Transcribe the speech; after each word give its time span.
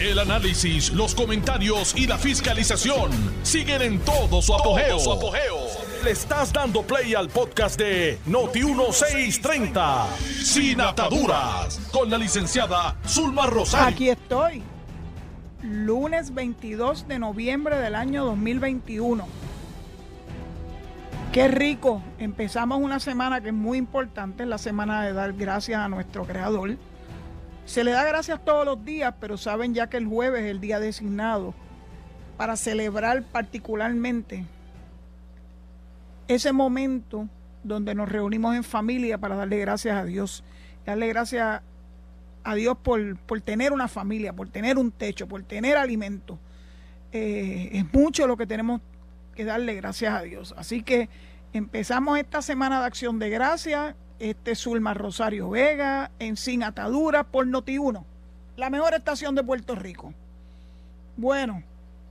El 0.00 0.20
análisis, 0.20 0.92
los 0.92 1.12
comentarios 1.12 1.92
y 1.96 2.06
la 2.06 2.18
fiscalización 2.18 3.10
siguen 3.42 3.82
en 3.82 3.98
todo 3.98 4.40
su 4.40 4.54
apogeo. 4.54 4.96
Le 6.04 6.12
estás 6.12 6.52
dando 6.52 6.82
play 6.82 7.14
al 7.14 7.28
podcast 7.28 7.76
de 7.80 8.16
Noti1630, 8.28 10.06
Sin 10.44 10.80
Ataduras, 10.80 11.80
con 11.90 12.08
la 12.10 12.16
licenciada 12.16 12.94
Zulma 13.08 13.46
Rosario. 13.46 13.88
Aquí 13.88 14.08
estoy, 14.08 14.62
lunes 15.62 16.32
22 16.32 17.08
de 17.08 17.18
noviembre 17.18 17.76
del 17.78 17.96
año 17.96 18.24
2021. 18.24 19.26
Qué 21.32 21.48
rico, 21.48 22.04
empezamos 22.20 22.78
una 22.80 23.00
semana 23.00 23.40
que 23.40 23.48
es 23.48 23.54
muy 23.54 23.78
importante, 23.78 24.44
es 24.44 24.48
la 24.48 24.58
semana 24.58 25.02
de 25.02 25.12
dar 25.12 25.32
gracias 25.32 25.80
a 25.80 25.88
nuestro 25.88 26.24
creador 26.24 26.76
se 27.68 27.84
le 27.84 27.90
da 27.90 28.02
gracias 28.02 28.42
todos 28.42 28.64
los 28.64 28.82
días, 28.82 29.14
pero 29.20 29.36
saben 29.36 29.74
ya 29.74 29.90
que 29.90 29.98
el 29.98 30.06
jueves 30.06 30.42
es 30.42 30.50
el 30.50 30.58
día 30.58 30.80
designado 30.80 31.54
para 32.38 32.56
celebrar 32.56 33.22
particularmente 33.24 34.46
ese 36.28 36.50
momento 36.52 37.28
donde 37.62 37.94
nos 37.94 38.08
reunimos 38.08 38.56
en 38.56 38.64
familia 38.64 39.18
para 39.18 39.36
darle 39.36 39.58
gracias 39.58 39.98
a 39.98 40.06
Dios. 40.06 40.44
Darle 40.86 41.08
gracias 41.08 41.60
a 42.42 42.54
Dios 42.54 42.78
por, 42.82 43.18
tener 43.42 43.74
una 43.74 43.86
familia, 43.86 44.32
por 44.32 44.48
tener 44.48 44.78
un 44.78 44.90
techo, 44.90 45.28
por 45.28 45.42
tener 45.42 45.76
alimento. 45.76 46.38
Eh, 47.12 47.68
es 47.72 47.92
mucho 47.92 48.26
lo 48.26 48.38
que 48.38 48.46
tenemos 48.46 48.80
que 49.34 49.44
darle 49.44 49.74
gracias 49.74 50.14
a 50.14 50.22
Dios. 50.22 50.54
Así 50.56 50.82
que 50.82 51.10
empezamos 51.52 52.18
esta 52.18 52.40
semana 52.40 52.80
de 52.80 52.86
acción 52.86 53.18
de 53.18 53.28
gracias 53.28 53.94
este 54.18 54.54
Zulma 54.54 54.94
Rosario 54.94 55.50
Vega, 55.50 56.10
en 56.18 56.36
Sin 56.36 56.62
Atadura, 56.62 57.24
por 57.24 57.46
Noti1, 57.46 58.04
la 58.56 58.70
mejor 58.70 58.94
estación 58.94 59.34
de 59.34 59.44
Puerto 59.44 59.74
Rico. 59.74 60.12
Bueno, 61.16 61.62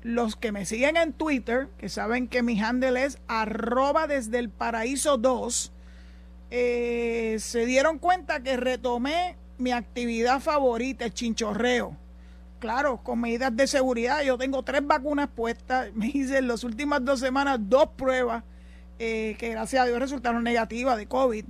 los 0.03 0.35
que 0.35 0.51
me 0.51 0.65
siguen 0.65 0.97
en 0.97 1.13
Twitter, 1.13 1.67
que 1.77 1.89
saben 1.89 2.27
que 2.27 2.43
mi 2.43 2.59
handle 2.59 3.03
es 3.03 3.19
arroba 3.27 4.07
desde 4.07 4.39
el 4.39 4.49
paraíso 4.49 5.17
2, 5.17 5.71
eh, 6.49 7.37
se 7.39 7.65
dieron 7.65 7.99
cuenta 7.99 8.41
que 8.41 8.57
retomé 8.57 9.35
mi 9.57 9.71
actividad 9.71 10.39
favorita, 10.39 11.05
el 11.05 11.13
chinchorreo. 11.13 11.95
Claro, 12.59 12.97
con 13.03 13.21
medidas 13.21 13.55
de 13.55 13.67
seguridad. 13.67 14.23
Yo 14.23 14.37
tengo 14.37 14.63
tres 14.63 14.85
vacunas 14.85 15.27
puestas. 15.27 15.89
Me 15.95 16.07
hice 16.07 16.39
en 16.39 16.47
las 16.47 16.63
últimas 16.63 17.03
dos 17.03 17.19
semanas 17.19 17.59
dos 17.61 17.89
pruebas 17.95 18.43
eh, 18.97 19.35
que 19.37 19.49
gracias 19.49 19.83
a 19.83 19.85
Dios 19.85 19.99
resultaron 19.99 20.43
negativas 20.43 20.97
de 20.97 21.05
COVID 21.05 21.45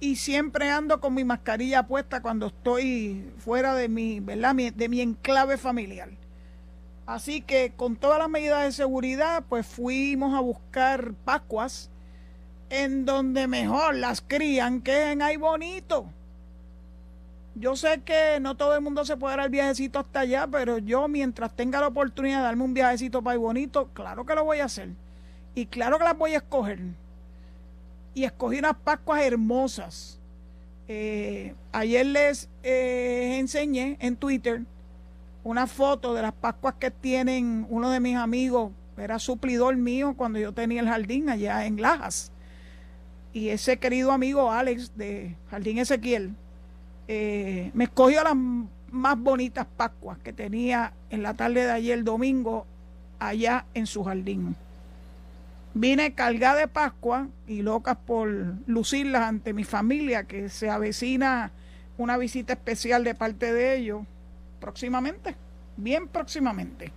y 0.00 0.16
siempre 0.16 0.70
ando 0.70 1.00
con 1.00 1.14
mi 1.14 1.24
mascarilla 1.24 1.86
puesta 1.86 2.20
cuando 2.20 2.48
estoy 2.48 3.32
fuera 3.38 3.74
de 3.74 3.88
mi, 3.88 4.20
¿verdad? 4.20 4.54
de 4.54 4.88
mi 4.88 5.00
enclave 5.00 5.56
familiar. 5.56 6.10
Así 7.06 7.42
que 7.42 7.72
con 7.76 7.96
todas 7.96 8.18
las 8.18 8.28
medidas 8.28 8.64
de 8.64 8.72
seguridad, 8.72 9.44
pues 9.48 9.66
fuimos 9.66 10.34
a 10.34 10.40
buscar 10.40 11.12
Pascuas 11.24 11.90
en 12.70 13.04
donde 13.04 13.46
mejor 13.46 13.94
las 13.94 14.22
crían 14.22 14.80
que 14.80 15.12
en 15.12 15.22
Ay 15.22 15.36
Bonito. 15.36 16.06
Yo 17.54 17.76
sé 17.76 18.02
que 18.04 18.40
no 18.40 18.56
todo 18.56 18.74
el 18.74 18.80
mundo 18.80 19.04
se 19.04 19.16
puede 19.16 19.36
dar 19.36 19.46
el 19.46 19.50
viajecito 19.50 19.98
hasta 20.00 20.20
allá, 20.20 20.48
pero 20.48 20.78
yo 20.78 21.06
mientras 21.06 21.54
tenga 21.54 21.80
la 21.80 21.88
oportunidad 21.88 22.38
de 22.38 22.44
darme 22.44 22.64
un 22.64 22.74
viajecito 22.74 23.22
para 23.22 23.34
Ay 23.34 23.38
Bonito, 23.38 23.90
claro 23.92 24.24
que 24.24 24.34
lo 24.34 24.44
voy 24.44 24.60
a 24.60 24.64
hacer. 24.64 24.88
Y 25.54 25.66
claro 25.66 25.98
que 25.98 26.04
las 26.04 26.18
voy 26.18 26.34
a 26.34 26.38
escoger 26.38 26.80
y 28.14 28.24
escogí 28.24 28.58
unas 28.58 28.76
Pascuas 28.76 29.22
hermosas. 29.22 30.20
Eh, 30.86 31.54
ayer 31.72 32.06
les 32.06 32.48
eh, 32.62 33.36
enseñé 33.38 33.96
en 34.00 34.16
Twitter 34.16 34.62
una 35.42 35.66
foto 35.66 36.14
de 36.14 36.22
las 36.22 36.32
Pascuas 36.32 36.74
que 36.78 36.90
tienen 36.90 37.66
uno 37.68 37.90
de 37.90 38.00
mis 38.00 38.16
amigos, 38.16 38.72
era 38.96 39.18
suplidor 39.18 39.76
mío 39.76 40.14
cuando 40.16 40.38
yo 40.38 40.52
tenía 40.52 40.80
el 40.80 40.88
jardín 40.88 41.28
allá 41.28 41.66
en 41.66 41.80
Lajas. 41.80 42.30
Y 43.32 43.48
ese 43.48 43.78
querido 43.78 44.12
amigo 44.12 44.52
Alex 44.52 44.96
de 44.96 45.34
Jardín 45.50 45.78
Ezequiel 45.78 46.34
eh, 47.08 47.70
me 47.74 47.84
escogió 47.84 48.22
las 48.22 48.36
más 48.90 49.18
bonitas 49.18 49.66
Pascuas 49.76 50.18
que 50.18 50.32
tenía 50.32 50.92
en 51.10 51.22
la 51.22 51.34
tarde 51.34 51.64
de 51.64 51.72
ayer 51.72 52.04
domingo 52.04 52.66
allá 53.18 53.66
en 53.74 53.86
su 53.86 54.04
jardín. 54.04 54.56
Vine 55.76 56.14
cargada 56.14 56.60
de 56.60 56.68
Pascua 56.68 57.26
y 57.48 57.62
locas 57.62 57.96
por 57.96 58.28
lucirlas 58.66 59.22
ante 59.22 59.52
mi 59.52 59.64
familia, 59.64 60.22
que 60.22 60.48
se 60.48 60.70
avecina 60.70 61.50
una 61.98 62.16
visita 62.16 62.52
especial 62.52 63.02
de 63.02 63.16
parte 63.16 63.52
de 63.52 63.76
ellos 63.76 64.02
próximamente, 64.60 65.34
bien 65.76 66.06
próximamente. 66.06 66.92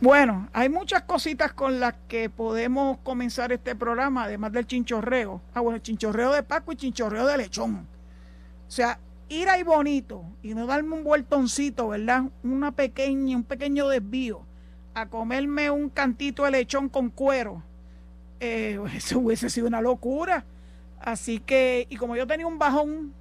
Bueno, 0.00 0.48
hay 0.54 0.70
muchas 0.70 1.02
cositas 1.02 1.52
con 1.52 1.80
las 1.80 1.96
que 2.08 2.30
podemos 2.30 2.96
comenzar 2.98 3.52
este 3.52 3.76
programa, 3.76 4.24
además 4.24 4.52
del 4.52 4.66
chinchorreo. 4.66 5.42
Ah, 5.52 5.60
bueno, 5.60 5.76
el 5.76 5.82
chinchorreo 5.82 6.32
de 6.32 6.42
Pascua 6.42 6.72
y 6.72 6.76
chinchorreo 6.78 7.26
de 7.26 7.36
lechón. 7.36 7.86
O 8.66 8.70
sea, 8.70 9.00
ir 9.28 9.50
ahí 9.50 9.64
bonito 9.64 10.24
y 10.42 10.54
no 10.54 10.66
darme 10.66 10.94
un 10.94 11.04
vueltoncito, 11.04 11.88
¿verdad? 11.88 12.22
Una 12.42 12.72
pequeña, 12.72 13.36
un 13.36 13.44
pequeño 13.44 13.86
desvío 13.88 14.47
a 15.00 15.06
comerme 15.06 15.70
un 15.70 15.90
cantito 15.90 16.44
de 16.44 16.50
lechón 16.50 16.88
con 16.88 17.10
cuero, 17.10 17.62
eh, 18.40 18.80
eso 18.96 19.20
hubiese 19.20 19.50
sido 19.50 19.66
una 19.66 19.80
locura. 19.80 20.44
Así 21.00 21.38
que, 21.38 21.86
y 21.88 21.96
como 21.96 22.16
yo 22.16 22.26
tenía 22.26 22.46
un 22.46 22.58
bajón 22.58 23.14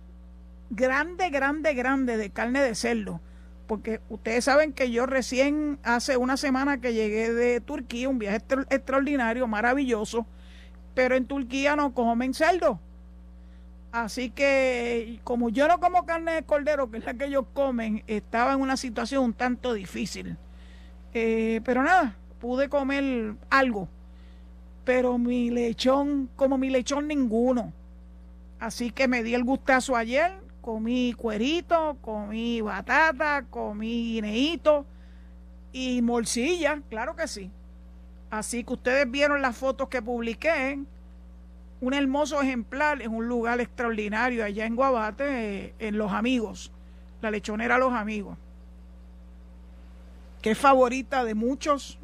grande, 0.72 1.30
grande, 1.30 1.74
grande 1.76 2.18
de 2.18 2.32
carne 2.32 2.62
de 2.62 2.74
cerdo, 2.74 3.22
porque 3.68 4.02
ustedes 4.10 4.46
saben 4.46 4.74
que 4.74 4.90
yo 4.92 5.06
recién 5.06 5.78
hace 5.84 6.18
una 6.18 6.38
semana 6.38 6.82
que 6.82 6.94
llegué 6.94 7.32
de 7.32 7.62
Turquía, 7.62 8.10
un 8.10 8.18
viaje 8.18 8.38
extraordinario, 8.70 9.46
maravilloso, 9.46 10.26
pero 10.96 11.16
en 11.16 11.26
Turquía 11.26 11.76
no 11.76 11.94
comen 11.94 12.34
cerdo. 12.34 12.80
Así 13.92 14.32
que 14.32 15.20
como 15.24 15.50
yo 15.50 15.68
no 15.68 15.80
como 15.80 16.06
carne 16.06 16.34
de 16.34 16.44
cordero, 16.44 16.90
que 16.90 16.98
es 16.98 17.06
la 17.06 17.14
que 17.14 17.26
ellos 17.26 17.46
comen, 17.54 18.04
estaba 18.08 18.54
en 18.54 18.62
una 18.62 18.78
situación 18.78 19.24
un 19.24 19.34
tanto 19.34 19.74
difícil. 19.74 20.38
Eh, 21.14 21.62
pero 21.64 21.84
nada, 21.84 22.16
pude 22.40 22.70
comer 22.70 23.36
algo. 23.50 23.88
Pero 24.84 25.18
mi 25.18 25.50
lechón, 25.50 26.30
como 26.36 26.58
mi 26.58 26.70
lechón, 26.70 27.08
ninguno. 27.08 27.74
Así 28.60 28.92
que 28.92 29.08
me 29.08 29.24
di 29.24 29.34
el 29.34 29.44
gustazo 29.44 29.96
ayer, 29.96 30.32
comí 30.62 31.14
cuerito, 31.14 31.98
comí 32.02 32.62
batata, 32.62 33.46
comí 33.50 34.14
guineíto 34.14 34.86
y 35.72 36.02
morcilla, 36.02 36.82
claro 36.90 37.16
que 37.16 37.28
sí. 37.28 37.52
Así 38.30 38.64
que 38.64 38.74
ustedes 38.74 39.10
vieron 39.10 39.42
las 39.42 39.56
fotos 39.56 39.90
que 39.90 40.02
publiqué. 40.02 40.80
Un 41.80 41.94
hermoso 41.94 42.42
ejemplar 42.42 43.02
en 43.04 43.14
un 43.14 43.28
lugar 43.28 43.62
extraordinario 43.62 44.44
allá 44.44 44.66
en 44.66 44.76
Guabate, 44.76 45.66
eh, 45.66 45.74
en 45.78 45.98
Los 45.98 46.12
Amigos, 46.12 46.72
la 47.22 47.30
lechonera 47.30 47.78
Los 47.78 47.94
Amigos 47.94 48.38
favorita 50.56 51.24
de 51.24 51.36
muchos. 51.36 52.00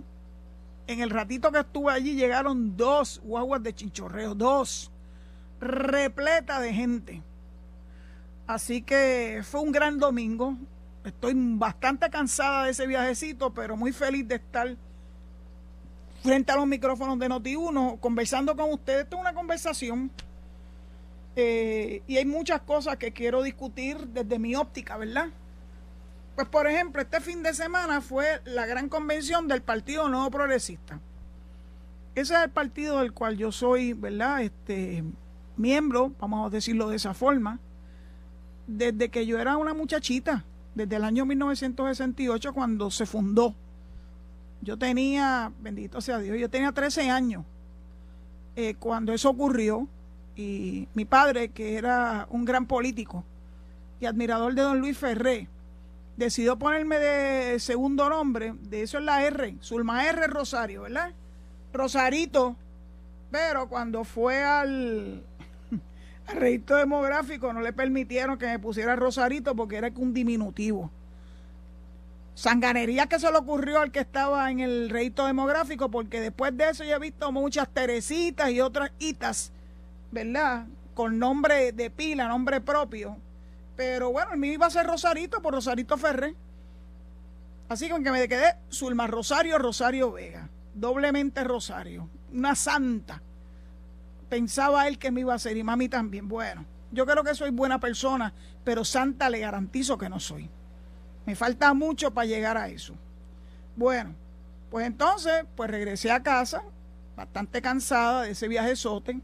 En 0.87 0.99
el 0.99 1.09
ratito 1.09 1.51
que 1.51 1.59
estuve 1.59 1.91
allí 1.91 2.15
llegaron 2.15 2.75
dos 2.75 3.21
guaguas 3.23 3.63
de 3.63 3.73
chinchorreo, 3.73 4.35
dos, 4.35 4.91
repleta 5.59 6.59
de 6.59 6.73
gente. 6.73 7.23
Así 8.47 8.81
que 8.81 9.41
fue 9.43 9.61
un 9.61 9.71
gran 9.71 9.97
domingo. 9.97 10.57
Estoy 11.05 11.33
bastante 11.35 12.09
cansada 12.09 12.65
de 12.65 12.71
ese 12.71 12.87
viajecito, 12.87 13.53
pero 13.53 13.77
muy 13.77 13.91
feliz 13.91 14.27
de 14.27 14.35
estar 14.35 14.75
frente 16.21 16.51
a 16.51 16.55
los 16.55 16.67
micrófonos 16.67 17.19
de 17.19 17.29
Noti1 17.29 17.99
conversando 17.99 18.55
con 18.55 18.71
ustedes. 18.71 19.03
Esto 19.03 19.17
es 19.17 19.21
una 19.21 19.33
conversación 19.33 20.11
eh, 21.35 22.01
y 22.07 22.17
hay 22.17 22.25
muchas 22.25 22.61
cosas 22.61 22.97
que 22.97 23.11
quiero 23.11 23.41
discutir 23.41 23.97
desde 24.07 24.37
mi 24.39 24.55
óptica, 24.55 24.97
¿verdad? 24.97 25.29
Pues 26.35 26.47
por 26.47 26.67
ejemplo, 26.67 27.01
este 27.01 27.21
fin 27.21 27.43
de 27.43 27.53
semana 27.53 28.01
fue 28.01 28.41
la 28.45 28.65
gran 28.65 28.89
convención 28.89 29.47
del 29.47 29.61
Partido 29.61 30.09
Nuevo 30.09 30.31
Progresista. 30.31 30.99
Ese 32.15 32.33
es 32.33 32.43
el 32.43 32.49
partido 32.49 32.99
del 32.99 33.13
cual 33.13 33.37
yo 33.37 33.51
soy, 33.51 33.93
¿verdad? 33.93 34.41
Este 34.41 35.03
miembro, 35.57 36.11
vamos 36.19 36.47
a 36.47 36.49
decirlo 36.49 36.89
de 36.89 36.95
esa 36.95 37.13
forma, 37.13 37.59
desde 38.65 39.09
que 39.09 39.25
yo 39.25 39.39
era 39.39 39.57
una 39.57 39.73
muchachita, 39.73 40.43
desde 40.73 40.95
el 40.95 41.03
año 41.03 41.25
1968 41.25 42.53
cuando 42.53 42.89
se 42.89 43.05
fundó. 43.05 43.55
Yo 44.61 44.77
tenía, 44.77 45.51
bendito 45.59 46.01
sea 46.01 46.19
Dios, 46.19 46.37
yo 46.39 46.49
tenía 46.49 46.71
13 46.71 47.09
años 47.09 47.45
eh, 48.55 48.75
cuando 48.79 49.13
eso 49.13 49.29
ocurrió 49.29 49.87
y 50.35 50.87
mi 50.93 51.05
padre, 51.05 51.49
que 51.49 51.75
era 51.75 52.27
un 52.29 52.45
gran 52.45 52.65
político 52.65 53.23
y 53.99 54.05
admirador 54.05 54.55
de 54.55 54.61
don 54.61 54.79
Luis 54.79 54.97
Ferré, 54.97 55.47
decidió 56.17 56.57
ponerme 56.57 56.99
de 56.99 57.59
segundo 57.59 58.09
nombre, 58.09 58.53
de 58.61 58.83
eso 58.83 58.97
es 58.99 59.03
la 59.03 59.23
R, 59.23 59.57
Zulma 59.61 60.07
R 60.07 60.27
Rosario, 60.27 60.83
¿verdad? 60.83 61.11
Rosarito, 61.73 62.55
pero 63.31 63.67
cuando 63.67 64.03
fue 64.03 64.43
al, 64.43 65.23
al 66.27 66.35
registro 66.37 66.77
demográfico 66.77 67.51
no 67.51 67.61
le 67.61 67.73
permitieron 67.73 68.37
que 68.37 68.45
me 68.45 68.59
pusiera 68.59 68.95
Rosarito 68.95 69.55
porque 69.55 69.77
era 69.77 69.91
un 69.95 70.13
diminutivo. 70.13 70.91
sanganería 72.35 73.07
que 73.07 73.19
se 73.19 73.31
le 73.31 73.37
ocurrió 73.37 73.79
al 73.81 73.91
que 73.91 73.99
estaba 73.99 74.49
en 74.51 74.59
el 74.59 74.89
reito 74.89 75.25
demográfico, 75.25 75.89
porque 75.89 76.19
después 76.21 76.55
de 76.55 76.69
eso 76.69 76.83
yo 76.83 76.95
he 76.95 76.99
visto 76.99 77.31
muchas 77.31 77.67
Teresitas 77.69 78.51
y 78.51 78.61
otras 78.61 78.91
Itas, 78.99 79.51
¿verdad? 80.11 80.67
Con 80.93 81.17
nombre 81.17 81.71
de 81.71 81.89
pila, 81.89 82.27
nombre 82.27 82.61
propio. 82.61 83.17
Pero 83.75 84.11
bueno, 84.11 84.33
el 84.33 84.39
mío 84.39 84.53
iba 84.53 84.67
a 84.67 84.69
ser 84.69 84.85
Rosarito 84.85 85.41
por 85.41 85.53
Rosarito 85.53 85.97
Ferré. 85.97 86.35
Así 87.69 87.87
que 87.87 88.11
me 88.11 88.27
quedé 88.27 88.55
Zulma 88.71 89.07
Rosario, 89.07 89.57
Rosario 89.57 90.11
Vega. 90.11 90.49
Doblemente 90.73 91.43
Rosario. 91.43 92.09
Una 92.31 92.55
santa. 92.55 93.21
Pensaba 94.29 94.87
él 94.87 94.97
que 94.97 95.11
me 95.11 95.21
iba 95.21 95.33
a 95.33 95.39
ser 95.39 95.57
y 95.57 95.63
mami 95.63 95.89
también. 95.89 96.27
Bueno, 96.27 96.65
yo 96.91 97.05
creo 97.05 97.23
que 97.23 97.35
soy 97.35 97.49
buena 97.49 97.79
persona, 97.79 98.33
pero 98.63 98.85
santa 98.85 99.29
le 99.29 99.39
garantizo 99.39 99.97
que 99.97 100.09
no 100.09 100.19
soy. 100.19 100.49
Me 101.25 101.35
falta 101.35 101.73
mucho 101.73 102.13
para 102.13 102.27
llegar 102.27 102.57
a 102.57 102.67
eso. 102.67 102.93
Bueno, 103.75 104.13
pues 104.69 104.85
entonces, 104.85 105.45
pues 105.55 105.69
regresé 105.69 106.11
a 106.11 106.21
casa, 106.21 106.63
bastante 107.15 107.61
cansada 107.61 108.23
de 108.23 108.31
ese 108.31 108.47
viaje 108.47 108.75
sote. 108.75 109.19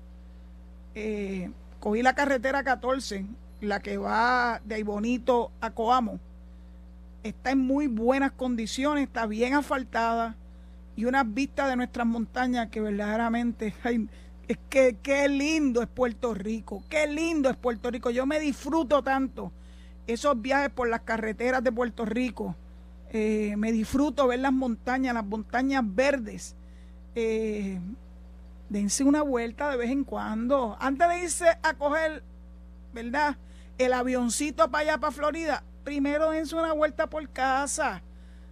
Eh, 0.95 1.52
cogí 1.80 2.02
la 2.02 2.16
carretera 2.16 2.63
14, 2.63 3.25
la 3.61 3.81
que 3.81 3.97
va 3.97 4.61
de 4.65 4.75
ahí 4.75 4.83
bonito 4.83 5.51
a 5.61 5.71
Coamo. 5.71 6.19
Está 7.23 7.51
en 7.51 7.59
muy 7.59 7.88
buenas 7.88 8.31
condiciones, 8.31 9.03
está 9.03 9.25
bien 9.25 9.53
asfaltada 9.53 10.35
y 10.95 11.06
unas 11.06 11.33
vistas 11.33 11.69
de 11.69 11.75
nuestras 11.77 12.06
montañas 12.06 12.67
que 12.67 12.81
verdaderamente 12.81 13.73
es 14.47 14.57
que 14.69 14.97
qué 15.01 15.29
lindo 15.29 15.81
es 15.81 15.88
Puerto 15.88 16.33
Rico, 16.33 16.83
qué 16.89 17.07
lindo 17.07 17.50
es 17.50 17.56
Puerto 17.56 17.89
Rico. 17.89 18.09
Yo 18.09 18.25
me 18.25 18.39
disfruto 18.39 19.01
tanto 19.01 19.51
esos 20.07 20.41
viajes 20.41 20.71
por 20.71 20.89
las 20.89 21.01
carreteras 21.01 21.63
de 21.63 21.71
Puerto 21.71 22.03
Rico. 22.03 22.56
Eh, 23.11 23.56
me 23.57 23.71
disfruto 23.71 24.27
ver 24.27 24.39
las 24.39 24.51
montañas, 24.51 25.13
las 25.13 25.25
montañas 25.25 25.83
verdes. 25.85 26.56
Eh, 27.15 27.79
dense 28.69 29.03
una 29.03 29.21
vuelta 29.21 29.69
de 29.69 29.77
vez 29.77 29.91
en 29.91 30.03
cuando. 30.03 30.75
Antes 30.79 31.07
de 31.07 31.23
irse 31.23 31.47
a 31.63 31.73
coger, 31.75 32.23
¿verdad? 32.94 33.38
El 33.80 33.94
avioncito 33.94 34.70
para 34.70 34.81
allá, 34.81 34.98
para 35.00 35.14
Florida, 35.14 35.64
primero 35.86 36.31
dense 36.31 36.54
una 36.54 36.74
vuelta 36.74 37.08
por 37.08 37.30
casa. 37.30 38.04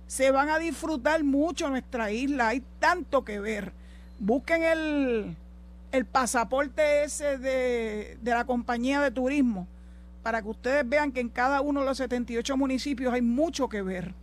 Se 0.08 0.32
van 0.32 0.48
a 0.48 0.58
disfrutar 0.58 1.22
mucho 1.26 1.70
nuestra 1.70 2.12
isla. 2.12 2.48
Hay 2.48 2.64
tanto 2.80 3.26
que 3.26 3.42
ver. 3.42 3.74
Busquen 4.20 4.64
el, 4.64 5.36
el 5.92 6.06
pasaporte 6.06 7.04
ese 7.04 7.38
de, 7.38 8.18
de 8.22 8.32
la 8.32 8.46
compañía 8.46 9.02
de 9.02 9.12
turismo 9.12 9.68
para 10.24 10.42
que 10.42 10.48
ustedes 10.48 10.88
vean 10.88 11.12
que 11.12 11.20
en 11.20 11.28
cada 11.28 11.60
uno 11.60 11.82
de 11.82 11.88
los 11.88 11.98
78 11.98 12.56
municipios 12.56 13.14
hay 13.14 13.22
mucho 13.22 13.68
que 13.68 13.82
ver. 13.82 14.14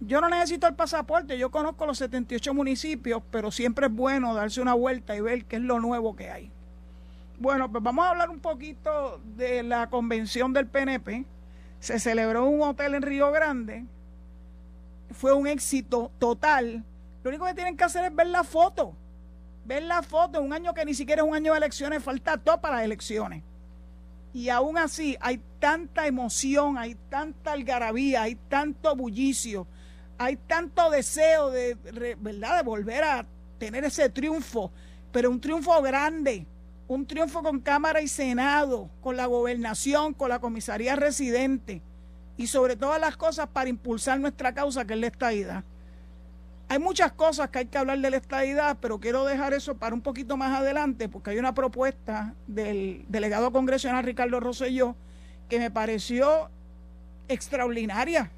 Yo 0.00 0.20
no 0.20 0.28
necesito 0.28 0.66
el 0.66 0.74
pasaporte, 0.74 1.38
yo 1.38 1.50
conozco 1.50 1.86
los 1.86 1.96
78 1.96 2.52
municipios, 2.52 3.22
pero 3.30 3.50
siempre 3.50 3.86
es 3.86 3.92
bueno 3.92 4.34
darse 4.34 4.60
una 4.60 4.74
vuelta 4.74 5.16
y 5.16 5.22
ver 5.22 5.46
qué 5.46 5.56
es 5.56 5.62
lo 5.62 5.80
nuevo 5.80 6.14
que 6.14 6.30
hay. 6.30 6.52
Bueno, 7.38 7.70
pues 7.70 7.84
vamos 7.84 8.06
a 8.06 8.10
hablar 8.10 8.30
un 8.30 8.40
poquito 8.40 9.20
de 9.36 9.62
la 9.62 9.90
convención 9.90 10.54
del 10.54 10.66
PNP. 10.66 11.26
Se 11.80 12.00
celebró 12.00 12.46
un 12.46 12.62
hotel 12.62 12.94
en 12.94 13.02
Río 13.02 13.30
Grande. 13.30 13.84
Fue 15.10 15.34
un 15.34 15.46
éxito 15.46 16.10
total. 16.18 16.82
Lo 17.22 17.28
único 17.28 17.44
que 17.44 17.52
tienen 17.52 17.76
que 17.76 17.84
hacer 17.84 18.06
es 18.06 18.14
ver 18.14 18.28
la 18.28 18.42
foto. 18.42 18.94
Ver 19.66 19.82
la 19.82 20.02
foto, 20.02 20.40
un 20.40 20.54
año 20.54 20.72
que 20.72 20.86
ni 20.86 20.94
siquiera 20.94 21.22
es 21.22 21.28
un 21.28 21.34
año 21.34 21.52
de 21.52 21.58
elecciones, 21.58 22.02
falta 22.02 22.38
todo 22.38 22.58
para 22.58 22.76
las 22.76 22.84
elecciones. 22.86 23.42
Y 24.32 24.48
aún 24.48 24.78
así 24.78 25.18
hay 25.20 25.40
tanta 25.58 26.06
emoción, 26.06 26.78
hay 26.78 26.94
tanta 27.10 27.52
algarabía, 27.52 28.22
hay 28.22 28.36
tanto 28.48 28.96
bullicio, 28.96 29.66
hay 30.16 30.36
tanto 30.36 30.88
deseo 30.88 31.50
de, 31.50 31.74
¿verdad? 32.18 32.58
de 32.58 32.62
volver 32.62 33.04
a 33.04 33.26
tener 33.58 33.84
ese 33.84 34.08
triunfo, 34.08 34.70
pero 35.12 35.30
un 35.30 35.40
triunfo 35.40 35.82
grande, 35.82 36.46
un 36.88 37.06
triunfo 37.06 37.42
con 37.42 37.60
Cámara 37.60 38.00
y 38.00 38.08
Senado, 38.08 38.88
con 39.02 39.16
la 39.16 39.26
gobernación, 39.26 40.14
con 40.14 40.28
la 40.28 40.38
comisaría 40.38 40.96
residente 40.96 41.82
y 42.36 42.46
sobre 42.46 42.76
todas 42.76 43.00
las 43.00 43.16
cosas 43.16 43.48
para 43.48 43.68
impulsar 43.68 44.20
nuestra 44.20 44.54
causa 44.54 44.84
que 44.84 44.94
es 44.94 45.00
la 45.00 45.06
estadidad. 45.08 45.64
Hay 46.68 46.78
muchas 46.78 47.12
cosas 47.12 47.50
que 47.50 47.60
hay 47.60 47.66
que 47.66 47.78
hablar 47.78 47.98
de 47.98 48.10
la 48.10 48.16
estadidad, 48.16 48.76
pero 48.80 48.98
quiero 48.98 49.24
dejar 49.24 49.54
eso 49.54 49.76
para 49.76 49.94
un 49.94 50.00
poquito 50.00 50.36
más 50.36 50.58
adelante, 50.58 51.08
porque 51.08 51.30
hay 51.30 51.38
una 51.38 51.54
propuesta 51.54 52.34
del 52.46 53.04
delegado 53.08 53.52
congresional 53.52 54.04
Ricardo 54.04 54.40
Rosselló 54.40 54.96
que 55.48 55.58
me 55.58 55.70
pareció 55.70 56.50
extraordinaria. 57.28 58.30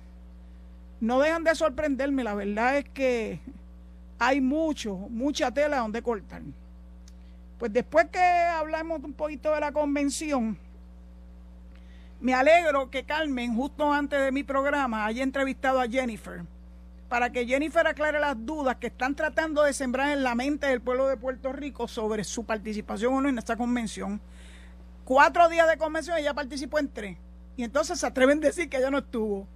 No 1.01 1.21
dejan 1.21 1.45
de 1.45 1.55
sorprenderme, 1.55 2.23
la 2.25 2.35
verdad 2.35 2.79
es 2.79 2.89
que 2.91 3.41
hay 4.19 4.41
mucho, 4.41 4.95
mucha 4.95 5.51
tela 5.51 5.79
donde 5.79 6.03
cortar. 6.03 6.43
Pues 7.59 7.73
después 7.73 8.07
que 8.11 8.21
hablamos 8.21 9.03
un 9.03 9.13
poquito 9.13 9.53
de 9.53 9.61
la 9.61 9.73
convención, 9.73 10.57
me 12.21 12.35
alegro 12.35 12.91
que 12.91 13.05
Carmen, 13.05 13.55
justo 13.55 13.93
antes 13.93 14.21
de 14.21 14.33
mi 14.33 14.43
programa, 14.43 15.07
haya 15.07 15.23
entrevistado 15.23 15.81
a 15.81 15.89
Jennifer 15.89 16.43
para 17.09 17.33
que 17.33 17.47
Jennifer 17.47 17.87
aclare 17.87 18.21
las 18.21 18.37
dudas 18.45 18.77
que 18.77 18.89
están 18.89 19.15
tratando 19.15 19.63
de 19.63 19.73
sembrar 19.73 20.11
en 20.11 20.23
la 20.23 20.35
mente 20.35 20.67
del 20.67 20.81
pueblo 20.81 21.09
de 21.09 21.17
Puerto 21.17 21.53
Rico 21.53 21.89
sobre 21.89 22.23
su 22.23 22.45
participación 22.45 23.15
o 23.15 23.21
no 23.21 23.29
en 23.29 23.39
esta 23.39 23.57
convención. 23.57 24.21
Cuatro 25.05 25.49
días 25.49 25.67
de 25.69 25.79
convención, 25.79 26.19
ella 26.19 26.35
participó 26.35 26.79
en 26.79 26.89
tres. 26.89 27.17
Y 27.57 27.65
entonces 27.65 27.99
se 27.99 28.07
atreven 28.07 28.39
a 28.39 28.49
decir 28.49 28.69
que 28.69 28.77
ella 28.77 28.91
no 28.91 28.99
estuvo. 28.99 29.47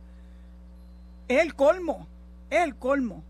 Es 1.28 1.42
el 1.42 1.54
colmo, 1.54 2.08
es 2.48 2.60
el 2.60 2.74
colmo. 2.74 3.22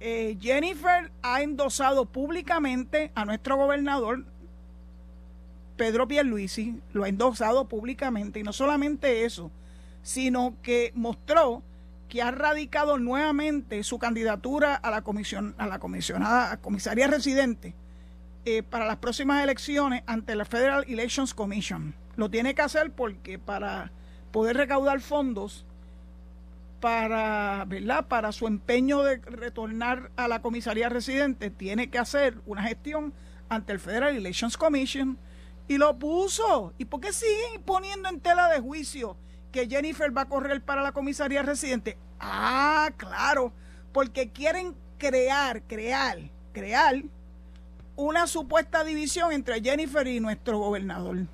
Eh, 0.00 0.38
Jennifer 0.40 1.12
ha 1.22 1.42
endosado 1.42 2.06
públicamente 2.06 3.12
a 3.14 3.26
nuestro 3.26 3.56
gobernador 3.56 4.24
Pedro 5.76 6.08
Pierluisi, 6.08 6.80
lo 6.92 7.04
ha 7.04 7.08
endosado 7.08 7.68
públicamente, 7.68 8.40
y 8.40 8.42
no 8.42 8.52
solamente 8.52 9.24
eso, 9.24 9.50
sino 10.02 10.54
que 10.62 10.92
mostró 10.94 11.62
que 12.08 12.22
ha 12.22 12.30
radicado 12.30 12.98
nuevamente 12.98 13.82
su 13.84 13.98
candidatura 13.98 14.74
a 14.74 14.90
la 14.90 15.02
comisión, 15.02 15.54
a 15.58 15.66
la 15.66 15.78
comisionada, 15.78 16.52
a 16.52 16.56
comisaría 16.56 17.06
residente 17.06 17.74
eh, 18.44 18.62
para 18.62 18.86
las 18.86 18.96
próximas 18.96 19.42
elecciones 19.44 20.02
ante 20.06 20.34
la 20.34 20.44
Federal 20.44 20.84
Elections 20.88 21.34
Commission. 21.34 21.94
Lo 22.16 22.30
tiene 22.30 22.54
que 22.54 22.62
hacer 22.62 22.90
porque 22.90 23.38
para 23.38 23.92
poder 24.32 24.56
recaudar 24.56 25.00
fondos 25.00 25.64
para, 26.80 27.66
para 28.08 28.32
su 28.32 28.46
empeño 28.46 29.02
de 29.02 29.16
retornar 29.18 30.10
a 30.16 30.28
la 30.28 30.42
comisaría 30.42 30.88
residente, 30.88 31.50
tiene 31.50 31.90
que 31.90 31.98
hacer 31.98 32.38
una 32.46 32.62
gestión 32.62 33.12
ante 33.48 33.72
el 33.72 33.80
Federal 33.80 34.16
Elections 34.16 34.56
Commission 34.56 35.18
y 35.68 35.78
lo 35.78 35.98
puso. 35.98 36.72
¿Y 36.78 36.86
por 36.86 37.00
qué 37.00 37.12
siguen 37.12 37.62
poniendo 37.64 38.08
en 38.08 38.20
tela 38.20 38.48
de 38.48 38.60
juicio? 38.60 39.16
que 39.50 39.68
Jennifer 39.68 40.16
va 40.16 40.22
a 40.22 40.28
correr 40.28 40.62
para 40.62 40.82
la 40.82 40.92
comisaría 40.92 41.42
residente. 41.42 41.98
Ah, 42.18 42.90
claro, 42.96 43.52
porque 43.92 44.30
quieren 44.30 44.74
crear, 44.98 45.62
crear, 45.62 46.18
crear 46.52 47.02
una 47.96 48.26
supuesta 48.26 48.84
división 48.84 49.32
entre 49.32 49.60
Jennifer 49.60 50.06
y 50.06 50.20
nuestro 50.20 50.58
gobernador. 50.58 51.26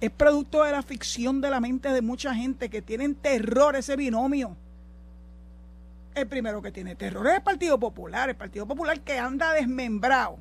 Es 0.00 0.10
producto 0.10 0.62
de 0.64 0.72
la 0.72 0.82
ficción 0.82 1.40
de 1.40 1.50
la 1.50 1.60
mente 1.60 1.90
de 1.90 2.02
mucha 2.02 2.34
gente 2.34 2.68
que 2.68 2.82
tienen 2.82 3.14
terror 3.14 3.76
ese 3.76 3.96
binomio. 3.96 4.56
El 6.14 6.26
primero 6.26 6.62
que 6.62 6.72
tiene 6.72 6.96
terror 6.96 7.26
es 7.28 7.34
el 7.34 7.42
Partido 7.42 7.78
Popular, 7.78 8.28
el 8.28 8.36
Partido 8.36 8.66
Popular 8.66 9.00
que 9.00 9.18
anda 9.18 9.52
desmembrado. 9.52 10.38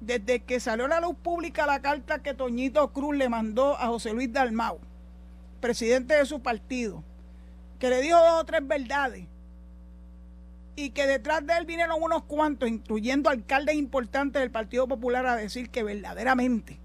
Desde 0.00 0.40
que 0.40 0.60
salió 0.60 0.86
a 0.86 0.88
la 0.88 1.00
luz 1.00 1.16
pública 1.22 1.66
la 1.66 1.82
carta 1.82 2.22
que 2.22 2.34
Toñito 2.34 2.92
Cruz 2.92 3.16
le 3.16 3.28
mandó 3.28 3.76
a 3.76 3.86
José 3.88 4.12
Luis 4.12 4.32
Dalmau 4.32 4.80
presidente 5.60 6.14
de 6.14 6.26
su 6.26 6.40
partido, 6.40 7.04
que 7.78 7.90
le 7.90 8.00
dijo 8.00 8.18
dos 8.18 8.40
o 8.40 8.44
tres 8.44 8.66
verdades 8.66 9.26
y 10.74 10.90
que 10.90 11.06
detrás 11.06 11.46
de 11.46 11.56
él 11.56 11.66
vinieron 11.66 12.02
unos 12.02 12.24
cuantos, 12.24 12.68
incluyendo 12.68 13.28
alcaldes 13.28 13.74
importantes 13.74 14.40
del 14.40 14.50
Partido 14.50 14.88
Popular, 14.88 15.26
a 15.26 15.36
decir 15.36 15.70
que 15.70 15.82
verdaderamente 15.82 16.79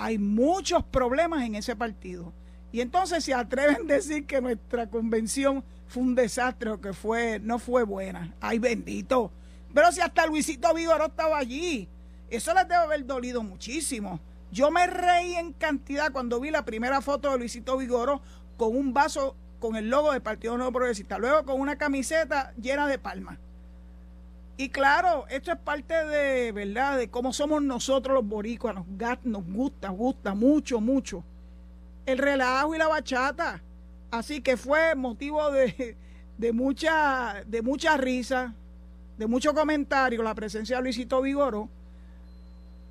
hay 0.00 0.18
muchos 0.18 0.82
problemas 0.82 1.44
en 1.44 1.54
ese 1.54 1.76
partido. 1.76 2.32
Y 2.72 2.80
entonces 2.80 3.22
se 3.22 3.34
atreven 3.34 3.82
a 3.82 3.94
decir 3.94 4.26
que 4.26 4.40
nuestra 4.40 4.88
convención 4.88 5.62
fue 5.88 6.02
un 6.02 6.14
desastre 6.14 6.70
o 6.70 6.80
que 6.80 6.94
fue, 6.94 7.38
no 7.40 7.58
fue 7.58 7.82
buena. 7.82 8.34
Ay, 8.40 8.58
bendito. 8.58 9.30
Pero 9.74 9.92
si 9.92 10.00
hasta 10.00 10.26
Luisito 10.26 10.72
Vigoró 10.72 11.06
estaba 11.06 11.36
allí, 11.36 11.86
eso 12.30 12.54
les 12.54 12.66
debe 12.66 12.76
haber 12.76 13.04
dolido 13.04 13.42
muchísimo. 13.42 14.20
Yo 14.50 14.70
me 14.70 14.86
reí 14.86 15.34
en 15.34 15.52
cantidad 15.52 16.10
cuando 16.12 16.40
vi 16.40 16.50
la 16.50 16.64
primera 16.64 17.02
foto 17.02 17.30
de 17.30 17.38
Luisito 17.38 17.76
Vigoro 17.76 18.22
con 18.56 18.74
un 18.74 18.94
vaso 18.94 19.36
con 19.58 19.76
el 19.76 19.90
logo 19.90 20.12
del 20.12 20.22
Partido 20.22 20.56
Nuevo 20.56 20.72
Progresista, 20.72 21.18
luego 21.18 21.44
con 21.44 21.60
una 21.60 21.76
camiseta 21.76 22.54
llena 22.56 22.86
de 22.86 22.98
palmas. 22.98 23.38
Y 24.60 24.68
claro, 24.68 25.24
esto 25.30 25.52
es 25.52 25.58
parte 25.58 25.94
de, 26.04 26.52
¿verdad?, 26.52 26.98
de 26.98 27.08
cómo 27.08 27.32
somos 27.32 27.62
nosotros 27.62 28.14
los 28.14 28.28
boricuas, 28.28 28.74
nos, 28.74 28.84
nos 29.24 29.46
gusta, 29.46 29.88
gusta 29.88 30.34
mucho, 30.34 30.82
mucho. 30.82 31.24
El 32.04 32.18
relajo 32.18 32.74
y 32.74 32.78
la 32.78 32.86
bachata. 32.86 33.62
Así 34.10 34.42
que 34.42 34.58
fue 34.58 34.94
motivo 34.96 35.50
de, 35.50 35.96
de, 36.36 36.52
mucha, 36.52 37.42
de 37.46 37.62
mucha 37.62 37.96
risa, 37.96 38.52
de 39.16 39.26
mucho 39.26 39.54
comentario 39.54 40.22
la 40.22 40.34
presencia 40.34 40.76
de 40.76 40.82
Luisito 40.82 41.22
Vigoro. 41.22 41.70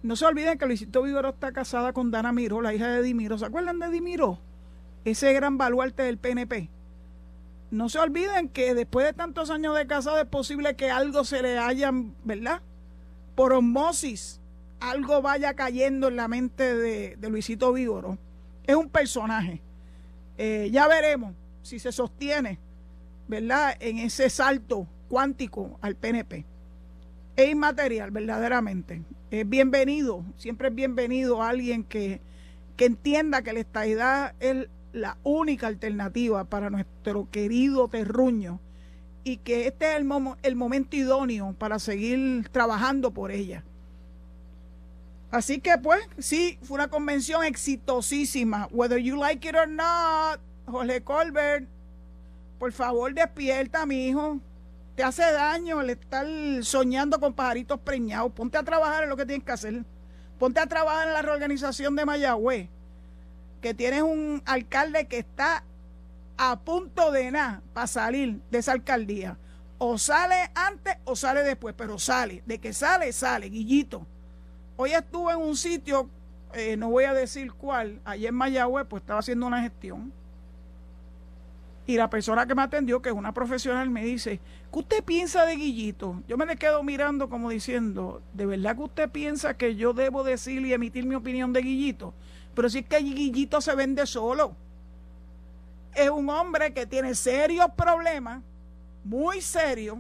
No 0.02 0.16
se 0.16 0.26
olviden 0.26 0.58
que 0.58 0.66
Luisito 0.66 1.04
Vigoro 1.04 1.30
está 1.30 1.52
casada 1.52 1.94
con 1.94 2.10
Dana 2.10 2.32
Miro, 2.32 2.62
la 2.62 2.74
hija 2.74 2.88
de 2.88 3.04
Dimiro. 3.04 3.38
¿Se 3.38 3.46
acuerdan 3.46 3.78
de 3.78 3.92
Dimiro? 3.92 4.40
Ese 5.06 5.34
gran 5.34 5.60
baluarte 5.60 6.02
del 6.02 6.18
PNP. 6.18 6.72
No 7.72 7.90
se 7.90 8.00
olviden 8.00 8.50
que 8.50 8.74
después 8.74 9.06
de 9.06 9.14
tantos 9.14 9.50
años 9.50 9.78
de 9.78 9.86
casado 9.86 10.20
es 10.20 10.26
posible 10.26 10.76
que 10.76 10.90
algo 10.90 11.24
se 11.24 11.42
le 11.42 11.58
haya, 11.60 11.92
¿verdad? 12.24 12.62
Por 13.36 13.54
osmosis, 13.54 14.42
algo 14.80 15.22
vaya 15.22 15.54
cayendo 15.54 16.08
en 16.08 16.16
la 16.16 16.28
mente 16.28 16.76
de, 16.76 17.30
Luisito 17.30 17.72
Vigoro. 17.74 18.18
Es 18.66 18.76
un 18.76 18.90
personaje 18.90 19.62
eh, 20.42 20.70
ya 20.72 20.88
veremos 20.88 21.36
si 21.64 21.80
se 21.80 21.92
sostiene, 21.92 22.60
¿verdad?, 23.28 23.76
en 23.82 23.98
ese 23.98 24.30
salto 24.30 24.88
cuántico 25.10 25.78
al 25.82 25.98
PNP. 25.98 26.46
Es 27.36 27.50
inmaterial, 27.50 28.12
verdaderamente. 28.12 29.04
Es 29.32 29.48
bienvenido, 29.48 30.24
siempre 30.38 30.70
es 30.70 30.76
bienvenido 30.76 31.44
alguien 31.44 31.84
que, 31.84 32.22
que 32.78 32.86
entienda 32.86 33.42
que 33.42 33.52
la 33.52 33.60
estadidad 33.60 34.34
es 34.40 34.70
la 34.94 35.18
única 35.24 35.68
alternativa 35.68 36.44
para 36.46 36.70
nuestro 36.70 37.30
querido 37.30 37.88
terruño 37.88 38.60
y 39.24 39.38
que 39.38 39.68
este 39.68 39.92
es 39.92 39.98
el, 39.98 40.56
momento 40.56 40.96
idóneo 40.96 41.54
para 41.54 41.80
seguir 41.80 42.50
trabajando 42.50 43.12
por 43.12 43.32
ella. 43.32 43.64
Así 45.32 45.60
que 45.60 45.78
pues 45.78 46.02
sí, 46.18 46.58
fue 46.64 46.76
una 46.76 46.88
convención 46.88 47.44
exitosísima. 47.44 48.68
Whether 48.72 48.98
you 48.98 49.16
like 49.18 49.48
it 49.48 49.56
or 49.56 49.68
not, 49.68 50.40
Jorge 50.66 51.04
Colbert, 51.04 51.68
por 52.58 52.72
favor 52.72 53.14
despierta, 53.14 53.86
mi 53.86 54.08
hijo. 54.08 54.40
Te 54.96 55.04
hace 55.04 55.22
daño 55.32 55.80
el 55.82 55.92
estar 55.92 56.26
soñando 56.62 57.20
con 57.20 57.34
pajaritos 57.34 57.80
preñados. 57.80 58.32
Ponte 58.34 58.58
a 58.58 58.64
trabajar 58.64 59.04
en 59.04 59.10
lo 59.10 59.16
que 59.16 59.26
tienes 59.26 59.46
que 59.46 59.52
hacer. 59.52 59.86
Ponte 60.40 60.60
a 60.60 60.68
trabajar 60.68 61.08
en 61.08 61.14
la 61.14 61.22
reorganización 61.22 61.96
de 61.96 62.06
Mayagüez, 62.06 62.70
que 63.62 63.74
tienes 63.74 64.02
un 64.02 64.42
alcalde 64.46 65.08
que 65.08 65.20
está 65.20 65.64
a 66.38 66.60
punto 66.60 67.12
de 67.12 67.32
nada 67.32 67.62
para 67.74 67.88
salir 67.88 68.40
de 68.50 68.60
esa 68.60 68.72
alcaldía. 68.72 69.38
O 69.78 69.98
sale 69.98 70.52
antes 70.56 70.98
o 71.06 71.16
sale 71.16 71.44
después, 71.44 71.74
pero 71.78 72.00
sale. 72.00 72.44
De 72.46 72.60
que 72.60 72.74
sale, 72.74 73.12
sale, 73.14 73.50
Guillito. 73.50 74.06
Hoy 74.78 74.92
estuve 74.92 75.34
en 75.34 75.40
un 75.40 75.56
sitio, 75.56 76.10
eh, 76.54 76.78
no 76.78 76.90
voy 76.90 77.04
a 77.04 77.14
decir 77.14 77.52
cuál, 77.54 78.00
allí 78.06 78.28
en 78.28 78.36
Mayagüez, 78.36 78.86
pues 78.88 79.02
estaba 79.02 79.20
haciendo 79.20 79.48
una 79.48 79.62
gestión. 79.62 80.14
Y 81.86 81.98
la 81.98 82.10
persona 82.10 82.46
que 82.46 82.54
me 82.56 82.62
atendió, 82.62 83.02
que 83.02 83.10
es 83.10 83.16
una 83.16 83.34
profesional, 83.34 83.90
me 83.90 84.06
dice, 84.06 84.40
¿qué 84.72 84.80
usted 84.80 85.04
piensa 85.04 85.46
de 85.46 85.56
Guillito? 85.56 86.22
Yo 86.28 86.38
me 86.38 86.46
le 86.46 86.56
quedo 86.56 86.84
mirando 86.84 87.30
como 87.30 87.50
diciendo, 87.50 88.22
¿de 88.34 88.46
verdad 88.46 88.76
que 88.76 88.84
usted 88.84 89.10
piensa 89.10 89.58
que 89.58 89.76
yo 89.76 89.94
debo 89.94 90.24
decir 90.24 90.66
y 90.66 90.72
emitir 90.72 91.06
mi 91.06 91.16
opinión 91.16 91.52
de 91.52 91.62
Guillito? 91.62 92.14
Pero 92.60 92.70
si 92.70 92.80
es 92.80 92.86
que 92.88 92.98
Guillito 92.98 93.62
se 93.62 93.74
vende 93.74 94.06
solo. 94.06 94.54
Es 95.96 96.10
un 96.10 96.30
hombre 96.30 96.74
que 96.74 96.86
tiene 96.86 97.16
serios 97.16 97.72
problemas, 97.72 98.42
muy 99.06 99.40
serios, 99.40 100.00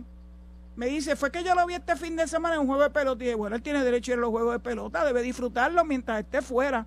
me 0.75 0.87
dice, 0.87 1.15
fue 1.15 1.31
que 1.31 1.41
yo 1.41 1.55
lo 1.55 1.65
vi 1.65 1.75
este 1.75 1.95
fin 1.95 2.17
de 2.17 2.27
semana 2.27 2.55
en 2.55 2.59
un 2.59 2.67
juego 2.67 2.83
de 2.83 2.89
pelota. 2.89 3.23
Y 3.23 3.27
dije, 3.27 3.37
bueno, 3.37 3.55
él 3.55 3.61
tiene 3.61 3.81
derecho 3.81 4.11
a 4.11 4.13
ir 4.15 4.17
a 4.17 4.21
los 4.23 4.31
juegos 4.31 4.51
de 4.51 4.59
pelota, 4.59 5.05
debe 5.05 5.21
disfrutarlo 5.21 5.85
mientras 5.85 6.19
esté 6.19 6.41
fuera, 6.41 6.85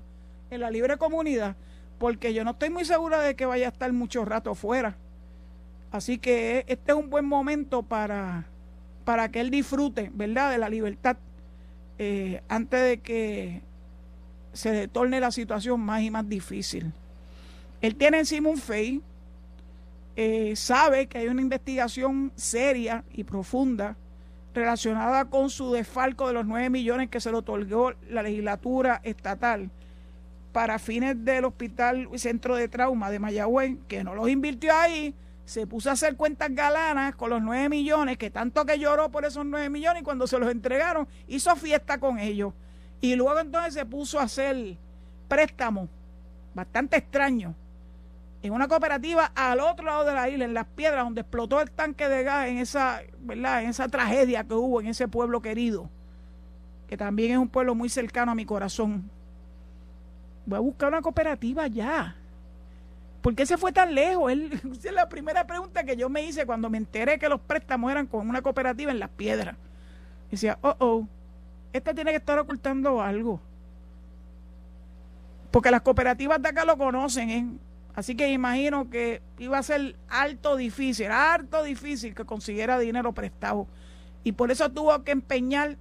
en 0.50 0.60
la 0.60 0.70
libre 0.70 0.98
comunidad, 0.98 1.56
porque 1.98 2.34
yo 2.34 2.44
no 2.44 2.50
estoy 2.50 2.68
muy 2.68 2.84
segura 2.84 3.20
de 3.20 3.34
que 3.34 3.46
vaya 3.46 3.68
a 3.68 3.70
estar 3.70 3.90
mucho 3.94 4.26
rato 4.26 4.54
fuera. 4.54 4.98
Así 5.90 6.18
que 6.18 6.66
este 6.68 6.92
es 6.92 6.98
un 6.98 7.08
buen 7.08 7.24
momento 7.24 7.82
para, 7.82 8.44
para 9.06 9.30
que 9.30 9.40
él 9.40 9.48
disfrute, 9.48 10.10
¿verdad?, 10.12 10.50
de 10.50 10.58
la 10.58 10.68
libertad 10.68 11.16
eh, 11.96 12.42
antes 12.50 12.82
de 12.82 13.00
que 13.00 13.71
se 14.52 14.88
torne 14.88 15.20
la 15.20 15.30
situación 15.30 15.80
más 15.80 16.02
y 16.02 16.10
más 16.10 16.28
difícil. 16.28 16.92
Él 17.80 17.96
tiene 17.96 18.18
encima 18.18 18.48
un 18.48 18.58
FEI 18.58 19.02
eh, 20.14 20.54
sabe 20.56 21.06
que 21.06 21.18
hay 21.18 21.28
una 21.28 21.40
investigación 21.40 22.32
seria 22.36 23.02
y 23.14 23.24
profunda 23.24 23.96
relacionada 24.54 25.24
con 25.24 25.48
su 25.48 25.72
desfalco 25.72 26.26
de 26.26 26.34
los 26.34 26.44
9 26.44 26.68
millones 26.68 27.08
que 27.08 27.18
se 27.18 27.30
le 27.30 27.38
otorgó 27.38 27.94
la 28.10 28.22
legislatura 28.22 29.00
estatal 29.04 29.70
para 30.52 30.78
fines 30.78 31.24
del 31.24 31.46
hospital 31.46 32.10
y 32.12 32.18
centro 32.18 32.56
de 32.56 32.68
trauma 32.68 33.10
de 33.10 33.20
Mayagüez, 33.20 33.78
que 33.88 34.04
no 34.04 34.14
los 34.14 34.28
invirtió 34.28 34.76
ahí, 34.76 35.14
se 35.46 35.66
puso 35.66 35.88
a 35.88 35.94
hacer 35.94 36.16
cuentas 36.16 36.54
galanas 36.54 37.16
con 37.16 37.30
los 37.30 37.40
9 37.40 37.70
millones, 37.70 38.18
que 38.18 38.28
tanto 38.28 38.66
que 38.66 38.78
lloró 38.78 39.10
por 39.10 39.24
esos 39.24 39.46
9 39.46 39.70
millones 39.70 40.02
y 40.02 40.04
cuando 40.04 40.26
se 40.26 40.38
los 40.38 40.50
entregaron 40.50 41.08
hizo 41.26 41.56
fiesta 41.56 41.98
con 41.98 42.18
ellos. 42.18 42.52
Y 43.02 43.16
luego 43.16 43.40
entonces 43.40 43.74
se 43.74 43.84
puso 43.84 44.20
a 44.20 44.22
hacer 44.22 44.76
préstamos, 45.26 45.88
bastante 46.54 46.96
extraños, 46.96 47.52
en 48.42 48.52
una 48.52 48.68
cooperativa 48.68 49.32
al 49.34 49.58
otro 49.58 49.86
lado 49.86 50.04
de 50.04 50.14
la 50.14 50.28
isla, 50.28 50.44
en 50.44 50.54
las 50.54 50.66
piedras, 50.66 51.04
donde 51.04 51.22
explotó 51.22 51.60
el 51.60 51.70
tanque 51.72 52.08
de 52.08 52.22
gas 52.22 52.46
en 52.46 52.58
esa, 52.58 53.00
¿verdad? 53.18 53.62
En 53.64 53.70
esa 53.70 53.88
tragedia 53.88 54.44
que 54.44 54.54
hubo 54.54 54.80
en 54.80 54.86
ese 54.86 55.08
pueblo 55.08 55.42
querido, 55.42 55.90
que 56.88 56.96
también 56.96 57.32
es 57.32 57.38
un 57.38 57.48
pueblo 57.48 57.74
muy 57.74 57.88
cercano 57.88 58.30
a 58.30 58.34
mi 58.36 58.44
corazón. 58.44 59.10
Voy 60.46 60.58
a 60.58 60.60
buscar 60.60 60.88
una 60.88 61.02
cooperativa 61.02 61.66
ya. 61.66 62.14
¿Por 63.20 63.34
qué 63.34 63.46
se 63.46 63.56
fue 63.56 63.72
tan 63.72 63.96
lejos? 63.96 64.30
Él, 64.30 64.52
esa 64.72 64.88
es 64.90 64.94
la 64.94 65.08
primera 65.08 65.44
pregunta 65.44 65.82
que 65.82 65.96
yo 65.96 66.08
me 66.08 66.24
hice 66.24 66.46
cuando 66.46 66.70
me 66.70 66.78
enteré 66.78 67.18
que 67.18 67.28
los 67.28 67.40
préstamos 67.40 67.90
eran 67.90 68.06
con 68.06 68.28
una 68.28 68.42
cooperativa 68.42 68.92
en 68.92 69.00
las 69.00 69.10
piedras. 69.10 69.56
decía, 70.30 70.56
oh, 70.62 70.76
oh, 70.78 71.08
esta 71.72 71.94
tiene 71.94 72.10
que 72.10 72.18
estar 72.18 72.38
ocultando 72.38 73.00
algo. 73.00 73.40
Porque 75.50 75.70
las 75.70 75.82
cooperativas 75.82 76.40
de 76.40 76.48
acá 76.48 76.64
lo 76.64 76.76
conocen, 76.76 77.30
¿eh? 77.30 77.46
Así 77.94 78.14
que 78.14 78.32
imagino 78.32 78.88
que 78.88 79.20
iba 79.38 79.58
a 79.58 79.62
ser 79.62 79.96
alto 80.08 80.56
difícil, 80.56 81.08
harto 81.10 81.62
difícil 81.62 82.14
que 82.14 82.24
consiguiera 82.24 82.78
dinero 82.78 83.12
prestado. 83.12 83.66
Y 84.24 84.32
por 84.32 84.50
eso 84.50 84.70
tuvo 84.70 85.04
que 85.04 85.12
empeñar, 85.12 85.76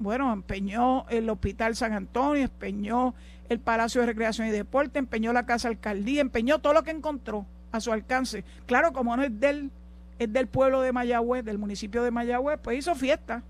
bueno, 0.00 0.32
empeñó 0.32 1.06
el 1.08 1.30
Hospital 1.30 1.76
San 1.76 1.92
Antonio, 1.92 2.44
empeñó 2.44 3.14
el 3.48 3.60
Palacio 3.60 4.00
de 4.00 4.08
Recreación 4.08 4.48
y 4.48 4.50
Deporte, 4.50 4.98
empeñó 4.98 5.32
la 5.32 5.46
Casa 5.46 5.68
Alcaldía, 5.68 6.20
empeñó 6.20 6.58
todo 6.58 6.72
lo 6.72 6.82
que 6.82 6.90
encontró 6.90 7.46
a 7.70 7.80
su 7.80 7.92
alcance. 7.92 8.44
Claro, 8.66 8.92
como 8.92 9.16
no 9.16 9.22
es 9.22 9.38
del, 9.38 9.70
es 10.18 10.32
del 10.32 10.48
pueblo 10.48 10.80
de 10.80 10.92
Mayagüez, 10.92 11.44
del 11.44 11.58
municipio 11.58 12.02
de 12.02 12.10
Mayagüez, 12.10 12.58
pues 12.60 12.78
hizo 12.78 12.94
fiesta. 12.96 13.44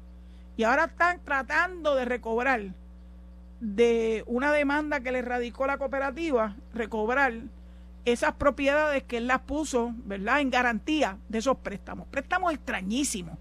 Y 0.56 0.64
ahora 0.64 0.84
están 0.84 1.20
tratando 1.24 1.94
de 1.94 2.04
recobrar 2.04 2.74
de 3.60 4.24
una 4.26 4.52
demanda 4.52 5.00
que 5.00 5.12
le 5.12 5.22
radicó 5.22 5.66
la 5.66 5.78
cooperativa, 5.78 6.56
recobrar 6.74 7.32
esas 8.04 8.34
propiedades 8.34 9.04
que 9.04 9.18
él 9.18 9.28
las 9.28 9.40
puso, 9.42 9.92
¿verdad?, 10.04 10.40
en 10.40 10.50
garantía 10.50 11.18
de 11.28 11.38
esos 11.38 11.56
préstamos. 11.58 12.08
Préstamos 12.08 12.52
extrañísimos 12.52 13.38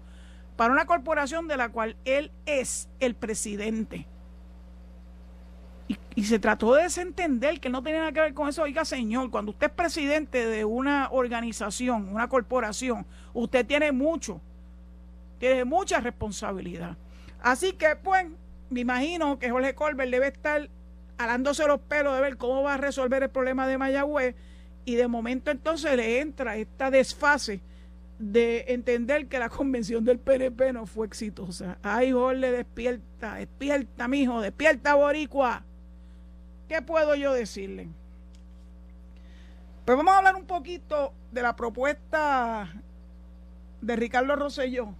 para 0.56 0.72
una 0.72 0.86
corporación 0.86 1.48
de 1.48 1.56
la 1.56 1.70
cual 1.70 1.96
él 2.04 2.30
es 2.46 2.88
el 3.00 3.14
presidente. 3.14 4.06
Y, 6.14 6.24
se 6.24 6.38
trató 6.38 6.74
de 6.74 6.84
desentender 6.84 7.58
que 7.58 7.68
no 7.68 7.82
tenía 7.82 8.00
nada 8.00 8.12
que 8.12 8.20
ver 8.20 8.34
con 8.34 8.48
eso. 8.48 8.62
Oiga, 8.62 8.84
señor, 8.84 9.30
cuando 9.30 9.50
usted 9.50 9.66
es 9.66 9.72
presidente 9.72 10.46
de 10.46 10.64
una 10.64 11.08
organización, 11.10 12.08
una 12.08 12.28
corporación, 12.28 13.04
usted 13.34 13.66
tiene 13.66 13.90
mucho, 13.92 14.40
tiene 15.42 15.64
mucha 15.64 15.98
responsabilidad. 15.98 16.96
Así 17.40 17.72
que, 17.72 17.96
pues, 17.96 18.26
me 18.70 18.78
imagino 18.78 19.40
que 19.40 19.50
Jorge 19.50 19.74
Colbert 19.74 20.08
debe 20.08 20.28
estar 20.28 20.70
alándose 21.18 21.66
los 21.66 21.80
pelos 21.80 22.14
de 22.14 22.20
ver 22.20 22.36
cómo 22.36 22.62
va 22.62 22.74
a 22.74 22.76
resolver 22.76 23.24
el 23.24 23.28
problema 23.28 23.66
de 23.66 23.76
Mayagüez 23.76 24.36
y 24.84 24.94
de 24.94 25.08
momento 25.08 25.50
entonces 25.50 25.96
le 25.96 26.20
entra 26.20 26.54
esta 26.58 26.92
desfase 26.92 27.60
de 28.20 28.66
entender 28.68 29.26
que 29.26 29.40
la 29.40 29.48
convención 29.48 30.04
del 30.04 30.20
PNP 30.20 30.74
no 30.74 30.86
fue 30.86 31.08
exitosa. 31.08 31.76
Ay, 31.82 32.12
Jorge, 32.12 32.52
despierta, 32.52 33.34
despierta, 33.34 34.06
mijo, 34.06 34.40
despierta, 34.40 34.94
boricua. 34.94 35.64
¿Qué 36.68 36.82
puedo 36.82 37.16
yo 37.16 37.32
decirle? 37.32 37.88
Pues 39.84 39.98
vamos 39.98 40.14
a 40.14 40.18
hablar 40.18 40.36
un 40.36 40.46
poquito 40.46 41.12
de 41.32 41.42
la 41.42 41.56
propuesta 41.56 42.72
de 43.80 43.96
Ricardo 43.96 44.36
Rosselló. 44.36 44.94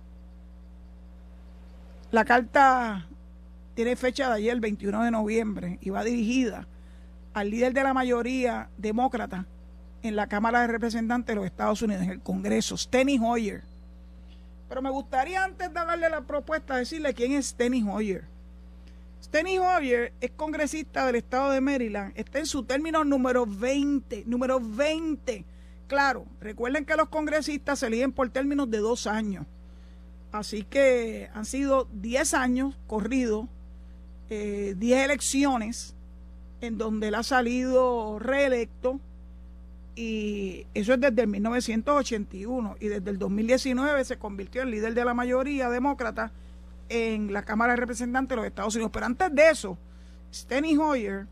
La 2.12 2.26
carta 2.26 3.06
tiene 3.74 3.96
fecha 3.96 4.28
de 4.28 4.34
ayer, 4.34 4.52
el 4.52 4.60
21 4.60 5.02
de 5.02 5.10
noviembre, 5.10 5.78
y 5.80 5.88
va 5.88 6.04
dirigida 6.04 6.68
al 7.32 7.50
líder 7.50 7.72
de 7.72 7.82
la 7.82 7.94
mayoría 7.94 8.68
demócrata, 8.76 9.46
en 10.02 10.14
la 10.14 10.26
Cámara 10.26 10.60
de 10.60 10.66
Representantes 10.66 11.28
de 11.28 11.36
los 11.36 11.46
Estados 11.46 11.80
Unidos, 11.80 12.02
en 12.02 12.10
el 12.10 12.20
Congreso, 12.20 12.76
Steny 12.76 13.18
Hoyer. 13.18 13.62
Pero 14.68 14.82
me 14.82 14.90
gustaría 14.90 15.42
antes 15.42 15.68
de 15.68 15.74
darle 15.74 16.10
la 16.10 16.20
propuesta 16.20 16.76
decirle 16.76 17.14
quién 17.14 17.32
es 17.32 17.46
Steny 17.46 17.82
Hoyer. 17.88 18.24
Steny 19.24 19.58
Hoyer 19.58 20.12
es 20.20 20.30
congresista 20.32 21.06
del 21.06 21.16
estado 21.16 21.50
de 21.50 21.62
Maryland, 21.62 22.12
está 22.14 22.38
en 22.38 22.46
su 22.46 22.64
término 22.64 23.04
número 23.04 23.46
20, 23.46 24.24
número 24.26 24.60
20 24.60 25.46
claro, 25.92 26.24
recuerden 26.40 26.86
que 26.86 26.96
los 26.96 27.10
congresistas 27.10 27.78
se 27.78 27.86
eligen 27.86 28.12
por 28.12 28.30
términos 28.30 28.70
de 28.70 28.78
dos 28.78 29.06
años. 29.06 29.44
Así 30.32 30.64
que 30.64 31.28
han 31.34 31.44
sido 31.44 31.86
10 31.92 32.34
años 32.34 32.74
corridos, 32.86 33.46
10 34.28 34.80
eh, 34.80 35.04
elecciones 35.04 35.94
en 36.62 36.78
donde 36.78 37.08
él 37.08 37.14
ha 37.16 37.22
salido 37.22 38.18
reelecto 38.18 38.98
y 39.94 40.66
eso 40.72 40.94
es 40.94 41.00
desde 41.00 41.22
el 41.22 41.28
1981 41.28 42.76
y 42.80 42.88
desde 42.88 43.10
el 43.10 43.18
2019 43.18 44.04
se 44.04 44.16
convirtió 44.16 44.62
en 44.62 44.70
líder 44.70 44.94
de 44.94 45.04
la 45.04 45.12
mayoría 45.12 45.68
demócrata 45.68 46.32
en 46.88 47.32
la 47.32 47.42
Cámara 47.42 47.74
de 47.74 47.80
Representantes 47.80 48.30
de 48.30 48.36
los 48.36 48.46
Estados 48.46 48.74
Unidos. 48.74 48.90
Pero 48.92 49.06
antes 49.06 49.34
de 49.34 49.50
eso, 49.50 49.76
Steny 50.32 50.78
Hoyer 50.78 51.26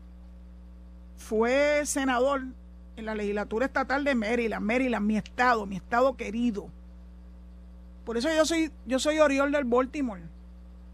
fue 1.17 1.81
senador 1.85 2.43
en 2.97 3.05
la 3.05 3.15
legislatura 3.15 3.65
estatal 3.65 4.03
de 4.03 4.13
Maryland, 4.13 4.63
Maryland, 4.63 5.07
mi 5.07 5.17
estado, 5.17 5.65
mi 5.65 5.77
estado 5.77 6.15
querido. 6.15 6.69
Por 8.11 8.17
eso 8.17 8.27
yo 8.35 8.45
soy, 8.45 8.69
yo 8.85 8.99
soy 8.99 9.19
Oriol 9.19 9.53
del 9.53 9.63
Baltimore, 9.63 10.23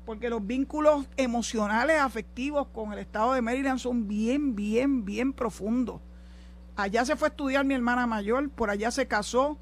porque 0.05 0.29
los 0.29 0.45
vínculos 0.45 1.07
emocionales, 1.17 1.99
afectivos 1.99 2.67
con 2.67 2.93
el 2.93 2.99
estado 2.99 3.33
de 3.33 3.41
Maryland 3.41 3.79
son 3.79 4.07
bien, 4.07 4.55
bien, 4.55 5.03
bien 5.03 5.33
profundos. 5.33 5.99
Allá 6.75 7.05
se 7.05 7.15
fue 7.15 7.29
a 7.29 7.31
estudiar 7.31 7.65
mi 7.65 7.73
hermana 7.73 8.05
mayor, 8.05 8.51
por 8.51 8.69
allá 8.69 8.91
se 8.91 9.07
casó, 9.07 9.57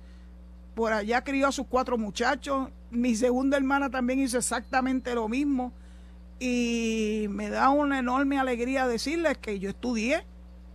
por 0.75 0.91
allá 0.91 1.23
crió 1.23 1.47
a 1.47 1.53
sus 1.53 1.65
cuatro 1.67 1.97
muchachos. 1.97 2.71
Mi 2.91 3.15
segunda 3.15 3.55
hermana 3.55 3.89
también 3.89 4.19
hizo 4.19 4.37
exactamente 4.37 5.15
lo 5.15 5.29
mismo. 5.29 5.71
Y 6.41 7.27
me 7.29 7.49
da 7.49 7.69
una 7.69 7.99
enorme 7.99 8.37
alegría 8.37 8.85
decirles 8.85 9.37
que 9.37 9.59
yo 9.59 9.69
estudié 9.69 10.25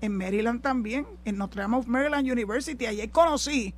en 0.00 0.16
Maryland 0.16 0.62
también, 0.62 1.06
en 1.26 1.36
Notre 1.36 1.60
Dame 1.60 1.76
of 1.76 1.88
Maryland 1.88 2.26
University. 2.26 2.86
Allí 2.86 3.06
conocí 3.08 3.74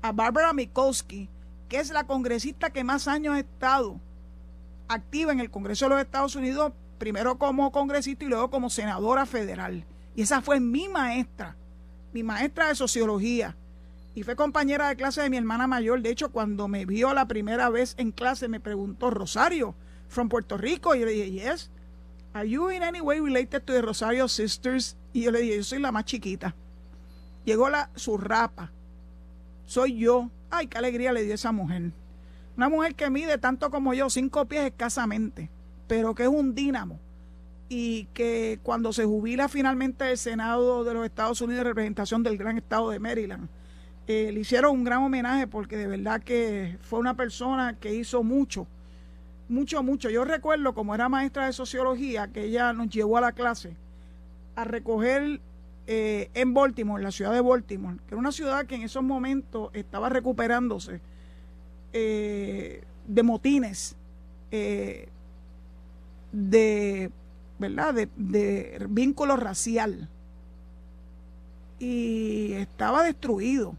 a 0.00 0.12
Barbara 0.12 0.54
Mikulski, 0.54 1.28
que 1.70 1.78
es 1.78 1.90
la 1.90 2.04
congresista 2.04 2.68
que 2.68 2.84
más 2.84 3.08
años 3.08 3.36
ha 3.36 3.38
estado 3.38 3.98
activa 4.88 5.32
en 5.32 5.40
el 5.40 5.50
Congreso 5.50 5.86
de 5.86 5.90
los 5.90 6.00
Estados 6.00 6.36
Unidos, 6.36 6.72
primero 6.98 7.38
como 7.38 7.72
congresista 7.72 8.26
y 8.26 8.28
luego 8.28 8.50
como 8.50 8.68
senadora 8.68 9.24
federal. 9.24 9.86
Y 10.14 10.22
esa 10.22 10.42
fue 10.42 10.60
mi 10.60 10.88
maestra 10.88 11.56
mi 12.12 12.22
maestra 12.22 12.68
de 12.68 12.74
sociología 12.74 13.56
y 14.14 14.22
fue 14.22 14.34
compañera 14.36 14.88
de 14.88 14.96
clase 14.96 15.22
de 15.22 15.30
mi 15.30 15.36
hermana 15.36 15.66
mayor. 15.66 16.02
De 16.02 16.10
hecho, 16.10 16.32
cuando 16.32 16.66
me 16.66 16.84
vio 16.84 17.14
la 17.14 17.26
primera 17.26 17.68
vez 17.70 17.94
en 17.96 18.10
clase, 18.10 18.48
me 18.48 18.60
preguntó, 18.60 19.10
Rosario, 19.10 19.74
from 20.08 20.28
Puerto 20.28 20.56
Rico. 20.56 20.94
Y 20.94 21.00
yo 21.00 21.06
le 21.06 21.12
dije, 21.12 21.30
yes. 21.30 21.70
Are 22.32 22.48
you 22.48 22.70
in 22.70 22.82
any 22.82 23.00
way 23.00 23.20
related 23.20 23.62
to 23.62 23.72
the 23.72 23.82
Rosario 23.82 24.28
Sisters? 24.28 24.96
Y 25.12 25.22
yo 25.22 25.30
le 25.30 25.40
dije, 25.40 25.56
yo 25.58 25.64
soy 25.64 25.78
la 25.78 25.92
más 25.92 26.04
chiquita. 26.04 26.54
Llegó 27.44 27.70
la 27.70 27.90
su 27.94 28.18
rapa. 28.18 28.72
Soy 29.64 29.96
yo. 29.96 30.30
Ay, 30.50 30.66
qué 30.66 30.78
alegría 30.78 31.12
le 31.12 31.22
dio 31.24 31.34
esa 31.34 31.52
mujer. 31.52 31.92
Una 32.56 32.68
mujer 32.68 32.94
que 32.94 33.08
mide 33.08 33.38
tanto 33.38 33.70
como 33.70 33.94
yo, 33.94 34.10
cinco 34.10 34.46
pies 34.46 34.64
escasamente, 34.64 35.50
pero 35.86 36.14
que 36.14 36.24
es 36.24 36.28
un 36.28 36.54
dínamo 36.54 36.98
y 37.72 38.06
que 38.12 38.58
cuando 38.64 38.92
se 38.92 39.04
jubila 39.04 39.48
finalmente 39.48 40.10
el 40.10 40.18
Senado 40.18 40.82
de 40.82 40.92
los 40.92 41.04
Estados 41.04 41.40
Unidos 41.40 41.62
de 41.62 41.70
representación 41.70 42.24
del 42.24 42.36
gran 42.36 42.58
estado 42.58 42.90
de 42.90 42.98
Maryland, 42.98 43.48
eh, 44.08 44.32
le 44.32 44.40
hicieron 44.40 44.72
un 44.72 44.84
gran 44.84 45.02
homenaje 45.02 45.46
porque 45.46 45.76
de 45.76 45.86
verdad 45.86 46.20
que 46.20 46.78
fue 46.80 46.98
una 46.98 47.14
persona 47.14 47.78
que 47.78 47.94
hizo 47.94 48.24
mucho, 48.24 48.66
mucho, 49.48 49.84
mucho. 49.84 50.10
Yo 50.10 50.24
recuerdo 50.24 50.74
como 50.74 50.96
era 50.96 51.08
maestra 51.08 51.46
de 51.46 51.52
sociología 51.52 52.26
que 52.26 52.44
ella 52.44 52.72
nos 52.72 52.88
llevó 52.88 53.18
a 53.18 53.20
la 53.20 53.32
clase 53.32 53.76
a 54.56 54.64
recoger 54.64 55.40
eh, 55.86 56.30
en 56.34 56.54
Baltimore, 56.54 57.02
la 57.02 57.10
ciudad 57.10 57.32
de 57.32 57.40
Baltimore, 57.40 57.96
que 58.06 58.14
era 58.14 58.18
una 58.18 58.32
ciudad 58.32 58.66
que 58.66 58.76
en 58.76 58.82
esos 58.82 59.02
momentos 59.02 59.70
estaba 59.72 60.08
recuperándose 60.08 61.00
eh, 61.92 62.84
de 63.06 63.22
motines, 63.22 63.96
de 64.50 65.10
¿verdad? 67.60 67.94
De, 68.16 68.86
vínculo 68.88 69.36
racial. 69.36 70.08
Y 71.78 72.52
estaba 72.54 73.04
destruido. 73.04 73.76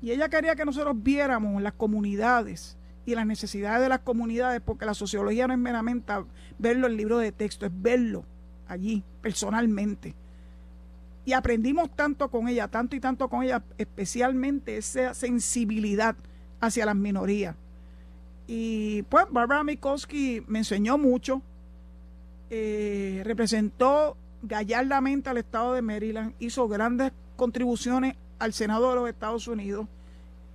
Y 0.00 0.12
ella 0.12 0.28
quería 0.28 0.54
que 0.54 0.64
nosotros 0.64 0.94
viéramos 1.02 1.60
las 1.60 1.72
comunidades 1.72 2.76
y 3.04 3.14
las 3.14 3.26
necesidades 3.26 3.82
de 3.82 3.88
las 3.88 4.00
comunidades, 4.00 4.62
porque 4.64 4.86
la 4.86 4.94
sociología 4.94 5.46
no 5.46 5.54
es 5.54 5.58
meramente 5.58 6.12
verlo 6.58 6.86
en 6.86 6.96
libros 6.96 7.20
de 7.20 7.32
texto, 7.32 7.66
es 7.66 7.72
verlo 7.74 8.24
allí, 8.68 9.02
personalmente. 9.20 10.14
Y 11.26 11.32
aprendimos 11.32 11.90
tanto 11.94 12.30
con 12.30 12.48
ella, 12.48 12.68
tanto 12.68 12.96
y 12.96 13.00
tanto 13.00 13.28
con 13.28 13.42
ella, 13.42 13.62
especialmente 13.76 14.76
esa 14.76 15.12
sensibilidad 15.12 16.16
hacia 16.60 16.86
las 16.86 16.96
minorías. 16.96 17.56
Y 18.46 19.02
pues 19.02 19.26
Barbara 19.30 19.64
Mikulski 19.64 20.42
me 20.46 20.60
enseñó 20.60 20.98
mucho, 20.98 21.42
eh, 22.48 23.22
representó 23.24 24.16
gallardamente 24.42 25.28
al 25.28 25.38
estado 25.38 25.74
de 25.74 25.82
Maryland, 25.82 26.34
hizo 26.38 26.68
grandes 26.68 27.12
contribuciones 27.34 28.14
al 28.38 28.52
Senado 28.52 28.90
de 28.90 28.94
los 28.94 29.08
Estados 29.08 29.48
Unidos 29.48 29.88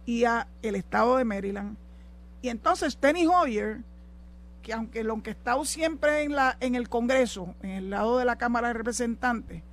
y 0.05 0.23
al 0.23 0.47
estado 0.61 1.17
de 1.17 1.25
Maryland. 1.25 1.75
Y 2.41 2.47
entonces 2.47 2.95
Penny 2.95 3.27
Hoyer, 3.27 3.79
que 4.61 4.71
aunque 4.71 5.03
lo 5.03 5.21
que 5.21 5.31
estado 5.31 5.65
siempre 5.65 6.23
en, 6.23 6.33
la, 6.33 6.55
en 6.61 6.75
el 6.75 6.87
Congreso, 6.87 7.55
en 7.61 7.71
el 7.71 7.89
lado 7.89 8.17
de 8.17 8.25
la 8.25 8.37
Cámara 8.37 8.69
de 8.69 8.75
Representantes, 8.75 9.63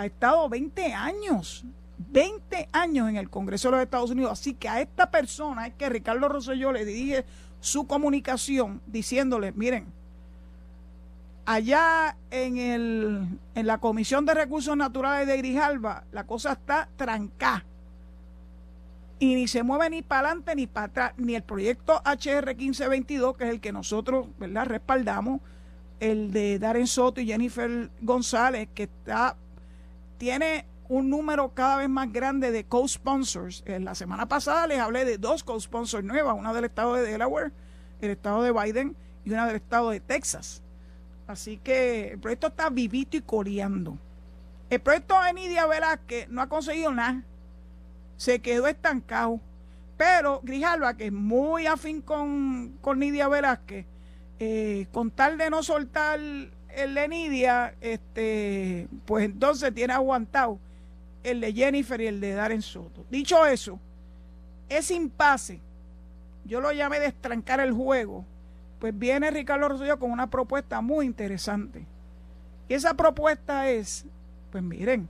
ha 0.00 0.06
estado 0.06 0.48
20 0.48 0.94
años, 0.94 1.64
20 1.98 2.70
años 2.72 3.10
en 3.10 3.16
el 3.16 3.28
Congreso 3.28 3.68
de 3.68 3.72
los 3.72 3.82
Estados 3.82 4.10
Unidos. 4.10 4.32
Así 4.32 4.54
que 4.54 4.66
a 4.66 4.80
esta 4.80 5.10
persona 5.10 5.66
es 5.66 5.74
que 5.74 5.90
Ricardo 5.90 6.26
Rosselló 6.26 6.72
le 6.72 6.86
dirige 6.86 7.26
su 7.60 7.86
comunicación 7.86 8.80
diciéndole, 8.86 9.52
miren, 9.52 9.84
allá 11.44 12.16
en, 12.30 12.56
el, 12.56 13.28
en 13.54 13.66
la 13.66 13.76
Comisión 13.76 14.24
de 14.24 14.32
Recursos 14.32 14.74
Naturales 14.74 15.26
de 15.26 15.36
Grijalba, 15.36 16.04
la 16.12 16.24
cosa 16.24 16.52
está 16.52 16.88
trancada. 16.96 17.66
Y 19.18 19.34
ni 19.34 19.48
se 19.48 19.62
mueve 19.62 19.90
ni 19.90 20.00
para 20.00 20.28
adelante 20.28 20.54
ni 20.54 20.66
para 20.66 20.86
atrás, 20.86 21.12
ni 21.18 21.34
el 21.34 21.42
proyecto 21.42 22.00
HR 22.06 22.54
1522, 22.56 23.36
que 23.36 23.44
es 23.44 23.50
el 23.50 23.60
que 23.60 23.70
nosotros 23.70 24.28
¿verdad? 24.38 24.64
respaldamos, 24.64 25.42
el 25.98 26.32
de 26.32 26.58
Darren 26.58 26.86
Soto 26.86 27.20
y 27.20 27.26
Jennifer 27.26 27.90
González, 28.00 28.70
que 28.74 28.84
está, 28.84 29.36
tiene 30.20 30.66
un 30.90 31.08
número 31.08 31.54
cada 31.54 31.78
vez 31.78 31.88
más 31.88 32.12
grande 32.12 32.52
de 32.52 32.64
co-sponsors. 32.64 33.62
En 33.64 33.86
la 33.86 33.94
semana 33.94 34.28
pasada 34.28 34.66
les 34.66 34.78
hablé 34.78 35.06
de 35.06 35.16
dos 35.16 35.42
co-sponsors 35.42 36.04
nuevas, 36.04 36.36
una 36.38 36.52
del 36.52 36.66
estado 36.66 36.92
de 36.92 37.10
Delaware, 37.10 37.52
el 38.02 38.10
estado 38.10 38.42
de 38.42 38.52
Biden, 38.52 38.94
y 39.24 39.30
una 39.32 39.46
del 39.46 39.56
estado 39.56 39.88
de 39.88 40.00
Texas. 40.00 40.62
Así 41.26 41.56
que 41.56 42.08
el 42.08 42.18
proyecto 42.18 42.48
está 42.48 42.68
vivito 42.68 43.16
y 43.16 43.22
coreando. 43.22 43.96
El 44.68 44.80
proyecto 44.80 45.18
de 45.22 45.32
Nidia 45.32 45.66
Velázquez 45.66 46.28
no 46.28 46.42
ha 46.42 46.50
conseguido 46.50 46.92
nada. 46.92 47.22
Se 48.18 48.40
quedó 48.40 48.66
estancado. 48.66 49.40
Pero 49.96 50.40
Grijalva, 50.42 50.98
que 50.98 51.06
es 51.06 51.12
muy 51.12 51.66
afín 51.66 52.02
con, 52.02 52.76
con 52.82 52.98
Nidia 52.98 53.26
Velázquez, 53.28 53.86
eh, 54.38 54.86
con 54.92 55.10
tal 55.10 55.38
de 55.38 55.48
no 55.48 55.62
soltar 55.62 56.20
el 56.76 56.94
de 56.94 57.08
Nidia, 57.08 57.74
este, 57.80 58.88
pues 59.04 59.24
entonces 59.24 59.74
tiene 59.74 59.92
aguantado 59.92 60.58
el 61.22 61.40
de 61.40 61.52
Jennifer 61.52 62.00
y 62.00 62.06
el 62.06 62.20
de 62.20 62.32
Darren 62.32 62.62
Soto. 62.62 63.04
Dicho 63.10 63.44
eso, 63.46 63.78
ese 64.68 64.94
impasse, 64.94 65.60
yo 66.44 66.60
lo 66.60 66.72
llamé 66.72 67.00
de 67.00 67.06
estrancar 67.06 67.60
el 67.60 67.72
juego, 67.72 68.24
pues 68.78 68.98
viene 68.98 69.30
Ricardo 69.30 69.68
Rosselló 69.68 69.98
con 69.98 70.10
una 70.10 70.30
propuesta 70.30 70.80
muy 70.80 71.06
interesante. 71.06 71.84
Y 72.68 72.74
esa 72.74 72.94
propuesta 72.94 73.68
es, 73.68 74.06
pues 74.50 74.62
miren, 74.62 75.08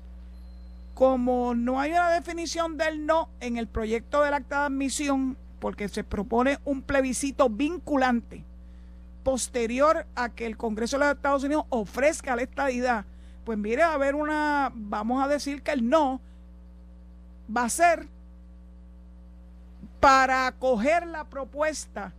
como 0.94 1.54
no 1.54 1.80
hay 1.80 1.92
una 1.92 2.10
definición 2.10 2.76
del 2.76 3.06
no 3.06 3.28
en 3.40 3.56
el 3.56 3.68
proyecto 3.68 4.22
del 4.22 4.34
acta 4.34 4.60
de 4.60 4.66
admisión, 4.66 5.36
porque 5.60 5.88
se 5.88 6.04
propone 6.04 6.58
un 6.64 6.82
plebiscito 6.82 7.48
vinculante 7.48 8.44
posterior 9.22 10.06
a 10.14 10.30
que 10.30 10.46
el 10.46 10.56
Congreso 10.56 10.98
de 10.98 11.06
los 11.06 11.14
Estados 11.14 11.44
Unidos 11.44 11.64
ofrezca 11.68 12.36
la 12.36 12.42
estadidad, 12.42 13.04
pues 13.44 13.58
mire, 13.58 13.82
a 13.82 13.96
ver 13.96 14.14
una, 14.14 14.70
vamos 14.74 15.24
a 15.24 15.28
decir 15.28 15.62
que 15.62 15.72
el 15.72 15.88
no 15.88 16.20
va 17.54 17.64
a 17.64 17.68
ser 17.68 18.08
para 20.00 20.46
acoger 20.46 21.06
la 21.06 21.24
propuesta 21.24 22.14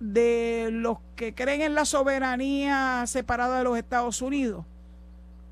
de 0.00 0.68
los 0.70 0.98
que 1.16 1.34
creen 1.34 1.62
en 1.62 1.74
la 1.74 1.84
soberanía 1.84 3.04
separada 3.06 3.58
de 3.58 3.64
los 3.64 3.78
Estados 3.78 4.20
Unidos 4.22 4.64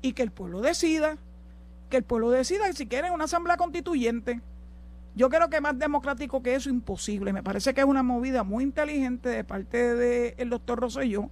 y 0.01 0.13
que 0.13 0.21
el 0.21 0.31
pueblo 0.31 0.61
decida, 0.61 1.17
que 1.89 1.97
el 1.97 2.03
pueblo 2.03 2.29
decida 2.29 2.71
si 2.73 2.87
quiere 2.87 3.11
una 3.11 3.25
asamblea 3.25 3.57
constituyente. 3.57 4.41
Yo 5.15 5.29
creo 5.29 5.49
que 5.49 5.61
más 5.61 5.77
democrático 5.77 6.41
que 6.41 6.55
eso 6.55 6.69
imposible. 6.69 7.33
Me 7.33 7.43
parece 7.43 7.73
que 7.73 7.81
es 7.81 7.87
una 7.87 8.03
movida 8.03 8.43
muy 8.43 8.63
inteligente 8.63 9.29
de 9.29 9.43
parte 9.43 9.95
del 9.95 10.49
doctor 10.49 10.79
Rosselló 10.79 11.29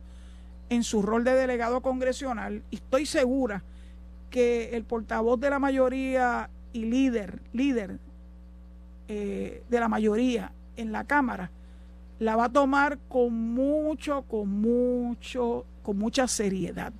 en 0.69 0.83
su 0.83 1.01
rol 1.01 1.23
de 1.23 1.33
delegado 1.33 1.81
congresional 1.81 2.63
y 2.69 2.75
estoy 2.75 3.05
segura 3.05 3.63
que 4.29 4.75
el 4.75 4.83
portavoz 4.83 5.39
de 5.39 5.49
la 5.49 5.59
mayoría 5.59 6.49
y 6.73 6.85
líder, 6.85 7.41
líder 7.51 7.99
eh, 9.07 9.63
de 9.67 9.79
la 9.79 9.89
mayoría 9.89 10.53
en 10.77 10.91
la 10.91 11.03
Cámara, 11.03 11.51
la 12.19 12.35
va 12.35 12.45
a 12.45 12.51
tomar 12.51 12.99
con 13.09 13.33
mucho, 13.33 14.21
con 14.23 14.47
mucho, 14.47 15.65
con 15.81 15.97
mucha 15.97 16.27
seriedad. 16.27 16.93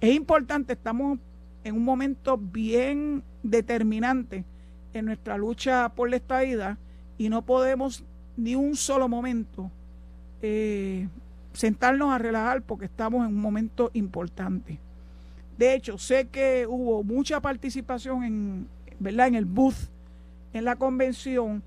Es 0.00 0.14
importante, 0.14 0.72
estamos 0.72 1.18
en 1.64 1.76
un 1.76 1.84
momento 1.84 2.38
bien 2.38 3.22
determinante 3.42 4.44
en 4.98 5.06
nuestra 5.06 5.36
lucha 5.36 5.88
por 5.90 6.10
la 6.10 6.16
estadidad 6.16 6.78
y 7.18 7.28
no 7.28 7.42
podemos 7.42 8.04
ni 8.36 8.54
un 8.54 8.76
solo 8.76 9.08
momento 9.08 9.70
eh, 10.42 11.08
sentarnos 11.52 12.12
a 12.12 12.18
relajar 12.18 12.62
porque 12.62 12.84
estamos 12.84 13.26
en 13.26 13.34
un 13.34 13.40
momento 13.40 13.90
importante. 13.94 14.78
De 15.56 15.74
hecho, 15.74 15.96
sé 15.96 16.28
que 16.28 16.66
hubo 16.68 17.02
mucha 17.02 17.40
participación 17.40 18.24
en, 18.24 18.68
¿verdad? 18.98 19.28
en 19.28 19.34
el 19.36 19.46
booth, 19.46 19.88
en 20.52 20.64
la 20.64 20.76
convención, 20.76 21.62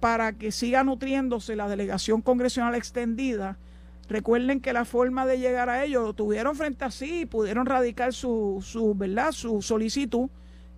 para 0.00 0.32
que 0.32 0.52
siga 0.52 0.84
nutriéndose 0.84 1.56
la 1.56 1.68
delegación 1.68 2.20
congresional 2.20 2.74
extendida. 2.74 3.56
Recuerden 4.08 4.60
que 4.60 4.72
la 4.72 4.84
forma 4.84 5.24
de 5.24 5.38
llegar 5.38 5.70
a 5.70 5.84
ellos 5.84 6.02
lo 6.02 6.12
tuvieron 6.12 6.56
frente 6.56 6.84
a 6.84 6.90
sí 6.90 7.20
y 7.20 7.26
pudieron 7.26 7.64
radicar 7.64 8.12
su, 8.12 8.62
su, 8.62 8.94
¿verdad? 8.94 9.32
su 9.32 9.62
solicitud 9.62 10.28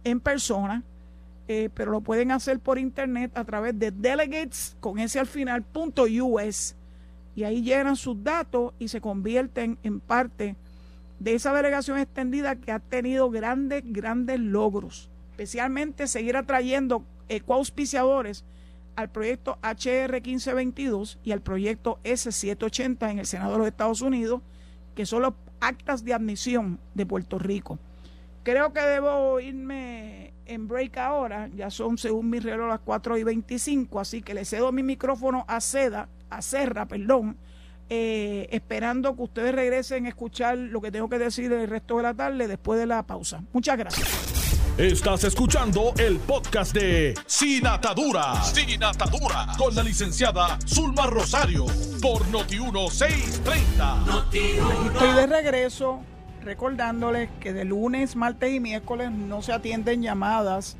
en 0.04 0.20
persona, 0.20 0.84
eh, 1.48 1.68
pero 1.74 1.90
lo 1.90 2.00
pueden 2.00 2.30
hacer 2.30 2.58
por 2.58 2.78
internet 2.78 3.30
a 3.34 3.44
través 3.44 3.78
de 3.78 3.90
delegates 3.90 4.76
con 4.80 4.98
ese 4.98 5.18
al 5.18 5.26
final 5.26 5.62
punto 5.62 6.04
US 6.04 6.74
y 7.36 7.44
ahí 7.44 7.62
llenan 7.62 7.96
sus 7.96 8.22
datos 8.22 8.72
y 8.78 8.88
se 8.88 9.00
convierten 9.00 9.78
en 9.82 10.00
parte 10.00 10.56
de 11.18 11.34
esa 11.34 11.52
delegación 11.52 11.98
extendida 11.98 12.56
que 12.56 12.72
ha 12.72 12.78
tenido 12.78 13.30
grandes, 13.30 13.82
grandes 13.86 14.38
logros, 14.40 15.10
especialmente 15.30 16.06
seguir 16.06 16.36
atrayendo 16.36 17.04
ecoauspiciadores 17.28 18.44
al 18.96 19.10
proyecto 19.10 19.58
HR 19.62 20.20
1522 20.20 21.18
y 21.24 21.32
al 21.32 21.40
proyecto 21.40 21.98
S780 22.04 23.10
en 23.10 23.18
el 23.18 23.26
Senado 23.26 23.52
de 23.52 23.58
los 23.58 23.66
Estados 23.66 24.02
Unidos, 24.02 24.40
que 24.94 25.06
son 25.06 25.22
los 25.22 25.34
actas 25.60 26.04
de 26.04 26.14
admisión 26.14 26.78
de 26.94 27.06
Puerto 27.06 27.38
Rico. 27.38 27.78
Creo 28.44 28.72
que 28.72 28.80
debo 28.80 29.40
irme 29.40 30.33
en 30.46 30.68
break 30.68 30.96
ahora, 30.98 31.48
ya 31.54 31.70
son 31.70 31.98
según 31.98 32.30
mi 32.30 32.38
reloj 32.38 32.68
las 32.68 32.80
4 32.80 33.18
y 33.18 33.24
25, 33.24 34.00
así 34.00 34.22
que 34.22 34.34
le 34.34 34.44
cedo 34.44 34.72
mi 34.72 34.82
micrófono 34.82 35.44
a 35.48 35.60
Seda, 35.60 36.08
a 36.30 36.42
Serra, 36.42 36.86
perdón, 36.86 37.36
eh, 37.88 38.48
esperando 38.50 39.14
que 39.14 39.22
ustedes 39.22 39.54
regresen 39.54 40.06
a 40.06 40.08
escuchar 40.08 40.56
lo 40.56 40.80
que 40.80 40.90
tengo 40.90 41.08
que 41.08 41.18
decir 41.18 41.52
el 41.52 41.68
resto 41.68 41.98
de 41.98 42.02
la 42.02 42.14
tarde 42.14 42.48
después 42.48 42.80
de 42.80 42.86
la 42.86 43.02
pausa. 43.02 43.42
Muchas 43.52 43.76
gracias. 43.76 44.08
Estás 44.78 45.22
escuchando 45.22 45.92
el 45.98 46.18
podcast 46.18 46.74
de 46.74 47.14
Sin 47.26 47.66
Atadura. 47.66 48.42
Sin 48.42 48.82
Atadura. 48.82 49.46
Con 49.56 49.74
la 49.74 49.84
licenciada 49.84 50.58
Zulma 50.66 51.06
Rosario. 51.06 51.66
Por 52.02 52.24
Noti1630. 52.26 54.32
estoy 54.32 55.12
de 55.12 55.26
regreso 55.28 56.00
recordándoles 56.44 57.30
que 57.40 57.52
de 57.52 57.64
lunes, 57.64 58.16
martes 58.16 58.52
y 58.52 58.60
miércoles 58.60 59.10
no 59.10 59.42
se 59.42 59.52
atienden 59.52 60.02
llamadas 60.02 60.76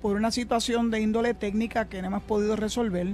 por 0.00 0.16
una 0.16 0.30
situación 0.30 0.90
de 0.90 1.00
índole 1.00 1.34
técnica 1.34 1.86
que 1.88 2.00
no 2.00 2.08
hemos 2.08 2.22
podido 2.22 2.56
resolver. 2.56 3.08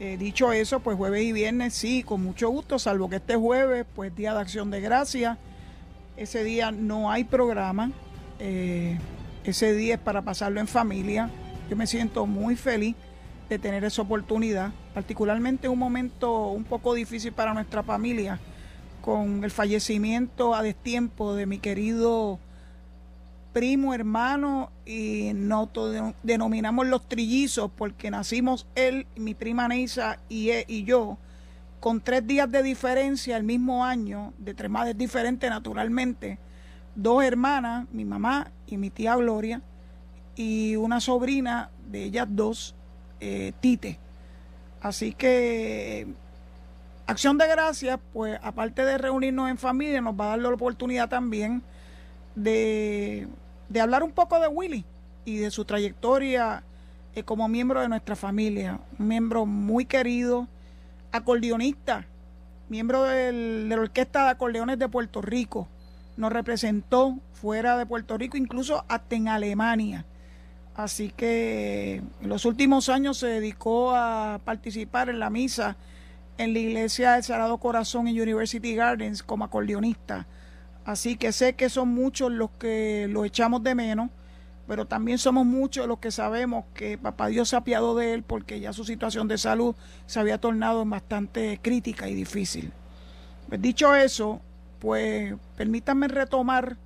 Eh, 0.00 0.16
dicho 0.16 0.52
eso, 0.52 0.80
pues 0.80 0.96
jueves 0.96 1.22
y 1.24 1.32
viernes 1.32 1.74
sí, 1.74 2.02
con 2.02 2.22
mucho 2.22 2.48
gusto, 2.50 2.78
salvo 2.78 3.08
que 3.08 3.16
este 3.16 3.36
jueves, 3.36 3.84
pues 3.94 4.14
Día 4.14 4.34
de 4.34 4.40
Acción 4.40 4.70
de 4.70 4.80
Gracia. 4.80 5.38
Ese 6.16 6.42
día 6.44 6.70
no 6.70 7.10
hay 7.10 7.24
programa. 7.24 7.92
Eh, 8.38 8.98
ese 9.44 9.72
día 9.74 9.94
es 9.94 10.00
para 10.00 10.22
pasarlo 10.22 10.60
en 10.60 10.68
familia. 10.68 11.30
Yo 11.68 11.76
me 11.76 11.86
siento 11.86 12.26
muy 12.26 12.56
feliz 12.56 12.96
de 13.48 13.58
tener 13.58 13.84
esa 13.84 14.02
oportunidad, 14.02 14.72
particularmente 14.94 15.66
en 15.66 15.72
un 15.72 15.78
momento 15.78 16.48
un 16.48 16.64
poco 16.64 16.94
difícil 16.94 17.32
para 17.32 17.54
nuestra 17.54 17.82
familia, 17.82 18.38
con 19.00 19.44
el 19.44 19.50
fallecimiento 19.50 20.54
a 20.54 20.62
destiempo 20.62 21.34
de 21.34 21.46
mi 21.46 21.58
querido 21.58 22.38
primo, 23.52 23.94
hermano, 23.94 24.70
y 24.86 25.32
nos 25.34 25.68
denominamos 26.22 26.86
los 26.86 27.08
trillizos 27.08 27.70
porque 27.76 28.10
nacimos 28.10 28.66
él, 28.74 29.06
mi 29.16 29.34
prima 29.34 29.68
Neisa 29.68 30.18
y, 30.28 30.50
e, 30.50 30.64
y 30.68 30.84
yo 30.84 31.18
con 31.80 32.00
tres 32.00 32.26
días 32.26 32.50
de 32.50 32.62
diferencia 32.62 33.36
el 33.36 33.44
mismo 33.44 33.84
año, 33.84 34.32
de 34.38 34.54
tres 34.54 34.70
madres 34.70 34.98
diferentes 34.98 35.48
naturalmente, 35.48 36.38
dos 36.94 37.22
hermanas, 37.22 37.86
mi 37.92 38.04
mamá 38.04 38.50
y 38.66 38.76
mi 38.76 38.90
tía 38.90 39.16
Gloria, 39.16 39.62
y 40.34 40.76
una 40.76 41.00
sobrina 41.00 41.70
de 41.90 42.04
ellas 42.04 42.26
dos, 42.30 42.74
eh, 43.20 43.52
Tite. 43.60 43.98
Así 44.80 45.12
que 45.12 46.06
Acción 47.08 47.38
de 47.38 47.48
Gracias, 47.48 47.98
pues 48.12 48.38
aparte 48.42 48.84
de 48.84 48.98
reunirnos 48.98 49.48
en 49.48 49.56
familia, 49.56 50.02
nos 50.02 50.12
va 50.12 50.26
a 50.26 50.28
dar 50.28 50.40
la 50.40 50.50
oportunidad 50.50 51.08
también 51.08 51.62
de, 52.34 53.26
hablar 53.80 54.02
un 54.02 54.12
poco 54.12 54.38
de 54.38 54.46
Willy 54.46 54.84
y 55.24 55.38
de 55.38 55.50
su 55.50 55.64
trayectoria 55.64 56.62
eh, 57.14 57.22
como 57.22 57.48
miembro 57.48 57.80
de 57.80 57.88
nuestra 57.88 58.14
familia. 58.14 58.78
Un 58.98 59.08
miembro 59.08 59.46
muy 59.46 59.86
querido, 59.86 60.48
acordeonista, 61.10 62.04
miembro 62.68 63.04
de 63.04 63.66
la 63.66 63.76
Orquesta 63.76 64.24
de 64.24 64.30
Acordeones 64.32 64.78
de 64.78 64.90
Puerto 64.90 65.22
Rico. 65.22 65.66
Nos 66.18 66.30
representó 66.30 67.16
fuera 67.32 67.78
de 67.78 67.86
Puerto 67.86 68.18
Rico, 68.18 68.36
incluso 68.36 68.84
hasta 68.86 69.16
en 69.16 69.28
Alemania. 69.28 70.04
Así 70.74 71.08
que 71.16 72.02
en 72.20 72.28
los 72.28 72.44
últimos 72.44 72.90
años 72.90 73.16
se 73.16 73.28
dedicó 73.28 73.96
a 73.96 74.42
participar 74.44 75.08
en 75.08 75.20
la 75.20 75.30
misa 75.30 75.78
en 76.38 76.52
la 76.54 76.58
iglesia 76.58 77.12
del 77.12 77.24
Sagrado 77.24 77.58
Corazón 77.58 78.08
en 78.08 78.20
University 78.20 78.74
Gardens 78.74 79.22
como 79.22 79.44
acordeonista 79.44 80.26
Así 80.88 81.16
que 81.16 81.32
sé 81.32 81.52
que 81.52 81.68
son 81.68 81.90
muchos 81.90 82.32
los 82.32 82.48
que 82.52 83.08
lo 83.10 83.26
echamos 83.26 83.62
de 83.62 83.74
menos, 83.74 84.08
pero 84.66 84.86
también 84.86 85.18
somos 85.18 85.44
muchos 85.44 85.86
los 85.86 85.98
que 85.98 86.10
sabemos 86.10 86.64
que 86.72 86.96
Papá 86.96 87.26
Dios 87.26 87.50
se 87.50 87.56
apiado 87.56 87.94
de 87.94 88.14
él 88.14 88.22
porque 88.22 88.58
ya 88.58 88.72
su 88.72 88.86
situación 88.86 89.28
de 89.28 89.36
salud 89.36 89.76
se 90.06 90.18
había 90.18 90.40
tornado 90.40 90.86
bastante 90.86 91.60
crítica 91.60 92.08
y 92.08 92.14
difícil. 92.14 92.72
Pues 93.50 93.60
dicho 93.60 93.94
eso, 93.94 94.40
pues 94.78 95.34
permítanme 95.58 96.08
retomar 96.08 96.78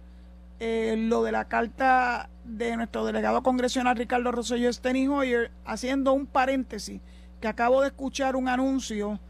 eh, 0.58 0.96
lo 0.98 1.22
de 1.22 1.30
la 1.30 1.44
carta 1.44 2.28
de 2.44 2.76
nuestro 2.76 3.04
delegado 3.04 3.44
congresional 3.44 3.96
Ricardo 3.96 4.32
Rosselló 4.32 4.72
Steny 4.72 5.06
Hoyer, 5.06 5.52
haciendo 5.64 6.12
un 6.12 6.26
paréntesis, 6.26 7.00
que 7.40 7.46
acabo 7.46 7.82
de 7.82 7.86
escuchar 7.86 8.34
un 8.34 8.48
anuncio 8.48 9.20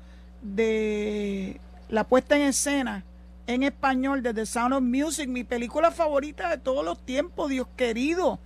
de 0.43 1.61
la 1.89 2.05
puesta 2.05 2.37
en 2.37 2.43
escena 2.43 3.05
en 3.47 3.63
español 3.63 4.23
de 4.23 4.35
The 4.35 4.47
Sound 4.47 4.75
of 4.75 4.83
Music, 4.83 5.29
mi 5.29 5.45
película 5.45 5.91
favorita 5.91 6.49
de 6.49 6.59
todos 6.59 6.85
los 6.85 7.05
tiempos, 7.05 7.51
Dios 7.51 7.67
querido. 7.77 8.39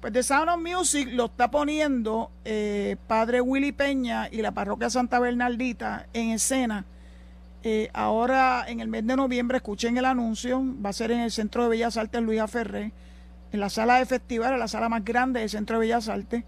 Pues 0.00 0.12
The 0.12 0.22
Sound 0.22 0.48
of 0.48 0.60
Music 0.60 1.08
lo 1.12 1.26
está 1.26 1.50
poniendo 1.50 2.30
eh, 2.44 2.96
Padre 3.06 3.40
Willy 3.40 3.72
Peña 3.72 4.28
y 4.30 4.42
la 4.42 4.52
parroquia 4.52 4.90
Santa 4.90 5.18
Bernardita 5.18 6.06
en 6.12 6.30
escena. 6.30 6.84
Eh, 7.62 7.90
ahora 7.92 8.64
en 8.66 8.80
el 8.80 8.88
mes 8.88 9.06
de 9.06 9.16
noviembre, 9.16 9.58
escuchen 9.58 9.98
el 9.98 10.06
anuncio, 10.06 10.62
va 10.84 10.90
a 10.90 10.94
ser 10.94 11.10
en 11.10 11.20
el 11.20 11.30
Centro 11.30 11.64
de 11.64 11.70
Bellas 11.70 11.96
Artes 11.98 12.22
Luis 12.22 12.40
Ferré, 12.48 12.92
en 13.52 13.60
la 13.60 13.68
sala 13.68 13.98
de 13.98 14.06
festival, 14.06 14.58
la 14.58 14.68
sala 14.68 14.88
más 14.88 15.04
grande 15.04 15.40
del 15.40 15.50
Centro 15.50 15.76
de 15.76 15.80
Bellas 15.86 16.08
Artes. 16.08 16.44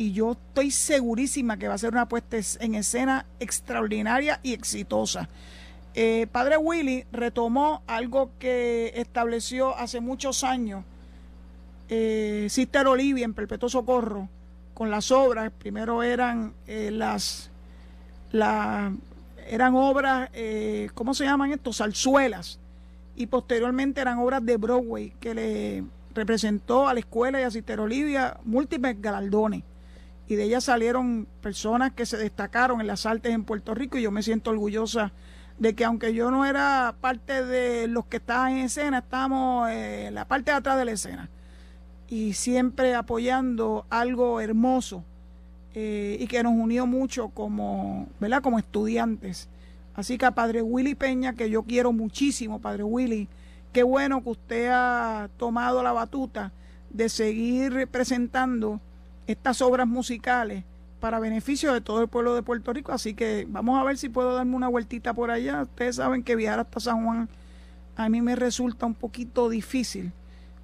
Y 0.00 0.12
yo 0.12 0.32
estoy 0.32 0.70
segurísima 0.70 1.58
que 1.58 1.68
va 1.68 1.74
a 1.74 1.78
ser 1.78 1.92
una 1.92 2.08
puesta 2.08 2.38
en 2.60 2.74
escena 2.74 3.26
extraordinaria 3.38 4.40
y 4.42 4.54
exitosa. 4.54 5.28
Eh, 5.92 6.26
padre 6.32 6.56
Willy 6.56 7.04
retomó 7.12 7.82
algo 7.86 8.30
que 8.38 8.94
estableció 8.96 9.76
hace 9.76 10.00
muchos 10.00 10.42
años 10.42 10.86
eh, 11.90 12.46
Sister 12.48 12.86
Olivia 12.86 13.26
en 13.26 13.34
Perpetuo 13.34 13.68
Socorro 13.68 14.26
con 14.72 14.90
las 14.90 15.10
obras. 15.10 15.52
Primero 15.58 16.02
eran 16.02 16.54
eh, 16.66 16.90
las, 16.90 17.50
la, 18.32 18.94
eran 19.46 19.74
obras, 19.74 20.30
eh, 20.32 20.88
¿cómo 20.94 21.12
se 21.12 21.24
llaman 21.26 21.52
estos? 21.52 21.76
Salzuelas. 21.76 22.58
Y 23.16 23.26
posteriormente 23.26 24.00
eran 24.00 24.18
obras 24.18 24.42
de 24.46 24.56
Broadway 24.56 25.12
que 25.20 25.34
le 25.34 25.84
representó 26.14 26.88
a 26.88 26.94
la 26.94 27.00
escuela 27.00 27.38
y 27.38 27.42
a 27.42 27.50
Sister 27.50 27.80
Olivia 27.80 28.38
múltiples 28.46 28.96
galardones. 28.98 29.64
Y 30.30 30.36
de 30.36 30.44
ella 30.44 30.60
salieron 30.60 31.26
personas 31.42 31.92
que 31.92 32.06
se 32.06 32.16
destacaron 32.16 32.80
en 32.80 32.86
las 32.86 33.04
artes 33.04 33.34
en 33.34 33.42
Puerto 33.42 33.74
Rico 33.74 33.98
y 33.98 34.02
yo 34.02 34.12
me 34.12 34.22
siento 34.22 34.50
orgullosa 34.50 35.10
de 35.58 35.74
que 35.74 35.84
aunque 35.84 36.14
yo 36.14 36.30
no 36.30 36.46
era 36.46 36.94
parte 37.00 37.44
de 37.44 37.88
los 37.88 38.06
que 38.06 38.18
estaban 38.18 38.52
en 38.52 38.66
escena, 38.66 38.98
estábamos 38.98 39.68
en 39.70 40.14
la 40.14 40.28
parte 40.28 40.52
de 40.52 40.58
atrás 40.58 40.78
de 40.78 40.84
la 40.84 40.92
escena 40.92 41.28
y 42.06 42.34
siempre 42.34 42.94
apoyando 42.94 43.86
algo 43.90 44.40
hermoso 44.40 45.02
eh, 45.74 46.16
y 46.20 46.28
que 46.28 46.44
nos 46.44 46.52
unió 46.52 46.86
mucho 46.86 47.30
como, 47.30 48.06
¿verdad? 48.20 48.40
como 48.40 48.60
estudiantes. 48.60 49.48
Así 49.96 50.16
que 50.16 50.26
a 50.26 50.30
Padre 50.30 50.62
Willy 50.62 50.94
Peña, 50.94 51.32
que 51.32 51.50
yo 51.50 51.64
quiero 51.64 51.92
muchísimo, 51.92 52.60
Padre 52.60 52.84
Willy, 52.84 53.26
qué 53.72 53.82
bueno 53.82 54.22
que 54.22 54.30
usted 54.30 54.68
ha 54.70 55.28
tomado 55.36 55.82
la 55.82 55.90
batuta 55.90 56.52
de 56.88 57.08
seguir 57.08 57.88
presentando 57.88 58.80
estas 59.26 59.62
obras 59.62 59.86
musicales 59.86 60.64
para 61.00 61.18
beneficio 61.18 61.72
de 61.72 61.80
todo 61.80 62.02
el 62.02 62.08
pueblo 62.08 62.34
de 62.34 62.42
Puerto 62.42 62.72
Rico. 62.72 62.92
Así 62.92 63.14
que 63.14 63.46
vamos 63.48 63.80
a 63.80 63.84
ver 63.84 63.96
si 63.98 64.08
puedo 64.08 64.34
darme 64.34 64.54
una 64.54 64.68
vueltita 64.68 65.14
por 65.14 65.30
allá. 65.30 65.62
Ustedes 65.62 65.96
saben 65.96 66.22
que 66.22 66.36
viajar 66.36 66.60
hasta 66.60 66.80
San 66.80 67.04
Juan 67.04 67.28
a 67.96 68.08
mí 68.08 68.22
me 68.22 68.34
resulta 68.36 68.86
un 68.86 68.94
poquito 68.94 69.48
difícil, 69.48 70.12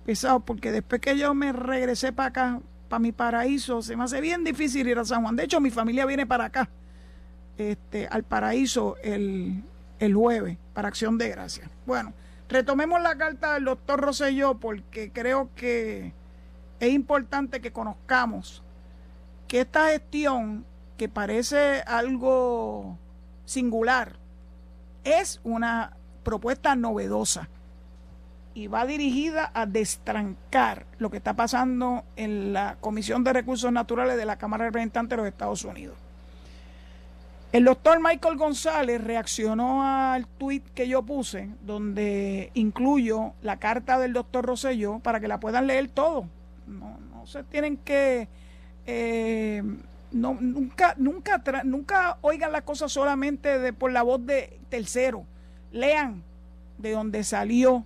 pesado, 0.04 0.40
porque 0.40 0.72
después 0.72 1.00
que 1.00 1.18
yo 1.18 1.34
me 1.34 1.52
regresé 1.52 2.12
para 2.12 2.28
acá, 2.28 2.60
para 2.88 3.00
mi 3.00 3.12
paraíso, 3.12 3.82
se 3.82 3.96
me 3.96 4.04
hace 4.04 4.20
bien 4.20 4.44
difícil 4.44 4.88
ir 4.88 4.98
a 4.98 5.04
San 5.04 5.22
Juan. 5.22 5.36
De 5.36 5.44
hecho, 5.44 5.60
mi 5.60 5.70
familia 5.70 6.06
viene 6.06 6.26
para 6.26 6.46
acá, 6.46 6.70
este, 7.58 8.06
al 8.06 8.22
paraíso, 8.22 8.96
el, 9.02 9.62
el 9.98 10.14
jueves, 10.14 10.56
para 10.72 10.88
Acción 10.88 11.18
de 11.18 11.28
Gracias. 11.28 11.68
Bueno, 11.84 12.14
retomemos 12.48 13.02
la 13.02 13.18
carta 13.18 13.54
del 13.54 13.64
doctor 13.64 14.00
Rosselló, 14.00 14.54
porque 14.58 15.10
creo 15.12 15.50
que 15.54 16.12
es 16.80 16.92
importante 16.92 17.60
que 17.60 17.72
conozcamos 17.72 18.62
que 19.48 19.60
esta 19.60 19.88
gestión, 19.88 20.64
que 20.96 21.08
parece 21.08 21.82
algo 21.86 22.98
singular, 23.44 24.16
es 25.04 25.40
una 25.44 25.96
propuesta 26.24 26.74
novedosa 26.74 27.48
y 28.54 28.66
va 28.66 28.86
dirigida 28.86 29.50
a 29.54 29.66
destrancar 29.66 30.86
lo 30.98 31.10
que 31.10 31.18
está 31.18 31.34
pasando 31.34 32.04
en 32.16 32.52
la 32.52 32.76
Comisión 32.80 33.22
de 33.22 33.32
Recursos 33.32 33.70
Naturales 33.70 34.16
de 34.16 34.24
la 34.24 34.38
Cámara 34.38 34.64
de 34.64 34.70
Representantes 34.70 35.10
de 35.10 35.16
los 35.18 35.26
Estados 35.26 35.64
Unidos. 35.64 35.96
El 37.52 37.64
doctor 37.64 38.00
Michael 38.02 38.36
González 38.36 39.02
reaccionó 39.02 39.84
al 39.84 40.26
tuit 40.26 40.64
que 40.74 40.88
yo 40.88 41.02
puse, 41.02 41.48
donde 41.62 42.50
incluyo 42.54 43.34
la 43.40 43.58
carta 43.58 43.98
del 43.98 44.12
doctor 44.12 44.44
Rosselló 44.44 44.98
para 44.98 45.20
que 45.20 45.28
la 45.28 45.38
puedan 45.38 45.66
leer 45.66 45.88
todo. 45.88 46.26
No, 46.66 46.98
no 47.12 47.26
se 47.26 47.44
tienen 47.44 47.76
que 47.76 48.28
eh, 48.86 49.62
no, 50.12 50.34
nunca, 50.40 50.94
nunca, 50.96 51.42
nunca 51.64 52.18
oigan 52.22 52.52
las 52.52 52.62
cosas 52.62 52.92
solamente 52.92 53.58
de, 53.58 53.72
por 53.72 53.92
la 53.92 54.02
voz 54.02 54.24
de 54.24 54.58
tercero. 54.68 55.24
Lean 55.72 56.22
de 56.78 56.92
donde 56.92 57.24
salió 57.24 57.84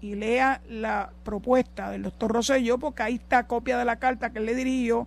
y 0.00 0.14
lea 0.14 0.60
la 0.68 1.10
propuesta 1.24 1.90
del 1.90 2.02
doctor 2.02 2.32
Rosselló, 2.32 2.78
porque 2.78 3.02
ahí 3.02 3.14
está 3.14 3.46
copia 3.46 3.78
de 3.78 3.84
la 3.84 3.96
carta 3.96 4.30
que 4.30 4.40
le 4.40 4.54
dirigió 4.54 5.06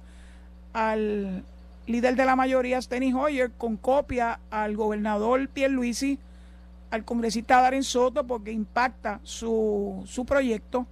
al 0.73 1.43
líder 1.86 2.15
de 2.15 2.25
la 2.25 2.36
mayoría, 2.36 2.82
Steny 2.82 3.13
Hoyer, 3.13 3.51
con 3.51 3.77
copia 3.77 4.39
al 4.49 4.75
gobernador 4.75 5.47
Pierluisi, 5.49 6.19
al 6.89 7.06
congresista 7.06 7.62
Darren 7.62 7.84
Soto, 7.84 8.25
porque 8.25 8.51
impacta 8.51 9.19
su, 9.23 10.03
su 10.08 10.25
proyecto, 10.25 10.88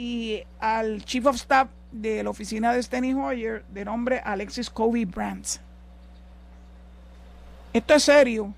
y 0.00 0.44
al 0.60 1.04
chief 1.04 1.26
of 1.26 1.36
staff 1.36 1.68
de 1.92 2.22
la 2.22 2.30
oficina 2.30 2.72
de 2.72 2.82
Steny 2.82 3.12
Hoyer 3.12 3.66
de 3.66 3.84
nombre 3.84 4.22
Alexis 4.24 4.70
Kobe 4.70 5.04
Brands. 5.04 5.60
Esto 7.74 7.92
es 7.92 8.04
serio. 8.04 8.54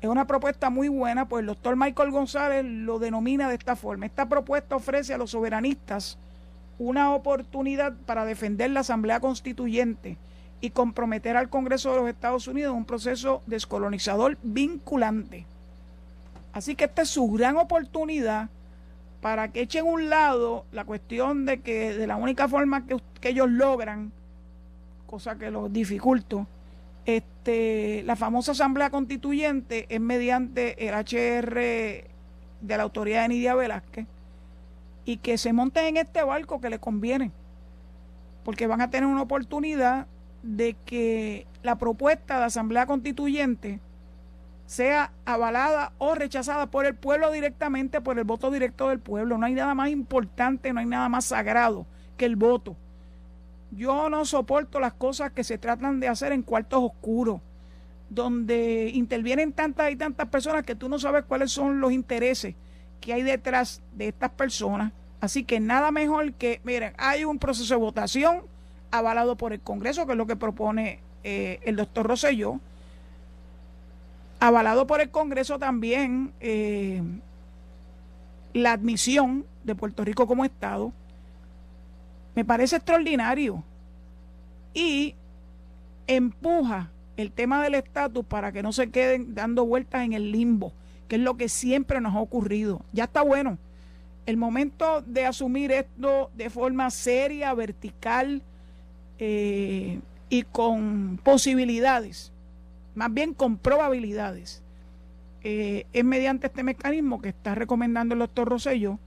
Es 0.00 0.08
una 0.08 0.28
propuesta 0.28 0.70
muy 0.70 0.86
buena, 0.86 1.28
pues 1.28 1.40
el 1.40 1.46
doctor 1.46 1.74
Michael 1.74 2.12
González 2.12 2.64
lo 2.64 3.00
denomina 3.00 3.48
de 3.48 3.56
esta 3.56 3.74
forma. 3.74 4.06
Esta 4.06 4.28
propuesta 4.28 4.76
ofrece 4.76 5.12
a 5.12 5.18
los 5.18 5.32
soberanistas 5.32 6.18
una 6.78 7.12
oportunidad 7.16 7.94
para 8.06 8.24
defender 8.24 8.70
la 8.70 8.80
Asamblea 8.80 9.18
Constituyente 9.18 10.18
y 10.60 10.70
comprometer 10.70 11.36
al 11.36 11.50
Congreso 11.50 11.90
de 11.90 11.96
los 11.96 12.08
Estados 12.08 12.46
Unidos 12.46 12.70
en 12.70 12.78
un 12.78 12.84
proceso 12.84 13.42
descolonizador 13.46 14.38
vinculante. 14.44 15.46
Así 16.52 16.76
que 16.76 16.84
esta 16.84 17.02
es 17.02 17.08
su 17.08 17.28
gran 17.32 17.56
oportunidad 17.56 18.50
para 19.20 19.48
que 19.48 19.62
echen 19.62 19.84
un 19.84 20.08
lado 20.08 20.64
la 20.72 20.84
cuestión 20.84 21.44
de 21.44 21.60
que 21.60 21.94
de 21.94 22.06
la 22.06 22.16
única 22.16 22.48
forma 22.48 22.86
que, 22.86 22.96
ellos 23.22 23.50
logran, 23.50 24.12
cosa 25.06 25.36
que 25.36 25.50
los 25.50 25.72
dificulto, 25.72 26.46
este, 27.04 28.02
la 28.04 28.16
famosa 28.16 28.52
asamblea 28.52 28.90
constituyente 28.90 29.86
es 29.88 30.00
mediante 30.00 30.86
el 30.86 30.94
HR 30.94 31.54
de 32.60 32.76
la 32.76 32.82
autoridad 32.82 33.22
de 33.22 33.28
Nidia 33.28 33.54
Velázquez 33.54 34.06
y 35.04 35.16
que 35.16 35.38
se 35.38 35.52
monten 35.52 35.86
en 35.86 35.96
este 35.96 36.22
barco 36.22 36.60
que 36.60 36.70
les 36.70 36.78
conviene, 36.78 37.32
porque 38.44 38.66
van 38.66 38.82
a 38.82 38.90
tener 38.90 39.08
una 39.08 39.22
oportunidad 39.22 40.06
de 40.42 40.76
que 40.84 41.46
la 41.62 41.76
propuesta 41.76 42.38
de 42.38 42.44
asamblea 42.44 42.86
constituyente 42.86 43.80
sea 44.68 45.12
avalada 45.24 45.92
o 45.96 46.14
rechazada 46.14 46.66
por 46.66 46.84
el 46.84 46.94
pueblo 46.94 47.32
directamente, 47.32 48.02
por 48.02 48.18
el 48.18 48.24
voto 48.24 48.50
directo 48.50 48.90
del 48.90 48.98
pueblo. 48.98 49.38
No 49.38 49.46
hay 49.46 49.54
nada 49.54 49.74
más 49.74 49.88
importante, 49.88 50.74
no 50.74 50.80
hay 50.80 50.86
nada 50.86 51.08
más 51.08 51.24
sagrado 51.24 51.86
que 52.18 52.26
el 52.26 52.36
voto. 52.36 52.76
Yo 53.70 54.10
no 54.10 54.26
soporto 54.26 54.78
las 54.78 54.92
cosas 54.92 55.32
que 55.32 55.42
se 55.42 55.56
tratan 55.56 56.00
de 56.00 56.08
hacer 56.08 56.32
en 56.32 56.42
cuartos 56.42 56.84
oscuros, 56.84 57.40
donde 58.10 58.90
intervienen 58.92 59.54
tantas 59.54 59.90
y 59.90 59.96
tantas 59.96 60.28
personas 60.28 60.64
que 60.64 60.74
tú 60.74 60.90
no 60.90 60.98
sabes 60.98 61.24
cuáles 61.24 61.50
son 61.50 61.80
los 61.80 61.90
intereses 61.90 62.54
que 63.00 63.14
hay 63.14 63.22
detrás 63.22 63.80
de 63.94 64.08
estas 64.08 64.32
personas. 64.32 64.92
Así 65.22 65.44
que 65.44 65.60
nada 65.60 65.90
mejor 65.92 66.34
que, 66.34 66.60
miren, 66.62 66.92
hay 66.98 67.24
un 67.24 67.38
proceso 67.38 67.72
de 67.72 67.80
votación 67.80 68.42
avalado 68.90 69.34
por 69.34 69.54
el 69.54 69.60
Congreso, 69.60 70.04
que 70.04 70.12
es 70.12 70.18
lo 70.18 70.26
que 70.26 70.36
propone 70.36 71.00
eh, 71.24 71.58
el 71.62 71.76
doctor 71.76 72.06
Rosselló 72.06 72.60
avalado 74.40 74.86
por 74.86 75.00
el 75.00 75.10
Congreso 75.10 75.58
también 75.58 76.32
eh, 76.40 77.02
la 78.52 78.72
admisión 78.72 79.44
de 79.64 79.74
Puerto 79.74 80.04
Rico 80.04 80.26
como 80.26 80.44
Estado, 80.44 80.92
me 82.34 82.44
parece 82.44 82.76
extraordinario 82.76 83.64
y 84.72 85.14
empuja 86.06 86.90
el 87.16 87.32
tema 87.32 87.62
del 87.62 87.74
estatus 87.74 88.24
para 88.24 88.52
que 88.52 88.62
no 88.62 88.72
se 88.72 88.90
queden 88.90 89.34
dando 89.34 89.66
vueltas 89.66 90.04
en 90.04 90.12
el 90.12 90.30
limbo, 90.30 90.72
que 91.08 91.16
es 91.16 91.22
lo 91.22 91.36
que 91.36 91.48
siempre 91.48 92.00
nos 92.00 92.14
ha 92.14 92.20
ocurrido. 92.20 92.80
Ya 92.92 93.04
está 93.04 93.22
bueno. 93.22 93.58
El 94.24 94.36
momento 94.36 95.02
de 95.02 95.26
asumir 95.26 95.72
esto 95.72 96.30
de 96.36 96.50
forma 96.50 96.90
seria, 96.90 97.54
vertical 97.54 98.42
eh, 99.18 99.98
y 100.28 100.42
con 100.44 101.18
posibilidades 101.24 102.30
más 102.98 103.14
bien 103.14 103.32
con 103.32 103.58
probabilidades, 103.58 104.60
eh, 105.44 105.86
es 105.92 106.04
mediante 106.04 106.48
este 106.48 106.64
mecanismo 106.64 107.22
que 107.22 107.28
está 107.28 107.54
recomendando 107.54 108.14
el 108.14 108.18
doctor 108.18 108.48
Rosello. 108.48 108.98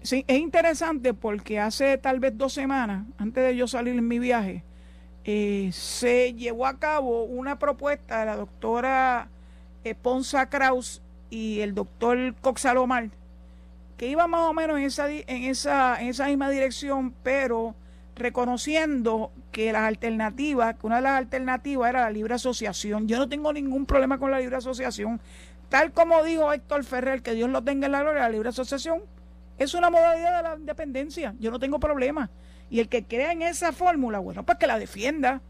Sí, 0.00 0.24
es 0.26 0.38
interesante 0.38 1.12
porque 1.12 1.60
hace 1.60 1.98
tal 1.98 2.20
vez 2.20 2.38
dos 2.38 2.54
semanas, 2.54 3.04
antes 3.18 3.44
de 3.44 3.54
yo 3.54 3.68
salir 3.68 3.96
en 3.96 4.08
mi 4.08 4.18
viaje, 4.18 4.64
eh, 5.24 5.68
se 5.74 6.32
llevó 6.32 6.66
a 6.66 6.78
cabo 6.78 7.24
una 7.24 7.58
propuesta 7.58 8.20
de 8.20 8.26
la 8.26 8.36
doctora 8.36 9.28
eh, 9.84 9.94
Ponza 9.94 10.48
Kraus 10.48 11.02
y 11.28 11.60
el 11.60 11.74
doctor 11.74 12.34
Coxalomar, 12.40 13.10
que 13.98 14.08
iba 14.08 14.26
más 14.26 14.48
o 14.48 14.54
menos 14.54 14.78
en 14.78 14.84
esa, 14.84 15.10
en 15.10 15.42
esa, 15.42 16.00
en 16.00 16.08
esa 16.08 16.28
misma 16.28 16.48
dirección, 16.48 17.12
pero 17.22 17.74
reconociendo 18.16 19.32
que 19.50 19.72
las 19.72 19.82
alternativas, 19.82 20.76
que 20.76 20.86
una 20.86 20.96
de 20.96 21.02
las 21.02 21.18
alternativas 21.18 21.90
era 21.90 22.02
la 22.02 22.10
libre 22.10 22.34
asociación. 22.34 23.08
Yo 23.08 23.18
no 23.18 23.28
tengo 23.28 23.52
ningún 23.52 23.86
problema 23.86 24.18
con 24.18 24.30
la 24.30 24.40
libre 24.40 24.56
asociación. 24.56 25.20
Tal 25.68 25.92
como 25.92 26.22
dijo 26.22 26.52
Héctor 26.52 26.84
Ferrer, 26.84 27.22
que 27.22 27.34
Dios 27.34 27.48
lo 27.48 27.62
tenga 27.62 27.86
en 27.86 27.92
la 27.92 28.02
gloria, 28.02 28.22
la 28.22 28.28
libre 28.28 28.50
asociación 28.50 29.02
es 29.58 29.74
una 29.74 29.90
modalidad 29.90 30.36
de 30.36 30.48
la 30.48 30.56
independencia. 30.56 31.34
Yo 31.38 31.50
no 31.50 31.58
tengo 31.58 31.78
problema. 31.78 32.30
Y 32.70 32.80
el 32.80 32.88
que 32.88 33.04
crea 33.04 33.32
en 33.32 33.42
esa 33.42 33.72
fórmula, 33.72 34.18
bueno, 34.18 34.44
pues 34.44 34.58
que 34.58 34.66
la 34.66 34.78
defienda. 34.78 35.40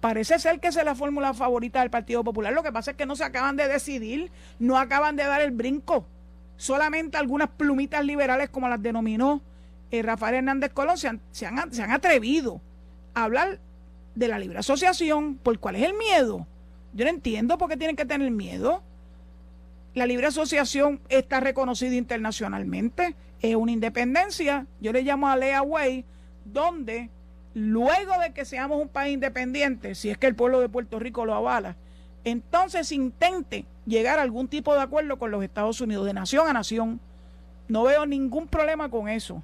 Parece 0.00 0.38
ser 0.38 0.60
que 0.60 0.68
esa 0.68 0.80
es 0.80 0.86
la 0.86 0.94
fórmula 0.94 1.32
favorita 1.32 1.80
del 1.80 1.90
Partido 1.90 2.22
Popular. 2.22 2.52
Lo 2.52 2.62
que 2.62 2.72
pasa 2.72 2.92
es 2.92 2.96
que 2.96 3.06
no 3.06 3.16
se 3.16 3.24
acaban 3.24 3.56
de 3.56 3.66
decidir, 3.66 4.30
no 4.58 4.78
acaban 4.78 5.16
de 5.16 5.24
dar 5.24 5.40
el 5.40 5.50
brinco. 5.50 6.06
Solamente 6.56 7.16
algunas 7.16 7.48
plumitas 7.48 8.04
liberales, 8.04 8.50
como 8.50 8.68
las 8.68 8.82
denominó 8.82 9.42
eh, 9.90 10.02
Rafael 10.02 10.36
Hernández 10.36 10.72
Colón 10.72 10.98
se 10.98 11.08
han, 11.08 11.20
se, 11.30 11.46
han, 11.46 11.90
atrevido 11.90 12.60
a 13.14 13.24
hablar 13.24 13.60
de 14.14 14.28
la 14.28 14.38
libre 14.38 14.58
asociación. 14.58 15.36
¿Por 15.36 15.58
cuál 15.58 15.76
es 15.76 15.82
el 15.82 15.94
miedo? 15.94 16.46
Yo 16.92 17.04
no 17.04 17.10
entiendo 17.10 17.58
por 17.58 17.68
qué 17.68 17.76
tienen 17.76 17.96
que 17.96 18.04
tener 18.04 18.30
miedo. 18.30 18.82
La 19.94 20.06
libre 20.06 20.26
asociación 20.26 21.00
está 21.08 21.40
reconocida 21.40 21.94
internacionalmente, 21.94 23.16
es 23.40 23.54
una 23.54 23.72
independencia. 23.72 24.66
Yo 24.80 24.92
le 24.92 25.02
llamo 25.02 25.28
a 25.28 25.36
Lea 25.36 25.62
Way, 25.62 26.04
donde 26.44 27.10
luego 27.54 28.18
de 28.20 28.32
que 28.32 28.44
seamos 28.44 28.80
un 28.80 28.88
país 28.88 29.14
independiente, 29.14 29.94
si 29.94 30.10
es 30.10 30.18
que 30.18 30.26
el 30.26 30.34
pueblo 30.34 30.60
de 30.60 30.68
Puerto 30.68 30.98
Rico 30.98 31.24
lo 31.24 31.34
avala, 31.34 31.76
entonces 32.24 32.92
intente 32.92 33.64
llegar 33.86 34.18
a 34.18 34.22
algún 34.22 34.48
tipo 34.48 34.74
de 34.74 34.80
acuerdo 34.80 35.18
con 35.18 35.30
los 35.30 35.42
Estados 35.42 35.80
Unidos, 35.80 36.04
de 36.04 36.12
nación 36.12 36.48
a 36.48 36.52
nación. 36.52 37.00
No 37.68 37.84
veo 37.84 38.04
ningún 38.04 38.48
problema 38.48 38.90
con 38.90 39.08
eso. 39.08 39.42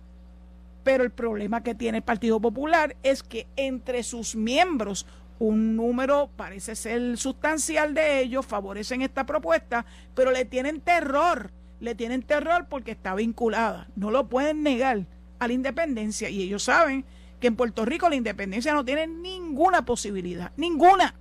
Pero 0.84 1.04
el 1.04 1.10
problema 1.10 1.62
que 1.62 1.74
tiene 1.74 1.98
el 1.98 2.04
Partido 2.04 2.40
Popular 2.40 2.96
es 3.02 3.22
que 3.22 3.46
entre 3.56 4.02
sus 4.02 4.34
miembros 4.34 5.06
un 5.38 5.74
número 5.74 6.30
parece 6.36 6.76
ser 6.76 7.16
sustancial 7.18 7.94
de 7.94 8.20
ellos 8.20 8.46
favorecen 8.46 9.02
esta 9.02 9.26
propuesta, 9.26 9.84
pero 10.14 10.30
le 10.30 10.44
tienen 10.44 10.80
terror, 10.80 11.50
le 11.80 11.96
tienen 11.96 12.22
terror 12.22 12.66
porque 12.68 12.92
está 12.92 13.14
vinculada, 13.16 13.88
no 13.96 14.12
lo 14.12 14.28
pueden 14.28 14.62
negar 14.62 15.04
a 15.40 15.48
la 15.48 15.52
independencia 15.52 16.30
y 16.30 16.42
ellos 16.42 16.62
saben 16.62 17.04
que 17.40 17.48
en 17.48 17.56
Puerto 17.56 17.84
Rico 17.84 18.08
la 18.08 18.14
independencia 18.14 18.72
no 18.72 18.84
tiene 18.84 19.08
ninguna 19.08 19.84
posibilidad, 19.84 20.52
ninguna. 20.56 21.16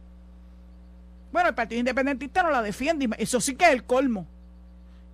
Bueno, 1.32 1.50
el 1.50 1.56
Partido 1.56 1.80
Independentista 1.80 2.44
no 2.44 2.52
la 2.52 2.62
defiende, 2.62 3.10
eso 3.18 3.42
sí 3.42 3.56
que 3.56 3.66
es 3.66 3.72
el 3.72 3.86
colmo. 3.86 4.28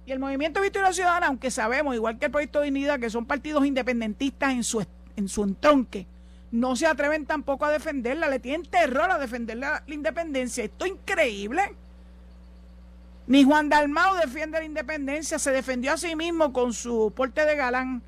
Y 0.07 0.11
el 0.11 0.19
Movimiento 0.19 0.61
Victoria 0.61 0.91
Ciudadana, 0.91 1.27
aunque 1.27 1.51
sabemos, 1.51 1.93
igual 1.93 2.17
que 2.17 2.25
el 2.25 2.31
Proyecto 2.31 2.61
Dignidad, 2.61 2.99
que 2.99 3.11
son 3.11 3.25
partidos 3.25 3.63
independentistas 3.65 4.53
en 4.53 4.63
su, 4.63 4.83
en 5.15 5.27
su 5.27 5.43
entronque, 5.43 6.07
no 6.49 6.75
se 6.75 6.87
atreven 6.87 7.27
tampoco 7.27 7.65
a 7.65 7.71
defenderla, 7.71 8.27
le 8.29 8.39
tienen 8.39 8.63
terror 8.63 9.11
a 9.11 9.19
defender 9.19 9.57
la, 9.57 9.83
la 9.85 9.93
independencia. 9.93 10.63
Esto 10.63 10.85
es 10.85 10.93
increíble. 10.93 11.61
Ni 13.27 13.43
Juan 13.43 13.69
Dalmao 13.69 14.15
defiende 14.15 14.57
la 14.57 14.65
independencia, 14.65 15.37
se 15.37 15.51
defendió 15.51 15.93
a 15.93 15.97
sí 15.97 16.15
mismo 16.15 16.53
con 16.53 16.73
su 16.73 17.13
porte 17.15 17.45
de 17.45 17.55
galán 17.55 18.01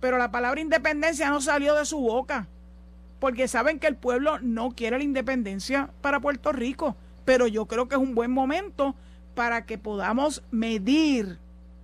pero 0.00 0.18
la 0.18 0.30
palabra 0.30 0.60
independencia 0.60 1.28
no 1.28 1.40
salió 1.40 1.74
de 1.74 1.84
su 1.84 1.98
boca, 1.98 2.46
porque 3.18 3.48
saben 3.48 3.78
que 3.78 3.88
el 3.88 3.96
pueblo 3.96 4.38
no 4.40 4.70
quiere 4.70 4.98
la 4.98 5.04
independencia 5.04 5.90
para 6.00 6.20
Puerto 6.20 6.52
Rico, 6.52 6.96
pero 7.24 7.46
yo 7.46 7.66
creo 7.66 7.88
que 7.88 7.96
es 7.96 8.00
un 8.00 8.14
buen 8.14 8.30
momento 8.30 8.94
para 9.38 9.66
que 9.66 9.78
podamos 9.78 10.42
medir, 10.50 11.38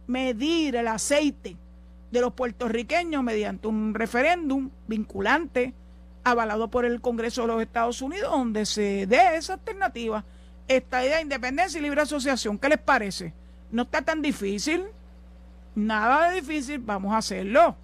medir 0.09 0.75
el 0.75 0.89
aceite 0.89 1.57
de 2.11 2.21
los 2.21 2.33
puertorriqueños 2.33 3.23
mediante 3.23 3.69
un 3.69 3.95
referéndum 3.95 4.71
vinculante 4.89 5.73
avalado 6.25 6.67
por 6.67 6.85
el 6.85 7.01
Congreso 7.01 7.43
de 7.43 7.47
los 7.47 7.63
Estados 7.63 8.03
Unidos, 8.03 8.33
donde 8.33 8.67
se 8.67 9.07
dé 9.07 9.37
esa 9.37 9.53
alternativa, 9.53 10.25
esta 10.67 11.05
idea 11.05 11.19
de 11.19 11.23
independencia 11.23 11.79
y 11.79 11.83
libre 11.85 12.01
asociación. 12.01 12.59
¿Qué 12.59 12.71
les 12.71 12.79
parece? 12.79 13.33
No 13.71 13.83
está 13.83 14.03
tan 14.03 14.21
difícil, 14.21 14.87
nada 15.77 16.31
de 16.31 16.41
difícil, 16.41 16.81
vamos 16.81 17.15
a 17.15 17.19
hacerlo. 17.19 17.77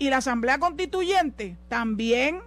Y 0.00 0.10
la 0.10 0.16
Asamblea 0.16 0.58
Constituyente 0.58 1.56
también. 1.68 2.40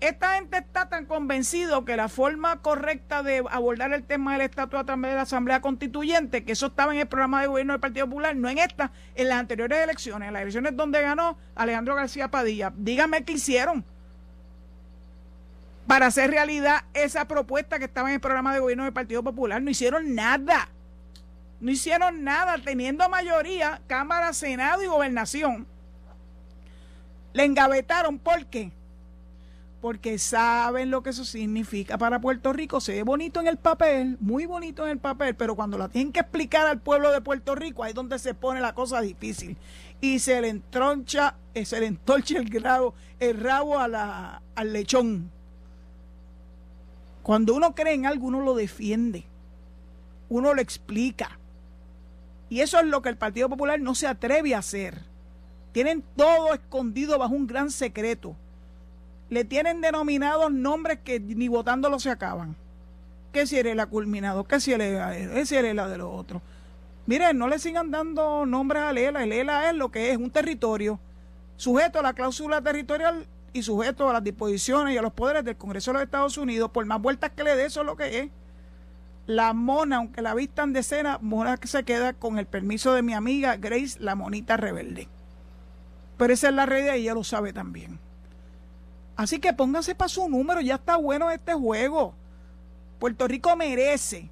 Esta 0.00 0.36
gente 0.36 0.58
está 0.58 0.88
tan 0.88 1.06
convencido 1.06 1.84
que 1.84 1.96
la 1.96 2.08
forma 2.08 2.62
correcta 2.62 3.24
de 3.24 3.44
abordar 3.50 3.92
el 3.92 4.04
tema 4.04 4.32
del 4.32 4.42
estatus 4.42 4.78
a 4.78 4.84
través 4.84 5.10
de 5.10 5.16
la 5.16 5.22
Asamblea 5.22 5.60
Constituyente, 5.60 6.44
que 6.44 6.52
eso 6.52 6.66
estaba 6.66 6.94
en 6.94 7.00
el 7.00 7.08
programa 7.08 7.40
de 7.40 7.48
gobierno 7.48 7.72
del 7.72 7.80
Partido 7.80 8.06
Popular, 8.06 8.36
no 8.36 8.48
en 8.48 8.58
esta, 8.58 8.92
en 9.16 9.28
las 9.28 9.40
anteriores 9.40 9.78
elecciones, 9.78 10.28
en 10.28 10.34
las 10.34 10.42
elecciones 10.42 10.76
donde 10.76 11.02
ganó 11.02 11.36
Alejandro 11.56 11.96
García 11.96 12.30
Padilla. 12.30 12.72
Dígame 12.76 13.24
qué 13.24 13.32
hicieron 13.32 13.84
para 15.88 16.06
hacer 16.06 16.30
realidad 16.30 16.84
esa 16.94 17.26
propuesta 17.26 17.80
que 17.80 17.86
estaba 17.86 18.08
en 18.08 18.14
el 18.14 18.20
programa 18.20 18.54
de 18.54 18.60
gobierno 18.60 18.84
del 18.84 18.92
Partido 18.92 19.24
Popular. 19.24 19.60
No 19.60 19.70
hicieron 19.70 20.14
nada. 20.14 20.68
No 21.60 21.72
hicieron 21.72 22.22
nada, 22.22 22.56
teniendo 22.64 23.08
mayoría, 23.08 23.80
Cámara, 23.88 24.32
Senado 24.32 24.80
y 24.82 24.86
Gobernación 24.86 25.66
le 27.32 27.44
engavetaron. 27.44 28.18
¿Por 28.18 28.46
qué? 28.46 28.72
Porque 29.80 30.18
saben 30.18 30.90
lo 30.90 31.02
que 31.02 31.10
eso 31.10 31.24
significa 31.24 31.98
para 31.98 32.20
Puerto 32.20 32.52
Rico. 32.52 32.80
Se 32.80 32.94
ve 32.94 33.02
bonito 33.04 33.40
en 33.40 33.46
el 33.46 33.58
papel, 33.58 34.16
muy 34.20 34.44
bonito 34.44 34.84
en 34.84 34.90
el 34.90 34.98
papel, 34.98 35.36
pero 35.36 35.54
cuando 35.54 35.78
la 35.78 35.88
tienen 35.88 36.12
que 36.12 36.20
explicar 36.20 36.66
al 36.66 36.80
pueblo 36.80 37.12
de 37.12 37.20
Puerto 37.20 37.54
Rico, 37.54 37.84
ahí 37.84 37.90
es 37.90 37.94
donde 37.94 38.18
se 38.18 38.34
pone 38.34 38.60
la 38.60 38.74
cosa 38.74 39.00
difícil. 39.00 39.56
Y 40.00 40.18
se 40.18 40.40
le 40.40 40.48
entroncha, 40.48 41.36
eh, 41.54 41.64
se 41.64 41.78
le 41.78 41.86
entorcha 41.86 42.38
el, 42.38 42.50
el 43.20 43.40
rabo 43.40 43.78
a 43.78 43.86
la, 43.86 44.42
al 44.56 44.72
lechón. 44.72 45.30
Cuando 47.22 47.54
uno 47.54 47.74
cree 47.74 47.94
en 47.94 48.06
algo, 48.06 48.26
uno 48.26 48.40
lo 48.40 48.54
defiende. 48.54 49.26
Uno 50.28 50.54
lo 50.54 50.60
explica. 50.60 51.38
Y 52.48 52.60
eso 52.60 52.80
es 52.80 52.86
lo 52.86 53.02
que 53.02 53.10
el 53.10 53.16
Partido 53.16 53.48
Popular 53.48 53.78
no 53.80 53.94
se 53.94 54.06
atreve 54.06 54.54
a 54.54 54.58
hacer. 54.58 55.02
Tienen 55.72 56.02
todo 56.16 56.54
escondido 56.54 57.18
bajo 57.18 57.34
un 57.34 57.46
gran 57.46 57.70
secreto. 57.70 58.34
Le 59.30 59.44
tienen 59.44 59.80
denominados 59.80 60.50
nombres 60.52 61.00
que 61.04 61.20
ni 61.20 61.48
votándolo 61.48 61.98
se 61.98 62.10
acaban. 62.10 62.56
¿Qué 63.32 63.46
si 63.46 63.58
eres 63.58 63.76
la 63.76 63.86
culminado? 63.86 64.44
¿Qué 64.44 64.58
si 64.58 64.72
eres, 64.72 65.30
¿Qué 65.32 65.46
si 65.46 65.56
eres 65.56 65.74
la 65.74 65.86
de 65.88 65.98
los 65.98 66.10
otros? 66.12 66.40
Miren, 67.06 67.38
no 67.38 67.48
le 67.48 67.58
sigan 67.58 67.90
dando 67.90 68.46
nombres 68.46 68.82
a 68.82 68.92
Lela. 68.92 69.22
El 69.22 69.32
ELA 69.32 69.70
es 69.70 69.76
lo 69.76 69.90
que 69.90 70.10
es, 70.10 70.16
un 70.16 70.30
territorio 70.30 70.98
sujeto 71.56 71.98
a 71.98 72.02
la 72.02 72.14
cláusula 72.14 72.62
territorial 72.62 73.26
y 73.52 73.62
sujeto 73.62 74.08
a 74.08 74.12
las 74.12 74.24
disposiciones 74.24 74.94
y 74.94 74.98
a 74.98 75.02
los 75.02 75.12
poderes 75.12 75.44
del 75.44 75.56
Congreso 75.56 75.90
de 75.90 75.94
los 75.94 76.02
Estados 76.04 76.38
Unidos, 76.38 76.70
por 76.70 76.84
más 76.86 77.00
vueltas 77.00 77.32
que 77.32 77.44
le 77.44 77.56
dé, 77.56 77.66
eso 77.66 77.80
es 77.80 77.86
lo 77.86 77.96
que 77.96 78.20
es. 78.20 78.30
La 79.26 79.52
mona, 79.52 79.96
aunque 79.96 80.22
la 80.22 80.34
vistan 80.34 80.72
de 80.72 80.82
cena, 80.82 81.18
mona 81.20 81.56
que 81.56 81.68
se 81.68 81.82
queda 81.84 82.14
con 82.14 82.38
el 82.38 82.46
permiso 82.46 82.94
de 82.94 83.02
mi 83.02 83.12
amiga 83.12 83.56
Grace, 83.56 83.98
la 84.00 84.14
monita 84.14 84.56
rebelde. 84.56 85.08
Pero 86.16 86.32
esa 86.32 86.48
es 86.48 86.54
la 86.54 86.66
realidad 86.66 86.94
y 86.94 87.00
ella 87.00 87.14
lo 87.14 87.24
sabe 87.24 87.52
también. 87.52 87.98
Así 89.18 89.40
que 89.40 89.52
pónganse 89.52 89.96
para 89.96 90.08
su 90.08 90.28
número, 90.28 90.60
ya 90.60 90.76
está 90.76 90.96
bueno 90.96 91.28
este 91.28 91.52
juego. 91.52 92.14
Puerto 93.00 93.26
Rico 93.26 93.56
merece 93.56 94.30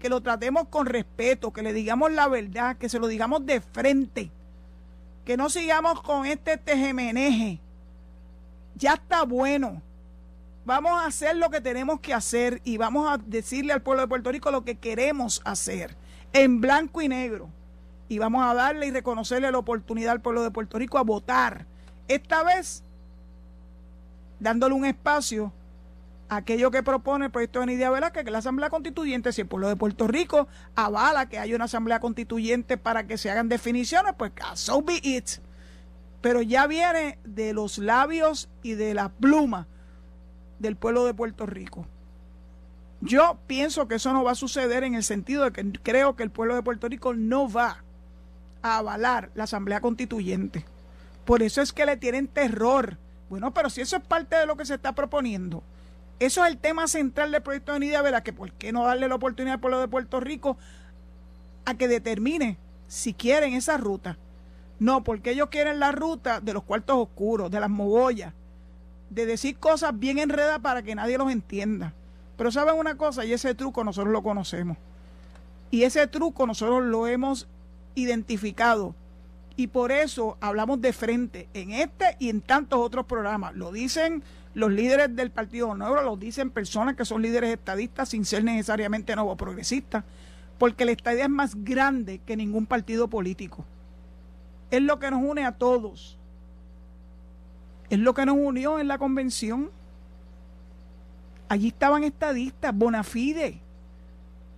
que 0.00 0.08
lo 0.08 0.20
tratemos 0.22 0.66
con 0.66 0.86
respeto, 0.86 1.52
que 1.52 1.62
le 1.62 1.72
digamos 1.72 2.10
la 2.10 2.26
verdad, 2.26 2.76
que 2.76 2.88
se 2.88 2.98
lo 2.98 3.06
digamos 3.06 3.46
de 3.46 3.60
frente, 3.60 4.32
que 5.24 5.36
no 5.36 5.48
sigamos 5.50 6.02
con 6.02 6.26
este 6.26 6.56
tejemeneje. 6.56 7.60
Ya 8.74 8.94
está 8.94 9.22
bueno. 9.22 9.80
Vamos 10.64 11.00
a 11.00 11.06
hacer 11.06 11.36
lo 11.36 11.48
que 11.48 11.60
tenemos 11.60 12.00
que 12.00 12.12
hacer 12.12 12.60
y 12.64 12.76
vamos 12.76 13.08
a 13.08 13.18
decirle 13.18 13.72
al 13.72 13.82
pueblo 13.82 14.02
de 14.02 14.08
Puerto 14.08 14.32
Rico 14.32 14.50
lo 14.50 14.64
que 14.64 14.74
queremos 14.74 15.42
hacer, 15.44 15.96
en 16.32 16.60
blanco 16.60 17.00
y 17.00 17.06
negro 17.08 17.50
y 18.08 18.18
vamos 18.18 18.44
a 18.44 18.52
darle 18.52 18.86
y 18.86 18.90
reconocerle 18.90 19.52
la 19.52 19.58
oportunidad 19.58 20.10
al 20.10 20.22
pueblo 20.22 20.42
de 20.42 20.50
Puerto 20.50 20.76
Rico 20.76 20.98
a 20.98 21.02
votar. 21.02 21.66
Esta 22.08 22.42
vez 22.42 22.82
dándole 24.44 24.74
un 24.74 24.84
espacio 24.84 25.52
a 26.28 26.36
aquello 26.36 26.70
que 26.70 26.82
propone 26.82 27.26
el 27.26 27.30
proyecto 27.30 27.60
de 27.60 27.66
Nidia 27.66 27.90
Velázquez, 27.90 28.24
que 28.24 28.30
la 28.30 28.38
Asamblea 28.38 28.68
Constituyente, 28.68 29.32
si 29.32 29.40
el 29.40 29.46
pueblo 29.46 29.68
de 29.68 29.76
Puerto 29.76 30.06
Rico 30.06 30.48
avala 30.76 31.30
que 31.30 31.38
haya 31.38 31.56
una 31.56 31.64
Asamblea 31.64 31.98
Constituyente 31.98 32.76
para 32.76 33.06
que 33.06 33.16
se 33.16 33.30
hagan 33.30 33.48
definiciones, 33.48 34.12
pues 34.18 34.32
so 34.52 34.82
be 34.82 35.00
it. 35.02 35.28
Pero 36.20 36.42
ya 36.42 36.66
viene 36.66 37.18
de 37.24 37.54
los 37.54 37.78
labios 37.78 38.50
y 38.62 38.74
de 38.74 38.92
la 38.92 39.08
pluma 39.08 39.66
del 40.58 40.76
pueblo 40.76 41.06
de 41.06 41.14
Puerto 41.14 41.46
Rico. 41.46 41.86
Yo 43.00 43.38
pienso 43.46 43.88
que 43.88 43.94
eso 43.96 44.12
no 44.12 44.24
va 44.24 44.32
a 44.32 44.36
suceder 44.36 44.84
en 44.84 44.94
el 44.94 45.04
sentido 45.04 45.44
de 45.44 45.52
que 45.52 45.72
creo 45.82 46.16
que 46.16 46.22
el 46.22 46.30
pueblo 46.30 46.54
de 46.54 46.62
Puerto 46.62 46.88
Rico 46.88 47.14
no 47.14 47.50
va 47.50 47.82
a 48.62 48.78
avalar 48.78 49.30
la 49.34 49.44
Asamblea 49.44 49.80
Constituyente. 49.80 50.66
Por 51.24 51.42
eso 51.42 51.62
es 51.62 51.72
que 51.72 51.86
le 51.86 51.96
tienen 51.96 52.28
terror. 52.28 52.98
Bueno, 53.34 53.52
pero 53.52 53.68
si 53.68 53.80
eso 53.80 53.96
es 53.96 54.02
parte 54.04 54.36
de 54.36 54.46
lo 54.46 54.56
que 54.56 54.64
se 54.64 54.74
está 54.74 54.92
proponiendo, 54.92 55.64
eso 56.20 56.44
es 56.44 56.52
el 56.52 56.56
tema 56.56 56.86
central 56.86 57.32
del 57.32 57.42
proyecto 57.42 57.72
de 57.72 57.80
Nidia 57.80 58.00
Vela, 58.00 58.22
que 58.22 58.32
por 58.32 58.52
qué 58.52 58.70
no 58.70 58.84
darle 58.84 59.08
la 59.08 59.16
oportunidad 59.16 59.54
al 59.54 59.60
pueblo 59.60 59.80
de 59.80 59.88
Puerto 59.88 60.20
Rico 60.20 60.56
a 61.64 61.74
que 61.74 61.88
determine 61.88 62.58
si 62.86 63.12
quieren 63.12 63.54
esa 63.54 63.76
ruta. 63.76 64.18
No, 64.78 65.02
porque 65.02 65.32
ellos 65.32 65.48
quieren 65.48 65.80
la 65.80 65.90
ruta 65.90 66.38
de 66.38 66.52
los 66.52 66.62
cuartos 66.62 66.96
oscuros, 66.96 67.50
de 67.50 67.58
las 67.58 67.70
mogollas, 67.70 68.32
de 69.10 69.26
decir 69.26 69.56
cosas 69.56 69.98
bien 69.98 70.20
enredadas 70.20 70.60
para 70.60 70.82
que 70.84 70.94
nadie 70.94 71.18
los 71.18 71.32
entienda. 71.32 71.92
Pero 72.36 72.52
saben 72.52 72.76
una 72.76 72.96
cosa, 72.96 73.24
y 73.24 73.32
ese 73.32 73.56
truco 73.56 73.82
nosotros 73.82 74.12
lo 74.12 74.22
conocemos. 74.22 74.76
Y 75.72 75.82
ese 75.82 76.06
truco 76.06 76.46
nosotros 76.46 76.84
lo 76.84 77.08
hemos 77.08 77.48
identificado. 77.96 78.94
Y 79.56 79.68
por 79.68 79.92
eso 79.92 80.36
hablamos 80.40 80.80
de 80.80 80.92
frente 80.92 81.48
en 81.54 81.70
este 81.70 82.16
y 82.18 82.28
en 82.28 82.40
tantos 82.40 82.80
otros 82.80 83.06
programas. 83.06 83.54
Lo 83.54 83.70
dicen 83.70 84.22
los 84.54 84.70
líderes 84.70 85.14
del 85.14 85.30
Partido 85.30 85.74
Nuevo, 85.74 86.00
lo 86.02 86.16
dicen 86.16 86.50
personas 86.50 86.96
que 86.96 87.04
son 87.04 87.22
líderes 87.22 87.50
estadistas 87.50 88.08
sin 88.08 88.24
ser 88.24 88.44
necesariamente 88.44 89.14
nuevo 89.14 89.36
progresistas, 89.36 90.04
porque 90.58 90.84
la 90.84 90.92
estadía 90.92 91.24
es 91.24 91.30
más 91.30 91.54
grande 91.64 92.20
que 92.24 92.36
ningún 92.36 92.66
partido 92.66 93.08
político. 93.08 93.64
Es 94.70 94.82
lo 94.82 94.98
que 94.98 95.10
nos 95.10 95.22
une 95.22 95.44
a 95.44 95.52
todos. 95.52 96.18
Es 97.90 97.98
lo 97.98 98.14
que 98.14 98.26
nos 98.26 98.36
unió 98.36 98.78
en 98.80 98.88
la 98.88 98.98
convención. 98.98 99.70
Allí 101.48 101.68
estaban 101.68 102.02
estadistas, 102.02 102.74
bona 102.74 103.04
fide, 103.04 103.60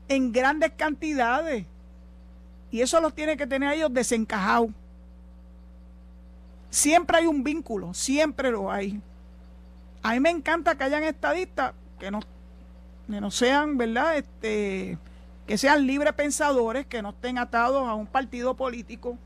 en 0.09 0.33
grandes 0.33 0.73
cantidades 0.77 1.67
y 2.71 2.81
eso 2.81 3.01
los 3.01 3.15
tiene 3.15 3.37
que 3.37 3.47
tener 3.47 3.73
ellos 3.75 3.93
desencajados. 3.93 4.71
Siempre 6.71 7.19
hay 7.19 7.27
un 7.27 7.43
vínculo, 7.43 7.95
siempre 7.95 8.51
lo 8.51 8.71
hay. 8.71 9.01
A 10.03 10.13
mí 10.13 10.21
me 10.21 10.31
encanta 10.31 10.77
que 10.77 10.85
hayan 10.85 11.03
estadistas 11.05 11.73
que 11.99 12.11
no, 12.11 12.21
que 13.11 13.21
no 13.21 13.31
sean, 13.31 13.79
¿verdad? 13.79 14.19
Este, 14.19 14.99
que 15.47 15.59
sean 15.59 15.87
libres 15.87 16.13
pensadores, 16.13 16.87
que 16.87 17.03
no 17.03 17.11
estén 17.11 17.39
atados 17.39 17.89
a 17.89 17.95
un 17.95 18.07
partido 18.07 18.55
político 18.55 19.17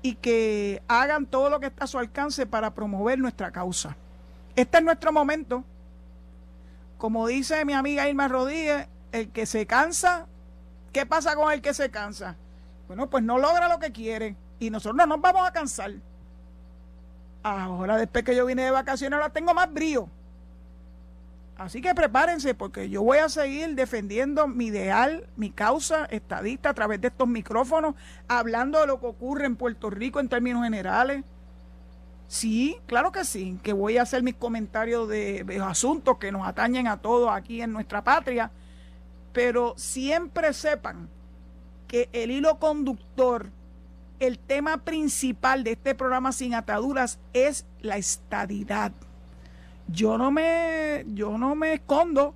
y 0.00 0.14
que 0.14 0.82
hagan 0.86 1.26
todo 1.26 1.50
lo 1.50 1.60
que 1.60 1.66
está 1.66 1.84
a 1.84 1.88
su 1.88 1.98
alcance 1.98 2.46
para 2.46 2.74
promover 2.74 3.18
nuestra 3.18 3.50
causa. 3.50 3.96
Este 4.54 4.78
es 4.78 4.84
nuestro 4.84 5.12
momento. 5.12 5.64
Como 6.98 7.26
dice 7.26 7.64
mi 7.64 7.72
amiga 7.72 8.08
Irma 8.08 8.28
Rodríguez, 8.28 8.88
el 9.12 9.28
que 9.30 9.46
se 9.46 9.66
cansa 9.66 10.26
¿Qué 10.92 11.06
pasa 11.06 11.34
con 11.36 11.52
el 11.52 11.60
que 11.60 11.74
se 11.74 11.90
cansa? 11.90 12.36
Bueno, 12.86 13.08
pues 13.08 13.22
no 13.22 13.38
logra 13.38 13.68
lo 13.68 13.78
que 13.78 13.92
quiere. 13.92 14.36
Y 14.58 14.70
nosotros 14.70 14.96
no 14.96 15.06
nos 15.06 15.20
vamos 15.20 15.46
a 15.46 15.52
cansar. 15.52 15.92
Ahora, 17.42 17.96
después 17.96 18.24
que 18.24 18.36
yo 18.36 18.46
vine 18.46 18.64
de 18.64 18.70
vacaciones, 18.70 19.16
ahora 19.16 19.32
tengo 19.32 19.54
más 19.54 19.72
brío. 19.72 20.08
Así 21.58 21.82
que 21.82 21.92
prepárense 21.92 22.54
porque 22.54 22.88
yo 22.88 23.02
voy 23.02 23.18
a 23.18 23.28
seguir 23.28 23.74
defendiendo 23.74 24.46
mi 24.46 24.66
ideal, 24.66 25.26
mi 25.36 25.50
causa 25.50 26.04
estadista 26.04 26.70
a 26.70 26.74
través 26.74 27.00
de 27.00 27.08
estos 27.08 27.26
micrófonos, 27.26 27.96
hablando 28.28 28.80
de 28.80 28.86
lo 28.86 29.00
que 29.00 29.06
ocurre 29.06 29.46
en 29.46 29.56
Puerto 29.56 29.90
Rico 29.90 30.20
en 30.20 30.28
términos 30.28 30.62
generales. 30.62 31.24
Sí, 32.28 32.78
claro 32.86 33.10
que 33.10 33.24
sí, 33.24 33.58
que 33.62 33.72
voy 33.72 33.96
a 33.96 34.02
hacer 34.02 34.22
mis 34.22 34.36
comentarios 34.36 35.08
de, 35.08 35.60
asuntos 35.64 36.18
que 36.18 36.30
nos 36.30 36.46
atañen 36.46 36.86
a 36.86 36.98
todos 36.98 37.30
aquí 37.32 37.60
en 37.60 37.72
nuestra 37.72 38.04
patria, 38.04 38.52
pero 39.32 39.74
siempre 39.76 40.52
sepan 40.52 41.08
que 41.88 42.08
el 42.12 42.30
hilo 42.30 42.60
conductor, 42.60 43.50
el 44.20 44.38
tema 44.38 44.78
principal 44.78 45.64
de 45.64 45.72
este 45.72 45.94
programa 45.94 46.32
sin 46.32 46.54
ataduras 46.54 47.18
es 47.32 47.66
la 47.80 47.96
estadidad 47.96 48.92
yo 49.88 50.18
no 50.18 50.30
me, 50.30 51.04
yo 51.08 51.38
no 51.38 51.54
me 51.54 51.74
escondo, 51.74 52.34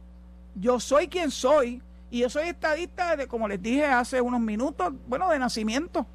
yo 0.54 0.80
soy 0.80 1.08
quien 1.08 1.30
soy, 1.30 1.82
y 2.10 2.20
yo 2.20 2.30
soy 2.30 2.48
estadista 2.48 3.16
de, 3.16 3.26
como 3.26 3.48
les 3.48 3.62
dije 3.62 3.84
hace 3.84 4.20
unos 4.20 4.40
minutos, 4.40 4.92
bueno, 5.06 5.30
de 5.30 5.38
nacimiento. 5.38 6.06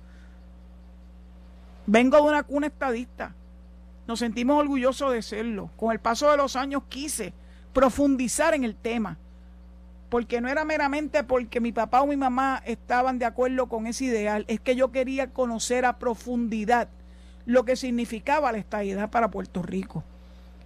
Vengo 1.85 2.17
de 2.17 2.23
una 2.23 2.43
cuna 2.43 2.67
estadista. 2.67 3.33
Nos 4.05 4.19
sentimos 4.19 4.59
orgullosos 4.59 5.11
de 5.13 5.21
serlo. 5.21 5.71
Con 5.75 5.91
el 5.91 5.99
paso 5.99 6.29
de 6.29 6.37
los 6.37 6.55
años 6.55 6.83
quise 6.87 7.33
profundizar 7.73 8.53
en 8.53 8.63
el 8.63 8.75
tema, 8.75 9.17
porque 10.09 10.41
no 10.41 10.47
era 10.47 10.63
meramente 10.63 11.23
porque 11.23 11.59
mi 11.59 11.71
papá 11.71 12.01
o 12.01 12.07
mi 12.07 12.17
mamá 12.17 12.61
estaban 12.65 13.19
de 13.19 13.25
acuerdo 13.25 13.67
con 13.67 13.87
ese 13.87 14.05
ideal, 14.05 14.45
es 14.47 14.59
que 14.59 14.75
yo 14.75 14.91
quería 14.91 15.31
conocer 15.31 15.85
a 15.85 15.99
profundidad 15.99 16.89
lo 17.45 17.65
que 17.65 17.75
significaba 17.75 18.51
la 18.51 18.57
estadidad 18.57 19.09
para 19.09 19.31
Puerto 19.31 19.61
Rico. 19.61 20.03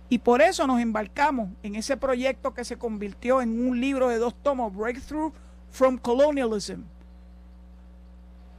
Y 0.09 0.19
por 0.19 0.41
eso 0.41 0.67
nos 0.67 0.81
embarcamos 0.81 1.49
en 1.63 1.75
ese 1.75 1.95
proyecto 1.95 2.53
que 2.53 2.65
se 2.65 2.77
convirtió 2.77 3.41
en 3.41 3.65
un 3.65 3.79
libro 3.79 4.09
de 4.09 4.17
dos 4.17 4.35
tomos, 4.35 4.75
Breakthrough 4.75 5.31
from 5.69 5.97
Colonialism, 5.97 6.81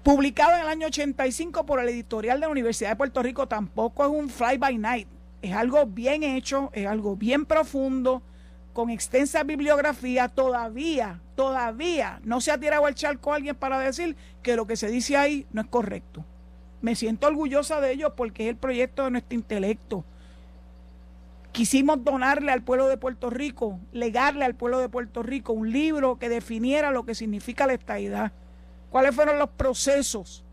publicado 0.03 0.57
en 0.57 0.63
el 0.63 0.69
año 0.69 0.87
85 0.87 1.67
por 1.67 1.79
el 1.79 1.89
editorial 1.91 2.41
de 2.41 2.47
la 2.47 2.53
Universidad 2.53 2.91
de 2.91 2.97
Puerto 2.97 3.23
Rico. 3.23 3.49
Tampoco 3.49 4.03
es 4.03 4.11
un 4.11 4.31
fly 4.31 4.57
by 4.57 4.79
night, 4.79 5.09
es 5.43 5.53
algo 5.53 5.85
bien 5.87 6.23
hecho, 6.23 6.71
es 6.73 6.87
algo 6.87 7.17
bien 7.17 7.45
profundo, 7.45 8.23
con 8.73 8.91
extensa 8.91 9.43
bibliografía. 9.43 10.29
Todavía, 10.29 11.21
todavía 11.35 12.21
no 12.25 12.41
se 12.41 12.51
ha 12.51 12.59
tirado 12.59 12.87
al 12.87 12.95
charco 12.95 13.33
alguien 13.33 13.57
para 13.57 13.79
decir 13.79 14.17
que 14.43 14.57
lo 14.57 14.67
que 14.67 14.77
se 14.77 14.89
dice 14.89 15.17
ahí 15.17 15.47
no 15.53 15.61
es 15.63 15.67
correcto. 15.69 16.25
Me 16.81 16.97
siento 16.97 17.27
orgullosa 17.27 17.81
de 17.81 17.93
ello 17.93 18.15
porque 18.15 18.45
es 18.45 18.51
el 18.51 18.57
proyecto 18.57 19.05
de 19.05 19.13
nuestro 19.13 19.35
intelecto 19.35 20.05
Quisimos 21.53 22.03
donarle 22.03 22.51
al 22.51 22.63
pueblo 22.63 22.89
de 22.89 22.97
Puerto 22.97 23.29
Rico, 23.29 23.79
legarle 23.93 24.47
al 24.47 24.55
pueblo 24.55 24.79
de 24.79 24.89
Puerto 24.89 25.23
Rico 25.23 25.53
un 25.53 25.71
libro 25.71 26.19
que 26.19 26.31
definiera 26.31 26.91
lo 26.91 27.05
que 27.05 27.15
significa 27.15 27.67
la 27.67 27.75
estadidad. 27.75 28.33
¿Cuáles 28.91 29.15
fueron 29.15 29.39
los 29.39 29.51
procesos 29.51 30.45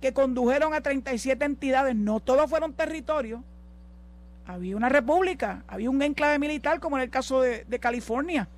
que 0.00 0.12
condujeron 0.12 0.74
a 0.74 0.80
37 0.80 1.44
entidades? 1.44 1.94
No 1.94 2.18
todos 2.18 2.50
fueron 2.50 2.72
territorios. 2.72 3.42
Había 4.48 4.78
una 4.78 4.88
república, 4.88 5.62
había 5.68 5.90
un 5.90 6.00
enclave 6.00 6.38
militar, 6.38 6.80
como 6.80 6.96
en 6.96 7.02
el 7.02 7.10
caso 7.10 7.42
de, 7.42 7.66
de 7.68 7.78
California. 7.78 8.48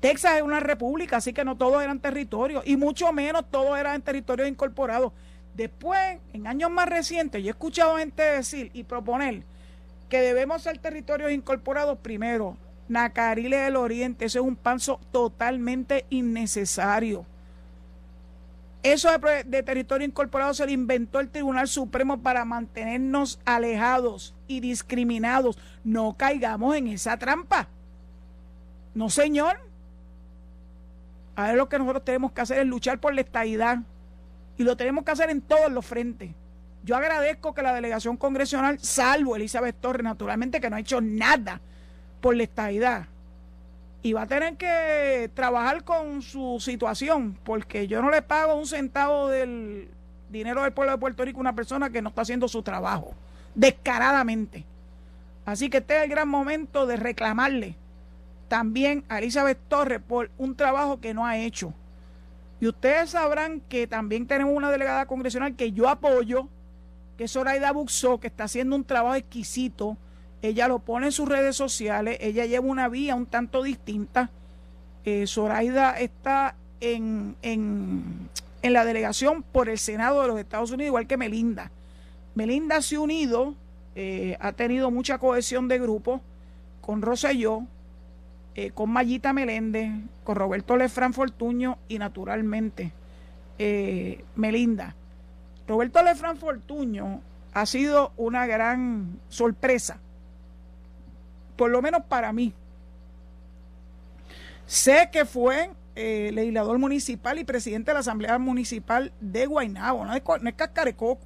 Texas 0.00 0.36
es 0.36 0.42
una 0.42 0.58
república, 0.58 1.18
así 1.18 1.32
que 1.32 1.44
no 1.44 1.56
todos 1.56 1.80
eran 1.80 2.00
territorios, 2.00 2.64
y 2.66 2.76
mucho 2.76 3.12
menos 3.12 3.44
todos 3.48 3.78
eran 3.78 4.02
territorios 4.02 4.48
incorporados. 4.48 5.12
Después, 5.54 6.18
en 6.32 6.48
años 6.48 6.72
más 6.72 6.88
recientes, 6.88 7.40
yo 7.40 7.46
he 7.46 7.50
escuchado 7.50 7.98
gente 7.98 8.20
decir 8.20 8.72
y 8.74 8.82
proponer 8.82 9.44
que 10.08 10.20
debemos 10.20 10.62
ser 10.62 10.78
territorios 10.78 11.30
incorporados 11.30 11.98
primero. 11.98 12.56
Nacarile 12.88 13.58
del 13.58 13.76
Oriente, 13.76 14.24
eso 14.24 14.40
es 14.40 14.44
un 14.44 14.56
paso 14.56 14.98
totalmente 15.12 16.04
innecesario. 16.10 17.24
Eso 18.82 19.10
de, 19.44 19.62
territorio 19.62 20.06
incorporado 20.06 20.54
se 20.54 20.64
lo 20.64 20.70
inventó 20.70 21.18
el 21.18 21.28
Tribunal 21.28 21.66
Supremo 21.66 22.22
para 22.22 22.44
mantenernos 22.44 23.40
alejados 23.44 24.34
y 24.46 24.60
discriminados. 24.60 25.58
No 25.82 26.16
caigamos 26.16 26.76
en 26.76 26.88
esa 26.88 27.18
trampa. 27.18 27.68
No, 28.94 29.10
señor. 29.10 29.58
Ahora 31.34 31.54
lo 31.54 31.68
que 31.68 31.78
nosotros 31.78 32.04
tenemos 32.04 32.32
que 32.32 32.40
hacer 32.40 32.58
es 32.58 32.66
luchar 32.66 33.00
por 33.00 33.14
la 33.14 33.20
estadidad. 33.20 33.78
Y 34.56 34.62
lo 34.64 34.76
tenemos 34.76 35.04
que 35.04 35.10
hacer 35.10 35.30
en 35.30 35.40
todos 35.40 35.70
los 35.70 35.84
frentes. 35.84 36.30
Yo 36.84 36.96
agradezco 36.96 37.54
que 37.54 37.62
la 37.62 37.74
delegación 37.74 38.16
congresional, 38.16 38.78
salvo 38.80 39.36
Elizabeth 39.36 39.76
Torres, 39.80 40.04
naturalmente, 40.04 40.60
que 40.60 40.70
no 40.70 40.76
ha 40.76 40.80
hecho 40.80 41.00
nada 41.00 41.60
por 42.20 42.36
la 42.36 42.44
estadidad, 42.44 43.06
y 44.02 44.12
va 44.12 44.22
a 44.22 44.26
tener 44.26 44.56
que 44.56 45.30
trabajar 45.34 45.84
con 45.84 46.22
su 46.22 46.58
situación, 46.60 47.38
porque 47.44 47.88
yo 47.88 48.00
no 48.00 48.10
le 48.10 48.22
pago 48.22 48.54
un 48.54 48.66
centavo 48.66 49.28
del 49.28 49.88
dinero 50.30 50.62
del 50.62 50.72
pueblo 50.72 50.92
de 50.92 50.98
Puerto 50.98 51.24
Rico 51.24 51.38
a 51.38 51.40
una 51.40 51.54
persona 51.54 51.90
que 51.90 52.02
no 52.02 52.10
está 52.10 52.22
haciendo 52.22 52.48
su 52.48 52.62
trabajo, 52.62 53.14
descaradamente. 53.54 54.64
Así 55.44 55.70
que 55.70 55.78
este 55.78 55.96
es 55.96 56.04
el 56.04 56.10
gran 56.10 56.28
momento 56.28 56.86
de 56.86 56.96
reclamarle 56.96 57.76
también 58.48 59.04
a 59.08 59.18
Elizabeth 59.18 59.58
Torres 59.68 60.00
por 60.00 60.30
un 60.38 60.56
trabajo 60.56 61.00
que 61.00 61.14
no 61.14 61.26
ha 61.26 61.38
hecho. 61.38 61.72
Y 62.60 62.66
ustedes 62.66 63.10
sabrán 63.10 63.60
que 63.60 63.86
también 63.86 64.26
tenemos 64.26 64.54
una 64.54 64.70
delegada 64.70 65.06
congresional 65.06 65.54
que 65.54 65.72
yo 65.72 65.88
apoyo, 65.88 66.48
que 67.16 67.24
es 67.24 67.32
Zoraida 67.32 67.72
Buxó, 67.72 68.18
que 68.18 68.26
está 68.26 68.44
haciendo 68.44 68.74
un 68.74 68.84
trabajo 68.84 69.14
exquisito. 69.14 69.96
Ella 70.40 70.68
lo 70.68 70.78
pone 70.78 71.06
en 71.06 71.12
sus 71.12 71.28
redes 71.28 71.56
sociales, 71.56 72.18
ella 72.20 72.46
lleva 72.46 72.66
una 72.66 72.88
vía 72.88 73.14
un 73.14 73.26
tanto 73.26 73.62
distinta. 73.62 74.30
Eh, 75.04 75.26
Zoraida 75.26 75.98
está 75.98 76.54
en, 76.80 77.34
en, 77.42 78.28
en, 78.62 78.72
la 78.72 78.84
delegación 78.84 79.42
por 79.42 79.68
el 79.68 79.78
Senado 79.78 80.22
de 80.22 80.28
los 80.28 80.38
Estados 80.38 80.70
Unidos, 80.70 80.88
igual 80.88 81.06
que 81.06 81.16
Melinda. 81.16 81.72
Melinda 82.34 82.82
se 82.82 82.96
ha 82.96 83.00
unido, 83.00 83.54
eh, 83.96 84.36
ha 84.40 84.52
tenido 84.52 84.92
mucha 84.92 85.18
cohesión 85.18 85.66
de 85.66 85.80
grupo 85.80 86.20
con 86.80 87.02
Rosselló, 87.02 87.62
eh, 88.54 88.70
con 88.70 88.90
Mayita 88.90 89.32
Meléndez, 89.32 89.90
con 90.22 90.36
Roberto 90.36 90.76
Lefran 90.76 91.14
Fortuño 91.14 91.78
y 91.88 91.98
naturalmente 91.98 92.92
Melinda. 94.36 94.94
Roberto 95.66 96.00
Lefran 96.04 96.36
Fortuño 96.36 97.20
ha 97.54 97.66
sido 97.66 98.12
una 98.16 98.46
gran 98.46 99.18
sorpresa, 99.28 99.98
por 101.58 101.70
lo 101.70 101.82
menos 101.82 102.04
para 102.08 102.32
mí. 102.32 102.54
Sé 104.64 105.10
que 105.12 105.24
fue 105.24 105.70
eh, 105.96 106.30
legislador 106.32 106.78
municipal 106.78 107.38
y 107.38 107.44
presidente 107.44 107.90
de 107.90 107.94
la 107.94 108.00
Asamblea 108.00 108.38
Municipal 108.38 109.12
de 109.20 109.46
Guaynabo, 109.46 110.06
no 110.06 110.14
es, 110.14 110.22
no 110.40 110.48
es 110.48 110.54
Cascarecoco, 110.54 111.20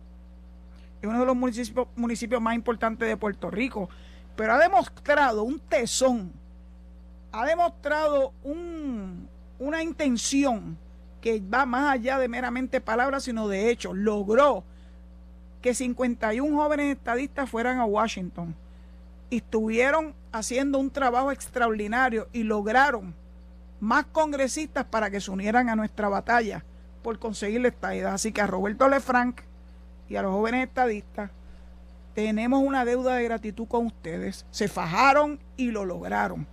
es 1.02 1.08
uno 1.08 1.20
de 1.20 1.26
los 1.26 1.36
municipios, 1.36 1.86
municipios 1.94 2.40
más 2.40 2.54
importantes 2.54 3.06
de 3.06 3.16
Puerto 3.16 3.50
Rico, 3.50 3.90
pero 4.34 4.54
ha 4.54 4.58
demostrado 4.58 5.42
un 5.42 5.60
tesón, 5.60 6.32
ha 7.30 7.44
demostrado 7.44 8.32
un, 8.42 9.28
una 9.58 9.82
intención 9.82 10.78
que 11.20 11.40
va 11.40 11.66
más 11.66 11.92
allá 11.92 12.18
de 12.18 12.28
meramente 12.28 12.80
palabras, 12.80 13.24
sino 13.24 13.48
de 13.48 13.70
hechos. 13.70 13.96
Logró 13.96 14.64
que 15.60 15.74
51 15.74 16.56
jóvenes 16.56 16.96
estadistas 16.96 17.50
fueran 17.50 17.78
a 17.78 17.84
Washington 17.84 18.56
estuvieron 19.36 20.14
haciendo 20.32 20.78
un 20.78 20.90
trabajo 20.90 21.32
extraordinario 21.32 22.28
y 22.32 22.42
lograron 22.42 23.14
más 23.80 24.06
congresistas 24.06 24.84
para 24.84 25.10
que 25.10 25.20
se 25.20 25.30
unieran 25.30 25.68
a 25.68 25.76
nuestra 25.76 26.08
batalla 26.08 26.64
por 27.02 27.18
conseguir 27.18 27.60
la 27.62 27.68
estadidad. 27.68 28.14
Así 28.14 28.32
que 28.32 28.40
a 28.40 28.46
Roberto 28.46 28.88
Lefranc 28.88 29.40
y 30.08 30.16
a 30.16 30.22
los 30.22 30.32
jóvenes 30.32 30.68
estadistas 30.68 31.30
tenemos 32.14 32.62
una 32.62 32.84
deuda 32.84 33.16
de 33.16 33.24
gratitud 33.24 33.66
con 33.66 33.86
ustedes. 33.86 34.46
Se 34.50 34.68
fajaron 34.68 35.40
y 35.56 35.70
lo 35.70 35.84
lograron. 35.84 36.46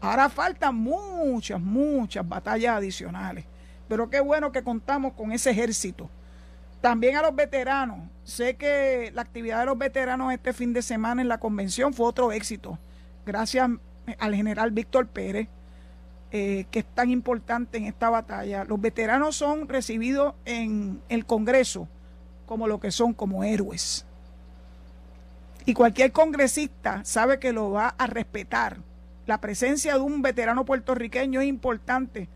Ahora 0.00 0.28
faltan 0.28 0.76
muchas, 0.76 1.60
muchas 1.60 2.26
batallas 2.26 2.76
adicionales. 2.76 3.44
Pero 3.88 4.08
qué 4.08 4.20
bueno 4.20 4.52
que 4.52 4.62
contamos 4.62 5.12
con 5.14 5.32
ese 5.32 5.50
ejército. 5.50 6.08
También 6.80 7.16
a 7.16 7.22
los 7.22 7.34
veteranos. 7.34 8.08
Sé 8.24 8.56
que 8.56 9.10
la 9.14 9.22
actividad 9.22 9.60
de 9.60 9.66
los 9.66 9.78
veteranos 9.78 10.32
este 10.32 10.52
fin 10.52 10.72
de 10.72 10.82
semana 10.82 11.20
en 11.20 11.28
la 11.28 11.38
convención 11.38 11.92
fue 11.92 12.06
otro 12.06 12.32
éxito. 12.32 12.78
Gracias 13.26 13.68
al 14.18 14.34
general 14.34 14.70
Víctor 14.70 15.06
Pérez, 15.08 15.48
eh, 16.30 16.66
que 16.70 16.80
es 16.80 16.84
tan 16.86 17.10
importante 17.10 17.76
en 17.76 17.84
esta 17.84 18.08
batalla. 18.08 18.64
Los 18.64 18.80
veteranos 18.80 19.36
son 19.36 19.68
recibidos 19.68 20.34
en 20.44 21.02
el 21.08 21.26
Congreso 21.26 21.88
como 22.46 22.66
lo 22.66 22.80
que 22.80 22.90
son, 22.90 23.12
como 23.14 23.44
héroes. 23.44 24.06
Y 25.66 25.74
cualquier 25.74 26.10
congresista 26.10 27.04
sabe 27.04 27.38
que 27.38 27.52
lo 27.52 27.70
va 27.70 27.94
a 27.96 28.06
respetar. 28.06 28.78
La 29.26 29.40
presencia 29.40 29.94
de 29.94 30.00
un 30.00 30.22
veterano 30.22 30.64
puertorriqueño 30.64 31.40
es 31.40 31.46
importante 31.46 32.28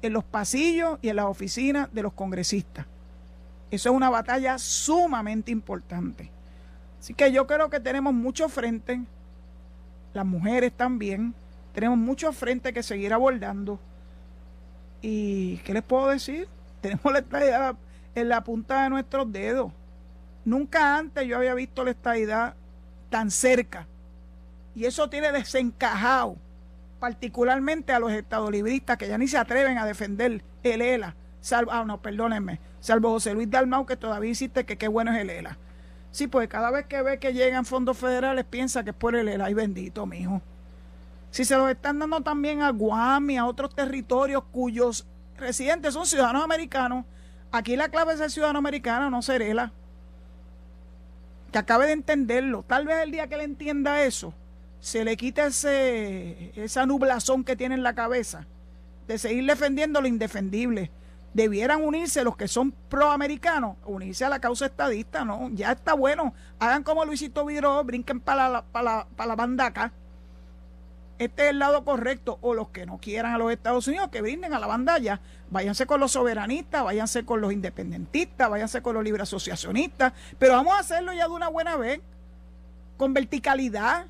en 0.00 0.12
los 0.12 0.24
pasillos 0.24 0.98
y 1.02 1.08
en 1.08 1.16
las 1.16 1.26
oficinas 1.26 1.92
de 1.92 2.02
los 2.02 2.14
congresistas. 2.14 2.86
Eso 3.74 3.90
es 3.90 3.96
una 3.96 4.10
batalla 4.10 4.58
sumamente 4.58 5.50
importante. 5.50 6.30
Así 7.00 7.12
que 7.12 7.32
yo 7.32 7.46
creo 7.46 7.70
que 7.70 7.80
tenemos 7.80 8.14
mucho 8.14 8.48
frente, 8.48 9.02
las 10.12 10.24
mujeres 10.24 10.72
también, 10.72 11.34
tenemos 11.74 11.98
mucho 11.98 12.32
frente 12.32 12.72
que 12.72 12.82
seguir 12.82 13.12
abordando. 13.12 13.80
¿Y 15.02 15.58
qué 15.58 15.74
les 15.74 15.82
puedo 15.82 16.08
decir? 16.08 16.48
Tenemos 16.80 17.12
la 17.12 17.18
estadidad 17.18 17.76
en 18.14 18.28
la 18.28 18.44
punta 18.44 18.84
de 18.84 18.90
nuestros 18.90 19.30
dedos. 19.32 19.72
Nunca 20.44 20.96
antes 20.96 21.26
yo 21.26 21.36
había 21.36 21.54
visto 21.54 21.84
la 21.84 21.90
estadidad 21.90 22.54
tan 23.10 23.30
cerca. 23.30 23.86
Y 24.74 24.84
eso 24.84 25.10
tiene 25.10 25.32
desencajado, 25.32 26.36
particularmente 27.00 27.92
a 27.92 27.98
los 27.98 28.12
estadolibristas 28.12 28.96
que 28.98 29.08
ya 29.08 29.18
ni 29.18 29.28
se 29.28 29.38
atreven 29.38 29.78
a 29.78 29.86
defender 29.86 30.42
el 30.62 30.80
ELA. 30.80 31.14
Salvo, 31.40 31.72
ah, 31.72 31.84
no, 31.84 32.00
perdónenme, 32.00 32.60
salvo 32.84 33.08
José 33.12 33.32
Luis 33.32 33.50
Dalmau, 33.50 33.86
que 33.86 33.96
todavía 33.96 34.28
insiste 34.28 34.66
que 34.66 34.76
qué 34.76 34.88
bueno 34.88 35.10
es 35.14 35.18
el 35.18 35.30
ELA. 35.30 35.56
Sí, 36.10 36.26
pues 36.26 36.48
cada 36.48 36.70
vez 36.70 36.84
que 36.84 37.00
ve 37.00 37.18
que 37.18 37.32
llegan 37.32 37.64
fondos 37.64 37.96
federales 37.96 38.44
piensa 38.44 38.84
que 38.84 38.90
es 38.90 38.96
por 38.96 39.16
el 39.16 39.26
ELA. 39.26 39.46
Ay, 39.46 39.54
bendito, 39.54 40.04
mijo. 40.04 40.42
Si 41.30 41.46
se 41.46 41.56
los 41.56 41.70
están 41.70 41.98
dando 41.98 42.20
también 42.20 42.60
a 42.60 42.68
Guam 42.70 43.30
y 43.30 43.38
a 43.38 43.46
otros 43.46 43.74
territorios 43.74 44.44
cuyos 44.52 45.06
residentes 45.38 45.94
son 45.94 46.04
ciudadanos 46.04 46.44
americanos, 46.44 47.06
aquí 47.50 47.74
la 47.74 47.88
clave 47.88 48.12
es 48.12 48.18
ser 48.18 48.30
ciudadano 48.30 48.58
americano, 48.58 49.08
no 49.08 49.22
ser 49.22 49.40
ELA 49.40 49.72
que 51.50 51.58
acabe 51.58 51.86
de 51.86 51.92
entenderlo. 51.92 52.64
Tal 52.66 52.84
vez 52.84 53.02
el 53.02 53.12
día 53.12 53.28
que 53.28 53.38
le 53.38 53.44
entienda 53.44 54.02
eso, 54.02 54.34
se 54.80 55.06
le 55.06 55.16
quita 55.16 55.46
ese, 55.46 56.52
esa 56.54 56.84
nublazón 56.84 57.44
que 57.44 57.56
tiene 57.56 57.76
en 57.76 57.82
la 57.82 57.94
cabeza 57.94 58.46
de 59.08 59.16
seguir 59.16 59.46
defendiendo 59.46 60.02
lo 60.02 60.06
indefendible. 60.06 60.90
Debieran 61.34 61.82
unirse 61.82 62.24
los 62.24 62.36
que 62.36 62.48
son 62.48 62.72
proamericanos, 62.88 63.76
unirse 63.84 64.24
a 64.24 64.28
la 64.28 64.40
causa 64.40 64.66
estadista, 64.66 65.24
¿no? 65.24 65.50
Ya 65.52 65.72
está 65.72 65.94
bueno. 65.94 66.32
Hagan 66.58 66.82
como 66.82 67.04
Luisito 67.04 67.44
Viró, 67.44 67.84
brinquen 67.84 68.20
para 68.20 68.48
la, 68.48 68.62
para 68.62 68.84
la, 68.84 69.06
para 69.16 69.28
la 69.28 69.36
banda 69.36 69.66
acá 69.66 69.92
este 71.18 71.44
es 71.44 71.50
el 71.50 71.60
lado 71.60 71.84
correcto, 71.84 72.38
o 72.40 72.54
los 72.54 72.68
que 72.70 72.86
no 72.86 72.98
quieran 72.98 73.34
a 73.34 73.38
los 73.38 73.52
Estados 73.52 73.86
Unidos, 73.86 74.08
que 74.10 74.20
brinden 74.20 74.52
a 74.52 74.58
la 74.58 74.66
bandalla, 74.66 75.20
váyanse 75.48 75.86
con 75.86 76.00
los 76.00 76.12
soberanistas, 76.12 76.82
váyanse 76.82 77.24
con 77.24 77.40
los 77.40 77.52
independentistas, 77.52 78.50
váyanse 78.50 78.82
con 78.82 78.94
los 78.94 79.04
libre 79.04 79.22
asociacionistas, 79.22 80.12
pero 80.38 80.54
vamos 80.54 80.74
a 80.74 80.80
hacerlo 80.80 81.12
ya 81.12 81.28
de 81.28 81.32
una 81.32 81.48
buena 81.48 81.76
vez, 81.76 82.00
con 82.96 83.14
verticalidad, 83.14 84.06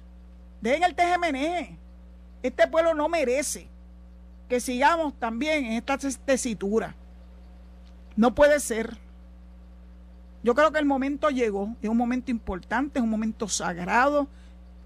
dejen 0.62 0.82
el 0.82 0.94
TGMN, 0.94 1.78
este 2.42 2.68
pueblo 2.68 2.94
no 2.94 3.08
merece 3.08 3.68
que 4.48 4.60
sigamos 4.60 5.12
también 5.18 5.66
en 5.66 5.72
esta 5.72 5.98
tesitura, 5.98 6.94
no 8.16 8.34
puede 8.34 8.60
ser. 8.60 8.96
Yo 10.42 10.54
creo 10.54 10.72
que 10.72 10.78
el 10.78 10.84
momento 10.84 11.30
llegó, 11.30 11.74
es 11.80 11.88
un 11.88 11.96
momento 11.96 12.30
importante, 12.30 12.98
es 12.98 13.02
un 13.02 13.10
momento 13.10 13.48
sagrado, 13.48 14.28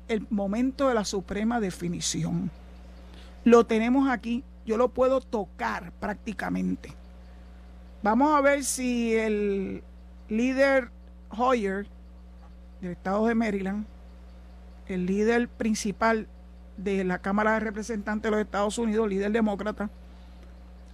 el 0.07 0.27
momento 0.31 0.89
de 0.89 0.95
la 0.95 1.05
suprema 1.05 1.61
definición. 1.61 2.51
Lo 3.45 3.67
tenemos 3.67 4.09
aquí, 4.09 4.45
yo 4.65 4.77
lo 4.77 4.91
puedo 4.91 5.21
tocar 5.21 5.93
prácticamente. 6.01 6.93
Vamos 8.03 8.37
a 8.37 8.41
ver 8.41 8.65
si 8.65 9.15
el 9.15 9.83
líder 10.29 10.91
Hoyer 11.31 11.87
del 12.81 12.93
estado 12.93 13.27
de 13.27 13.35
Maryland, 13.35 13.87
el 14.87 15.07
líder 15.07 15.49
principal 15.49 16.29
de 16.77 17.03
la 17.03 17.19
Cámara 17.19 17.55
de 17.55 17.61
Representantes 17.61 18.23
de 18.23 18.31
los 18.31 18.41
Estados 18.41 18.79
Unidos, 18.79 19.09
líder 19.09 19.33
demócrata, 19.33 19.91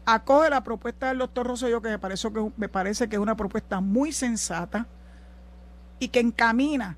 acoge 0.06 0.50
la 0.50 0.62
propuesta 0.62 1.08
del 1.08 1.18
doctor 1.18 1.46
Rosselló, 1.46 1.80
que 1.80 1.88
me 1.88 1.98
parece 1.98 2.32
que, 2.32 2.50
me 2.56 2.68
parece 2.68 3.08
que 3.08 3.16
es 3.16 3.22
una 3.22 3.36
propuesta 3.36 3.80
muy 3.80 4.12
sensata 4.12 4.86
y 5.98 6.08
que 6.08 6.20
encamina 6.20 6.96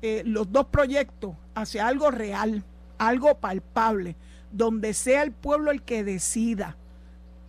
eh, 0.00 0.22
los 0.24 0.50
dos 0.50 0.66
proyectos 0.66 1.34
hacia 1.54 1.86
algo 1.86 2.10
real, 2.10 2.64
algo 2.98 3.36
palpable, 3.38 4.16
donde 4.50 4.94
sea 4.94 5.22
el 5.22 5.32
pueblo 5.32 5.70
el 5.70 5.82
que 5.82 6.04
decida, 6.04 6.76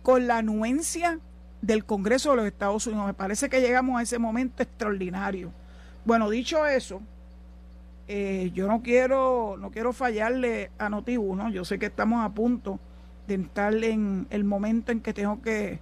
con 0.02 0.26
la 0.26 0.38
anuencia 0.38 1.18
del 1.62 1.84
Congreso 1.84 2.30
de 2.30 2.36
los 2.36 2.46
Estados 2.46 2.86
Unidos. 2.86 3.06
Me 3.06 3.14
parece 3.14 3.48
que 3.48 3.60
llegamos 3.60 3.98
a 3.98 4.02
ese 4.02 4.18
momento 4.18 4.62
extraordinario. 4.62 5.50
Bueno, 6.04 6.28
dicho 6.28 6.66
eso, 6.66 7.00
eh, 8.06 8.50
yo 8.52 8.66
no 8.66 8.82
quiero, 8.82 9.56
no 9.58 9.70
quiero 9.70 9.94
fallarle 9.94 10.70
a 10.78 10.90
Noti1. 10.90 11.52
Yo 11.52 11.64
sé 11.64 11.78
que 11.78 11.86
estamos 11.86 12.22
a 12.22 12.28
punto 12.28 12.78
de 13.26 13.34
entrar 13.34 13.74
en 13.82 14.26
el 14.30 14.44
momento 14.44 14.92
en 14.92 15.00
que 15.00 15.14
tengo 15.14 15.40
que 15.42 15.80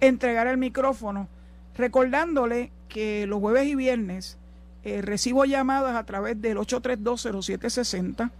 entregar 0.00 0.46
el 0.46 0.56
micrófono, 0.56 1.28
recordándole 1.76 2.70
que 2.88 3.26
los 3.26 3.40
jueves 3.40 3.66
y 3.66 3.74
viernes 3.74 4.38
eh, 4.84 5.02
recibo 5.02 5.44
llamadas 5.44 5.96
a 5.96 6.04
través 6.04 6.40
del 6.40 6.56
8320760, 6.58 8.30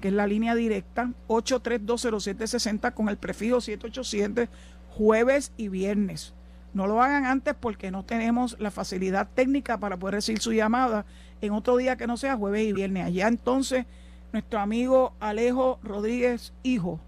que 0.00 0.08
es 0.08 0.14
la 0.14 0.26
línea 0.26 0.54
directa, 0.54 1.10
8320760 1.28 2.94
con 2.94 3.08
el 3.08 3.16
prefijo 3.16 3.60
787, 3.60 4.48
jueves 4.90 5.52
y 5.56 5.68
viernes. 5.68 6.34
No 6.74 6.86
lo 6.86 7.02
hagan 7.02 7.24
antes 7.24 7.54
porque 7.58 7.90
no 7.90 8.04
tenemos 8.04 8.56
la 8.60 8.70
facilidad 8.70 9.28
técnica 9.34 9.78
para 9.78 9.96
poder 9.96 10.16
recibir 10.16 10.40
su 10.40 10.52
llamada 10.52 11.04
en 11.40 11.52
otro 11.52 11.76
día 11.76 11.96
que 11.96 12.06
no 12.06 12.16
sea 12.16 12.36
jueves 12.36 12.66
y 12.66 12.72
viernes. 12.72 13.06
Allá 13.06 13.26
entonces 13.26 13.86
nuestro 14.32 14.60
amigo 14.60 15.14
Alejo 15.18 15.80
Rodríguez 15.82 16.52
Hijo 16.62 17.00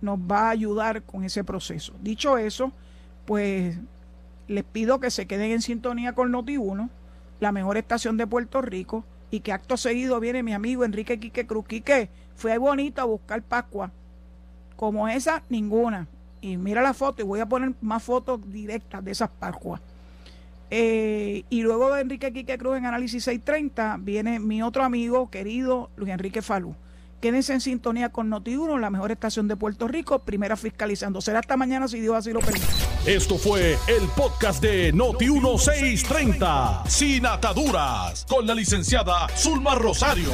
nos 0.00 0.18
va 0.18 0.46
a 0.46 0.50
ayudar 0.50 1.02
con 1.02 1.24
ese 1.24 1.44
proceso. 1.44 1.94
Dicho 2.00 2.38
eso, 2.38 2.72
pues 3.26 3.78
les 4.46 4.64
pido 4.64 5.00
que 5.00 5.10
se 5.10 5.26
queden 5.26 5.50
en 5.52 5.62
sintonía 5.62 6.14
con 6.14 6.32
Noti1 6.32 6.88
la 7.40 7.52
mejor 7.52 7.76
estación 7.76 8.16
de 8.16 8.26
Puerto 8.26 8.62
Rico 8.62 9.04
y 9.30 9.40
que 9.40 9.52
acto 9.52 9.76
seguido 9.76 10.18
viene 10.20 10.42
mi 10.42 10.54
amigo 10.54 10.84
Enrique 10.84 11.20
Quique 11.20 11.46
Cruz. 11.46 11.66
Quique, 11.66 12.08
fue 12.34 12.56
bonito 12.58 13.02
a 13.02 13.04
buscar 13.04 13.42
Pascua. 13.42 13.92
Como 14.76 15.08
esa, 15.08 15.42
ninguna. 15.48 16.08
Y 16.40 16.56
mira 16.56 16.82
la 16.82 16.94
foto 16.94 17.22
y 17.22 17.24
voy 17.24 17.40
a 17.40 17.46
poner 17.46 17.74
más 17.80 18.02
fotos 18.02 18.40
directas 18.50 19.04
de 19.04 19.10
esas 19.10 19.28
Pascuas. 19.28 19.80
Eh, 20.70 21.44
y 21.48 21.62
luego 21.62 21.94
de 21.94 22.02
Enrique 22.02 22.32
Quique 22.32 22.58
Cruz 22.58 22.76
en 22.76 22.86
Análisis 22.86 23.24
630 23.24 23.98
viene 24.00 24.38
mi 24.38 24.62
otro 24.62 24.84
amigo 24.84 25.30
querido 25.30 25.90
Luis 25.96 26.12
Enrique 26.12 26.42
Falú. 26.42 26.74
Quédense 27.20 27.52
en 27.52 27.60
sintonía 27.60 28.10
con 28.10 28.30
Noti1, 28.30 28.78
la 28.78 28.90
mejor 28.90 29.10
estación 29.10 29.48
de 29.48 29.56
Puerto 29.56 29.88
Rico, 29.88 30.20
primera 30.20 30.56
fiscalizando. 30.56 31.20
Será 31.20 31.40
hasta 31.40 31.56
mañana 31.56 31.88
si 31.88 32.00
Dios 32.00 32.14
así 32.14 32.32
lo 32.32 32.40
permite. 32.40 32.66
Esto 33.06 33.38
fue 33.38 33.76
el 33.88 34.06
podcast 34.16 34.62
de 34.62 34.94
Noti1 34.94 35.58
630, 35.58 36.84
sin 36.86 37.26
ataduras, 37.26 38.24
con 38.28 38.46
la 38.46 38.54
licenciada 38.54 39.28
Zulma 39.36 39.74
Rosario. 39.74 40.30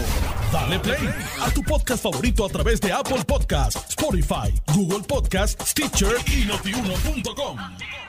Dale 0.53 0.79
play 0.79 1.09
a 1.41 1.51
tu 1.51 1.63
podcast 1.63 2.03
favorito 2.03 2.45
a 2.45 2.49
través 2.49 2.81
de 2.81 2.93
Apple 2.93 3.25
Podcasts, 3.27 3.89
Spotify, 3.89 4.53
Google 4.75 5.05
Podcasts, 5.07 5.71
Stitcher 5.71 6.17
y 6.27 6.45
notiuno.com. 6.45 8.04